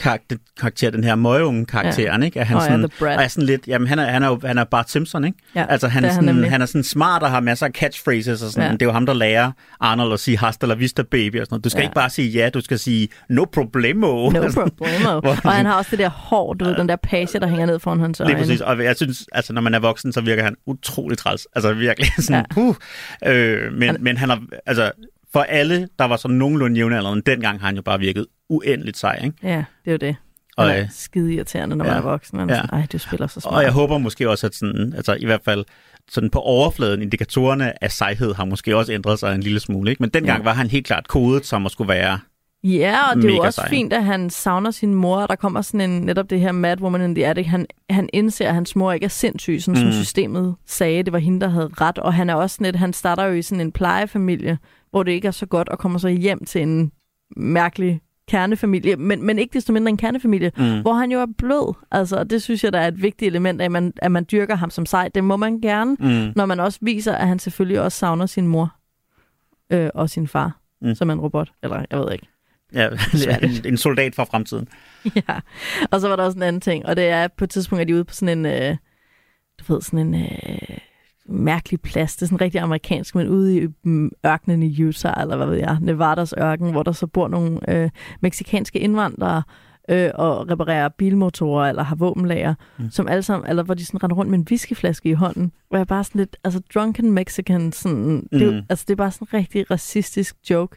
karakter, 0.00 0.36
karakter 0.60 0.90
den 0.90 1.04
her 1.04 1.14
møgeunge 1.14 1.66
karakteren, 1.66 2.22
ikke? 2.22 2.40
At 2.40 2.46
han 2.46 2.56
ja, 2.56 2.62
sådan, 2.64 2.90
Brat. 2.98 3.16
og 3.16 3.24
er 3.24 3.28
sådan 3.28 3.46
lidt, 3.46 3.66
jamen 3.68 3.88
han 3.88 3.98
er, 3.98 4.04
han 4.06 4.22
er 4.22 4.28
jo 4.28 4.40
han 4.44 4.58
er 4.58 4.64
Bart 4.64 4.90
Simpson, 4.90 5.24
ikke? 5.24 5.38
Ja, 5.54 5.66
altså 5.68 5.88
han 5.88 6.02
det 6.02 6.06
er, 6.08 6.10
er 6.10 6.14
han 6.14 6.22
sådan, 6.22 6.34
nemlig. 6.34 6.50
han 6.50 6.62
er 6.62 6.66
sådan 6.66 6.82
smart 6.84 7.22
og 7.22 7.30
har 7.30 7.40
masser 7.40 7.66
af 7.66 7.72
catchphrases 7.72 8.42
og 8.42 8.50
sådan. 8.50 8.62
Ja. 8.62 8.66
Ja. 8.66 8.72
Det 8.72 8.82
er 8.82 8.86
jo 8.86 8.92
ham, 8.92 9.06
der 9.06 9.14
lærer 9.14 9.52
Arnold 9.80 10.12
at 10.12 10.20
sige 10.20 10.38
hasta 10.38 10.66
la 10.66 10.74
vista 10.74 11.02
baby 11.02 11.40
og 11.40 11.46
sådan 11.46 11.54
noget. 11.54 11.64
Du 11.64 11.70
skal 11.70 11.78
Ja. 11.78 11.82
ja. 11.82 11.88
ikke 11.88 11.94
bare 11.94 12.10
sige 12.10 12.28
ja, 12.30 12.48
du 12.48 12.60
skal 12.60 12.78
sige 12.78 13.08
no 13.28 13.44
problemo. 13.52 14.30
No 14.30 14.40
problemo. 14.54 15.20
Hvor- 15.20 15.36
Og 15.44 15.52
han 15.52 15.66
har 15.66 15.74
også 15.74 15.90
det 15.90 15.98
der 15.98 16.08
hår, 16.10 16.54
du 16.54 16.64
ved, 16.64 16.76
den 16.76 16.88
der 16.88 16.96
page, 16.96 17.40
der 17.40 17.46
hænger 17.46 17.66
ned 17.66 17.78
foran 17.78 18.00
hans 18.00 18.20
øjne. 18.20 18.32
Lige 18.32 18.42
præcis, 18.42 18.60
og 18.60 18.84
jeg 18.84 18.96
synes, 18.96 19.24
altså 19.32 19.52
når 19.52 19.60
man 19.60 19.74
er 19.74 19.78
voksen, 19.78 20.12
så 20.12 20.20
virker 20.20 20.42
han 20.44 20.54
utrolig 20.66 21.18
træls. 21.18 21.46
Altså 21.54 21.72
virkelig 21.72 22.10
sådan, 22.24 22.44
ja. 22.56 22.62
uh, 22.62 22.74
øh, 23.26 23.72
men, 23.72 23.82
Han- 23.82 23.88
han... 23.94 23.96
men 24.04 24.16
han 24.16 24.28
har, 24.28 24.42
altså 24.66 24.92
for 25.32 25.40
alle, 25.40 25.88
der 25.98 26.04
var 26.04 26.16
sådan 26.16 26.36
nogenlunde 26.36 26.76
jævnaldrende, 26.76 27.22
dengang 27.30 27.60
har 27.60 27.66
han 27.66 27.76
jo 27.76 27.82
bare 27.82 27.98
virket 27.98 28.26
uendeligt 28.48 28.96
sej, 28.98 29.20
ikke? 29.24 29.36
Ja, 29.42 29.56
det 29.84 29.86
er 29.86 29.92
jo 29.92 29.96
det. 29.96 30.16
Og, 30.56 30.66
Han 30.66 30.76
er 30.76 30.82
øh, 30.82 30.88
skide 30.90 31.34
irriterende, 31.34 31.76
når 31.76 31.84
man 31.84 31.92
ja. 31.92 31.98
er 31.98 32.02
voksen. 32.02 32.40
Er 32.40 32.46
Ja. 32.48 32.54
sådan, 32.54 32.70
Ej, 32.80 32.86
du 32.92 32.98
spiller 32.98 33.26
så 33.26 33.40
smart. 33.40 33.54
Og 33.54 33.62
jeg 33.62 33.72
håber 33.72 33.98
måske 33.98 34.30
også, 34.30 34.46
at 34.46 34.54
sådan, 34.54 34.92
altså 34.96 35.14
i 35.14 35.24
hvert 35.24 35.40
fald 35.44 35.64
sådan 36.10 36.30
på 36.30 36.38
overfladen, 36.38 37.02
indikatorerne 37.02 37.84
af 37.84 37.92
sejhed 37.92 38.34
har 38.34 38.44
måske 38.44 38.76
også 38.76 38.92
ændret 38.92 39.18
sig 39.18 39.34
en 39.34 39.40
lille 39.40 39.60
smule. 39.60 39.90
Ikke? 39.90 40.02
Men 40.02 40.10
dengang 40.10 40.38
ja. 40.38 40.44
var 40.44 40.52
han 40.52 40.70
helt 40.70 40.86
klart 40.86 41.08
kodet 41.08 41.46
som 41.46 41.66
at 41.66 41.72
skulle 41.72 41.88
være... 41.88 42.18
Ja, 42.64 43.10
og 43.10 43.16
det 43.16 43.30
er 43.30 43.34
jo 43.36 43.42
også 43.42 43.60
sej. 43.60 43.68
fint, 43.68 43.92
at 43.92 44.04
han 44.04 44.30
savner 44.30 44.70
sin 44.70 44.94
mor, 44.94 45.16
og 45.16 45.28
der 45.28 45.36
kommer 45.36 45.62
sådan 45.62 45.90
en, 45.90 46.00
netop 46.02 46.30
det 46.30 46.40
her 46.40 46.52
Mad 46.52 46.80
Woman 46.80 47.02
in 47.02 47.14
the 47.14 47.26
Attic. 47.26 47.46
Han, 47.46 47.66
han 47.90 48.08
indser, 48.12 48.48
at 48.48 48.54
hans 48.54 48.76
mor 48.76 48.92
ikke 48.92 49.04
er 49.04 49.08
sindssyg, 49.08 49.58
sådan 49.62 49.84
mm. 49.84 49.92
som 49.92 50.02
systemet 50.02 50.54
sagde, 50.66 51.02
det 51.02 51.12
var 51.12 51.18
hende, 51.18 51.40
der 51.40 51.48
havde 51.48 51.70
ret. 51.80 51.98
Og 51.98 52.14
han 52.14 52.30
er 52.30 52.34
også 52.34 52.54
sådan 52.56 52.66
et, 52.66 52.76
han 52.76 52.92
starter 52.92 53.24
jo 53.24 53.32
i 53.34 53.42
sådan 53.42 53.60
en 53.60 53.72
plejefamilie, 53.72 54.58
hvor 54.90 55.02
det 55.02 55.12
ikke 55.12 55.28
er 55.28 55.32
så 55.32 55.46
godt, 55.46 55.68
og 55.68 55.78
kommer 55.78 55.98
så 55.98 56.08
hjem 56.08 56.44
til 56.44 56.62
en 56.62 56.92
mærkelig 57.36 58.00
kernefamilie, 58.28 58.96
men, 58.96 59.26
men 59.26 59.38
ikke 59.38 59.52
desto 59.52 59.72
mindre 59.72 59.88
en 59.90 59.96
kernefamilie, 59.96 60.52
Mm. 60.58 60.80
hvor 60.80 60.92
han 60.92 61.12
jo 61.12 61.20
er 61.20 61.26
blød. 61.38 61.74
Altså, 61.90 62.16
og 62.16 62.30
det 62.30 62.42
synes 62.42 62.64
jeg, 62.64 62.72
der 62.72 62.78
er 62.80 62.88
et 62.88 63.02
vigtigt 63.02 63.26
element 63.28 63.60
af, 63.60 63.64
at 63.64 63.72
man, 63.72 63.92
at 63.96 64.12
man 64.12 64.26
dyrker 64.32 64.54
ham 64.54 64.70
som 64.70 64.86
sej. 64.86 65.08
Det 65.14 65.24
må 65.24 65.36
man 65.36 65.60
gerne, 65.60 65.96
Mm. 66.00 66.32
når 66.36 66.46
man 66.46 66.60
også 66.60 66.78
viser, 66.82 67.12
at 67.14 67.28
han 67.28 67.38
selvfølgelig 67.38 67.80
også 67.80 67.98
savner 67.98 68.26
sin 68.26 68.46
mor 68.46 68.74
øh, 69.70 69.90
og 69.94 70.10
sin 70.10 70.28
far, 70.28 70.58
mm. 70.82 70.94
Som 70.94 71.08
er 71.08 71.12
en 71.12 71.20
robot. 71.20 71.52
Eller, 71.62 71.84
jeg 71.90 71.98
ved 71.98 72.12
ikke. 72.12 72.26
Ja, 72.74 72.88
en, 73.42 73.50
en 73.64 73.76
soldat 73.76 74.14
fra 74.14 74.24
fremtiden. 74.24 74.68
Ja, 75.28 75.40
og 75.90 76.00
så 76.00 76.08
var 76.08 76.16
der 76.16 76.24
også 76.24 76.36
en 76.38 76.42
anden 76.42 76.60
ting, 76.60 76.86
og 76.86 76.96
det 76.96 77.08
er 77.08 77.28
på 77.28 77.44
et 77.44 77.50
tidspunkt, 77.50 77.80
at 77.80 77.88
de 77.88 77.92
er 77.92 77.96
ude 77.96 78.04
på 78.04 78.14
sådan 78.14 78.38
en, 78.38 78.46
øh, 78.46 78.76
du 79.60 79.72
ved, 79.72 79.82
sådan 79.82 79.98
en 79.98 80.14
øh, 80.14 80.78
mærkelig 81.28 81.80
plads. 81.80 82.16
Det 82.16 82.22
er 82.22 82.26
sådan 82.26 82.40
rigtig 82.40 82.60
amerikansk, 82.60 83.14
men 83.14 83.28
ude 83.28 83.56
i 83.62 83.66
mm, 83.82 84.10
ørkenen 84.26 84.62
i 84.62 84.82
Utah, 84.84 85.22
eller 85.22 85.36
hvad 85.36 85.46
ved 85.46 85.56
jeg, 85.56 85.78
Nevadas 85.80 86.34
ørken, 86.38 86.70
hvor 86.70 86.82
der 86.82 86.92
så 86.92 87.06
bor 87.06 87.28
nogle 87.28 87.70
øh, 87.70 87.90
meksikanske 88.20 88.78
indvandrere, 88.78 89.42
øh, 89.88 90.10
og 90.14 90.50
reparerer 90.50 90.88
bilmotorer 90.88 91.68
eller 91.68 91.82
har 91.82 91.96
våbenlager, 91.96 92.54
mm. 92.78 92.90
Som 92.90 93.08
alle 93.08 93.22
sammen, 93.22 93.50
eller 93.50 93.62
hvor 93.62 93.74
de 93.74 93.84
sådan 93.86 94.02
render 94.02 94.16
rundt 94.16 94.30
med 94.30 94.38
en 94.38 94.46
whiskyflaske 94.50 95.08
i 95.08 95.12
hånden, 95.12 95.52
hvor 95.68 95.78
jeg 95.78 95.86
bare 95.86 96.04
sådan 96.04 96.18
lidt, 96.18 96.36
altså 96.44 96.60
drunken 96.74 97.12
Mexican, 97.12 97.72
sådan, 97.72 98.28
det, 98.32 98.42
er 98.42 98.50
Mm. 98.50 98.62
altså 98.68 98.84
det 98.88 98.92
er 98.92 98.96
bare 98.96 99.10
sådan 99.10 99.28
en 99.32 99.38
rigtig 99.38 99.70
racistisk 99.70 100.36
joke, 100.50 100.76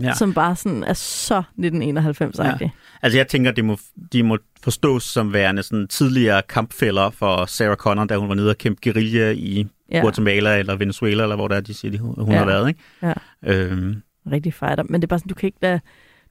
ja. 0.00 0.04
Ja. 0.04 0.14
som 0.14 0.34
bare 0.34 0.56
sådan 0.56 0.84
er 0.84 0.92
så 0.92 1.42
1991-agtig. 1.58 2.70
Altså 3.02 3.18
jeg 3.18 3.28
tænker, 3.28 3.50
de 3.50 3.62
må, 3.62 3.78
de 4.12 4.22
må 4.22 4.38
forstås 4.62 5.02
som 5.02 5.32
værende 5.32 5.62
sådan 5.62 5.88
tidligere 5.88 6.42
kampfælder 6.48 7.10
for 7.10 7.46
Sarah 7.46 7.76
Connor, 7.76 8.04
da 8.04 8.16
hun 8.16 8.28
var 8.28 8.34
nede 8.34 8.50
og 8.50 8.58
kæmpe 8.58 8.80
guerilla 8.84 9.30
i 9.30 9.66
Ja. 9.92 10.00
Guatemala 10.00 10.58
eller 10.58 10.76
Venezuela, 10.76 11.22
eller 11.22 11.36
hvor 11.36 11.48
det 11.48 11.56
er, 11.56 11.60
de 11.60 11.74
siger, 11.74 11.98
hun 11.98 12.14
Ja. 12.28 12.32
ja. 12.32 12.38
har 12.38 12.46
været. 12.46 12.68
Ikke? 12.68 12.80
Ja. 13.02 13.12
Øhm, 13.44 14.02
rigtig 14.32 14.54
fighter. 14.54 14.82
Men 14.88 15.00
det 15.00 15.06
er 15.06 15.08
bare 15.08 15.18
sådan, 15.18 15.28
du 15.28 15.34
kan 15.34 15.46
ikke 15.46 15.58
lade, 15.62 15.80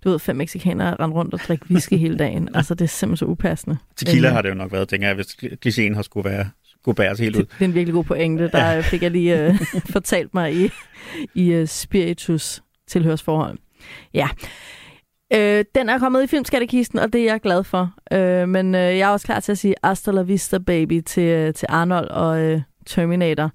du 0.03 0.09
ved, 0.09 0.19
fem 0.19 0.35
mexikanere 0.35 0.95
rende 0.99 1.15
rundt 1.15 1.33
og 1.33 1.39
drikke 1.39 1.65
whisky 1.71 1.93
hele 1.93 2.17
dagen. 2.17 2.49
Altså, 2.55 2.73
det 2.73 2.81
er 2.85 2.87
simpelthen 2.89 3.17
så 3.17 3.31
upassende. 3.31 3.77
tequila 3.97 4.27
Øh, 4.27 4.33
har 4.33 4.41
det 4.41 4.49
jo 4.49 4.53
nok 4.55 4.71
været, 4.71 4.87
tænker 4.89 5.07
jeg, 5.07 5.15
hvis 5.15 5.27
klichéen 5.65 5.95
har 5.95 6.01
skulle, 6.01 6.29
være, 6.29 6.49
skulle 6.81 6.95
bæres 6.95 7.19
helt 7.19 7.35
ud. 7.35 7.41
Det, 7.41 7.51
det 7.51 7.61
er 7.61 7.65
en 7.65 7.73
virkelig 7.73 7.93
god 7.93 8.03
pointe. 8.03 8.47
Der 8.47 8.71
ja. 8.71 8.79
fik 8.81 9.03
jeg 9.03 9.11
lige 9.11 9.47
uh, 9.49 9.81
fortalt 9.95 10.33
mig 10.33 10.55
i, 10.55 10.69
i 11.35 11.59
uh, 11.61 11.67
spiritus 11.67 12.63
tilhørsforhold. 12.91 13.57
Ja. 14.13 14.29
Øh, 15.33 15.65
den 15.75 15.89
er 15.89 15.99
kommet 15.99 16.23
i 16.23 16.27
filmskattekisten, 16.27 16.99
og 16.99 17.13
det 17.13 17.21
er 17.21 17.25
jeg 17.25 17.41
glad 17.41 17.63
for. 17.63 17.93
Øh, 18.11 18.49
men 18.49 18.75
øh, 18.75 18.81
jeg 18.81 18.99
er 18.99 19.07
også 19.07 19.25
klar 19.25 19.39
til 19.39 19.51
at 19.51 19.57
sige 19.57 19.75
Hasta 19.83 20.11
la 20.11 20.21
vista, 20.21 20.57
baby, 20.57 21.01
til, 21.01 21.23
øh, 21.23 21.53
til 21.53 21.65
Arnold 21.69 22.09
og 22.09 22.41
øh, 22.41 22.61
Terminator. 22.85 23.51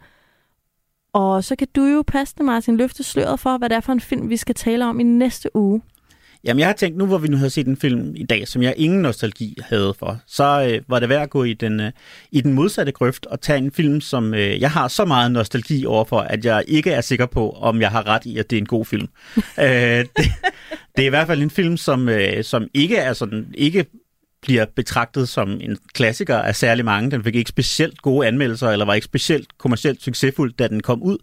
Og 1.13 1.45
så 1.45 1.57
kan 1.57 1.69
du 1.77 1.85
jo 1.85 2.05
passende, 2.07 2.45
Martin, 2.45 2.77
løfte 2.77 3.03
sløret 3.03 3.41
for, 3.41 3.59
hvad 3.59 3.69
det 3.69 3.77
er 3.77 3.81
for 3.81 3.93
en 3.93 4.01
film, 4.01 4.31
vi 4.31 4.37
skal 4.37 4.55
tale 4.55 4.85
om 4.85 5.01
i 5.01 5.03
næste 5.03 5.57
uge. 5.57 5.83
Jamen, 6.47 6.59
jeg 6.61 6.69
har 6.69 6.73
tænkt, 6.73 6.99
nu 6.99 7.07
hvor 7.07 7.19
vi 7.19 7.29
nu 7.29 7.37
har 7.37 7.49
set 7.49 7.67
en 7.67 7.77
film 7.77 8.13
i 8.17 8.23
dag, 8.23 8.49
som 8.49 8.63
jeg 8.63 8.75
ingen 8.77 9.03
nostalgi 9.03 9.59
havde 9.63 9.95
for, 9.99 10.21
så 10.27 10.71
øh, 10.71 10.83
var 10.89 11.01
det 11.01 11.09
værd 11.09 11.23
at 11.23 11.31
gå 11.31 11.45
i 11.45 11.53
den, 11.53 11.81
øh, 11.81 11.93
i 12.33 12.41
den 12.41 12.53
modsatte 12.53 12.93
grøft 12.93 13.27
og 13.27 13.41
tage 13.41 13.59
en 13.59 13.73
film, 13.73 14.01
som 14.01 14.35
øh, 14.35 14.61
jeg 14.61 14.71
har 14.71 14.89
så 14.89 15.05
meget 15.05 15.33
nostalgi 15.33 15.87
overfor, 15.87 16.21
at 16.21 16.45
jeg 16.45 16.65
ikke 16.69 16.91
er 16.91 17.01
sikker 17.01 17.27
på, 17.27 17.51
om 17.51 17.81
jeg 17.81 17.91
har 17.91 18.07
ret 18.07 18.25
i, 18.25 18.39
at 18.39 18.51
det 18.51 18.57
er 18.57 18.61
en 18.61 18.67
god 18.67 18.85
film. 18.85 19.09
øh, 19.61 19.67
det, 19.67 20.09
det 20.97 21.03
er 21.03 21.07
i 21.07 21.09
hvert 21.09 21.27
fald 21.27 21.43
en 21.43 21.51
film, 21.51 21.77
som, 21.77 22.09
øh, 22.09 22.45
som 22.45 22.67
ikke 22.75 22.97
er 22.97 23.13
sådan, 23.13 23.47
ikke 23.55 23.87
bliver 24.43 24.67
betragtet 24.77 25.29
som 25.29 25.51
en 25.61 25.79
klassiker 25.95 26.37
af 26.37 26.57
særlig 26.57 26.85
mange. 26.85 27.11
Den 27.11 27.25
fik 27.25 27.35
ikke 27.35 27.49
specielt 27.49 28.03
gode 28.03 28.27
anmeldelser, 28.27 28.69
eller 28.69 28.85
var 28.85 28.95
ikke 28.95 29.05
specielt 29.05 29.59
kommercielt 29.59 30.03
succesfuld, 30.03 30.53
da 30.53 30.69
den 30.69 30.81
kom 30.81 31.03
ud. 31.03 31.19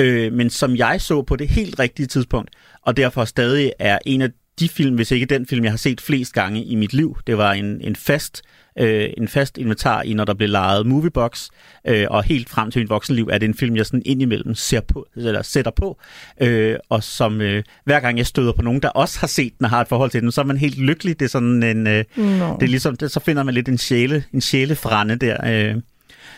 Øh, 0.00 0.32
men 0.32 0.50
som 0.50 0.76
jeg 0.76 1.00
så 1.00 1.22
på 1.22 1.36
det 1.36 1.48
helt 1.48 1.78
rigtige 1.78 2.06
tidspunkt, 2.06 2.50
og 2.82 2.96
derfor 2.96 3.24
stadig 3.24 3.72
er 3.78 3.98
en 4.06 4.22
af 4.22 4.30
de 4.60 4.68
film, 4.68 4.94
hvis 4.94 5.10
ikke 5.10 5.26
den 5.26 5.46
film, 5.46 5.64
jeg 5.64 5.72
har 5.72 5.76
set 5.76 6.00
flest 6.00 6.32
gange 6.32 6.64
i 6.64 6.74
mit 6.74 6.92
liv. 6.92 7.16
Det 7.26 7.38
var 7.38 7.52
en, 7.52 7.80
en 7.80 7.96
fast 7.96 8.42
øh, 8.78 9.10
en 9.16 9.28
fast 9.28 9.58
inventar 9.58 10.02
i, 10.02 10.14
når 10.14 10.24
der 10.24 10.34
bliver 10.34 10.50
lejet 10.50 10.86
Moviebox, 10.86 11.48
øh, 11.86 12.06
og 12.10 12.24
helt 12.24 12.48
frem 12.48 12.70
til 12.70 12.82
mit 12.82 12.90
voksenliv 12.90 13.28
er 13.32 13.38
det 13.38 13.48
en 13.48 13.54
film, 13.54 13.76
jeg 13.76 13.86
sådan 13.86 14.02
indimellem 14.04 14.54
ser 14.54 14.80
på, 14.80 15.06
eller 15.16 15.42
sætter 15.42 15.70
på, 15.70 15.98
øh, 16.40 16.76
og 16.88 17.02
som 17.02 17.40
øh, 17.40 17.62
hver 17.84 18.00
gang 18.00 18.18
jeg 18.18 18.26
støder 18.26 18.52
på 18.52 18.62
nogen, 18.62 18.82
der 18.82 18.88
også 18.88 19.20
har 19.20 19.26
set 19.26 19.58
den 19.58 19.64
og 19.64 19.70
har 19.70 19.80
et 19.80 19.88
forhold 19.88 20.10
til 20.10 20.22
den, 20.22 20.32
så 20.32 20.40
er 20.40 20.44
man 20.44 20.56
helt 20.56 20.78
lykkelig. 20.78 21.20
Det 21.20 21.24
er 21.24 21.30
sådan 21.30 21.62
en, 21.62 21.86
øh, 21.86 22.04
det 22.16 22.62
er 22.62 22.66
ligesom, 22.66 22.96
det, 22.96 23.10
så 23.10 23.20
finder 23.20 23.42
man 23.42 23.54
lidt 23.54 23.68
en 23.68 23.78
sjæle, 23.78 24.24
en 24.32 24.40
sjælefrænde 24.40 25.16
der. 25.16 25.36
Øh. 25.46 25.82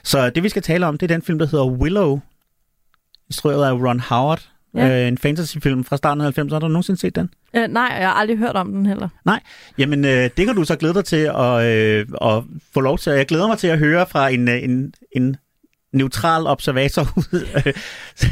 Så 0.04 0.30
det 0.30 0.42
vi 0.42 0.48
skal 0.48 0.62
tale 0.62 0.86
om, 0.86 0.98
det 0.98 1.10
er 1.10 1.14
den 1.14 1.22
film, 1.22 1.38
der 1.38 1.46
hedder 1.46 1.66
Willow, 1.66 2.20
instrueret 3.28 3.66
af 3.66 3.72
Ron 3.72 4.00
Howard, 4.00 4.48
Ja. 4.76 5.02
øh, 5.02 5.08
en 5.08 5.18
fantasyfilm 5.18 5.84
fra 5.84 5.96
starten 5.96 6.20
af 6.20 6.38
90'erne. 6.38 6.52
Har 6.52 6.58
du 6.58 6.68
nogensinde 6.68 7.00
set 7.00 7.16
den? 7.16 7.30
Øh, 7.56 7.68
nej, 7.68 7.96
jeg 7.98 8.06
har 8.08 8.14
aldrig 8.14 8.38
hørt 8.38 8.56
om 8.56 8.72
den 8.72 8.86
heller. 8.86 9.08
Jamen, 9.78 10.04
øh, 10.04 10.30
det 10.36 10.46
kan 10.46 10.54
du 10.56 10.64
så 10.64 10.76
glæde 10.76 10.94
dig 10.94 11.04
til 11.04 11.30
at, 11.36 11.64
øh, 11.66 12.06
at 12.22 12.42
få 12.74 12.80
lov 12.80 12.98
til. 12.98 13.12
Jeg 13.12 13.26
glæder 13.26 13.46
mig 13.46 13.58
til 13.58 13.68
at 13.68 13.78
høre 13.78 14.06
fra 14.06 14.28
en, 14.28 14.48
øh, 14.48 14.62
en, 14.62 14.94
en 15.12 15.36
neutral 15.92 16.46
observator 16.46 17.02
ud, 17.18 17.46
øh, 17.66 17.72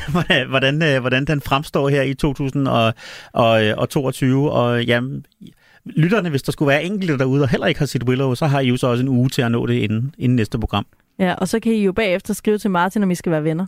hvordan- 0.09 0.49
hvordan, 0.49 0.83
øh, 0.83 1.01
hvordan 1.01 1.25
den 1.25 1.41
fremstår 1.41 1.89
her 1.89 2.03
i 2.03 2.15
2022. 2.15 4.51
Og 4.51 4.85
jamen, 4.85 5.27
lytterne, 5.87 6.31
hvis 6.31 6.43
der 6.43 6.53
skulle 6.53 6.69
være 6.69 6.85
enkelte 6.85 7.19
derude, 7.19 7.43
og 7.43 7.49
heller 7.49 7.67
ikke 7.67 7.79
har 7.79 7.87
set 7.87 8.03
Willow, 8.03 8.35
så 8.35 8.47
har 8.47 8.61
I 8.61 8.69
jo 8.69 8.77
så 8.77 8.87
også 8.87 9.03
en 9.03 9.09
uge 9.09 9.29
til 9.29 9.43
at 9.43 9.51
nå 9.51 9.67
det 9.67 9.75
inden, 9.75 10.15
inden 10.19 10.37
næste 10.37 10.59
program. 10.59 10.87
Ja, 11.19 11.35
og 11.35 11.49
så 11.49 11.61
kan 11.61 11.73
I 11.73 11.85
jo 11.85 11.93
bagefter 11.93 12.35
skrive 12.35 12.59
til 12.59 12.71
Martin, 12.71 13.03
om 13.03 13.11
I 13.11 13.15
skal 13.15 13.33
være 13.33 13.45
venner. 13.45 13.67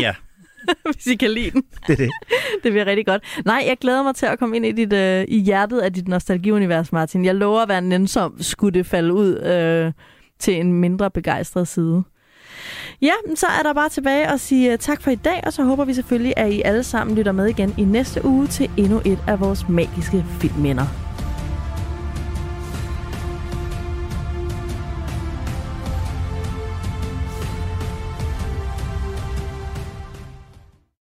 Ja, 0.00 0.14
Hvis 0.92 1.06
I 1.06 1.14
kan 1.14 1.30
lide 1.30 1.50
den. 1.50 1.62
det 1.86 1.92
er 1.92 1.96
det. 1.96 2.10
Det 2.62 2.72
bliver 2.72 2.86
rigtig 2.86 3.06
godt. 3.06 3.22
Nej, 3.44 3.64
jeg 3.66 3.76
glæder 3.80 4.02
mig 4.02 4.14
til 4.14 4.26
at 4.26 4.38
komme 4.38 4.56
ind 4.56 4.66
i, 4.66 4.72
dit, 4.72 4.92
øh, 4.92 5.24
i 5.28 5.38
hjertet 5.38 5.78
af 5.78 5.92
dit 5.92 6.08
nostalgiunivers, 6.08 6.92
Martin. 6.92 7.24
Jeg 7.24 7.34
lover 7.34 7.60
at 7.60 7.68
være 7.68 7.80
nænsom, 7.80 8.42
skulle 8.42 8.78
det 8.78 8.86
falde 8.86 9.14
ud 9.14 9.38
øh, 9.38 9.92
til 10.38 10.60
en 10.60 10.72
mindre 10.72 11.10
begejstret 11.10 11.68
side. 11.68 12.02
Ja, 13.02 13.12
så 13.34 13.46
er 13.46 13.62
der 13.62 13.72
bare 13.72 13.88
tilbage 13.88 14.26
at 14.26 14.40
sige 14.40 14.72
øh, 14.72 14.78
tak 14.78 15.02
for 15.02 15.10
i 15.10 15.14
dag, 15.14 15.40
og 15.46 15.52
så 15.52 15.62
håber 15.62 15.84
vi 15.84 15.94
selvfølgelig, 15.94 16.34
at 16.36 16.52
I 16.52 16.62
alle 16.64 16.82
sammen 16.82 17.16
lytter 17.16 17.32
med 17.32 17.46
igen 17.46 17.74
i 17.78 17.84
næste 17.84 18.24
uge 18.24 18.46
til 18.46 18.70
endnu 18.76 19.00
et 19.04 19.18
af 19.28 19.40
vores 19.40 19.68
magiske 19.68 20.24
filmminder. 20.40 21.03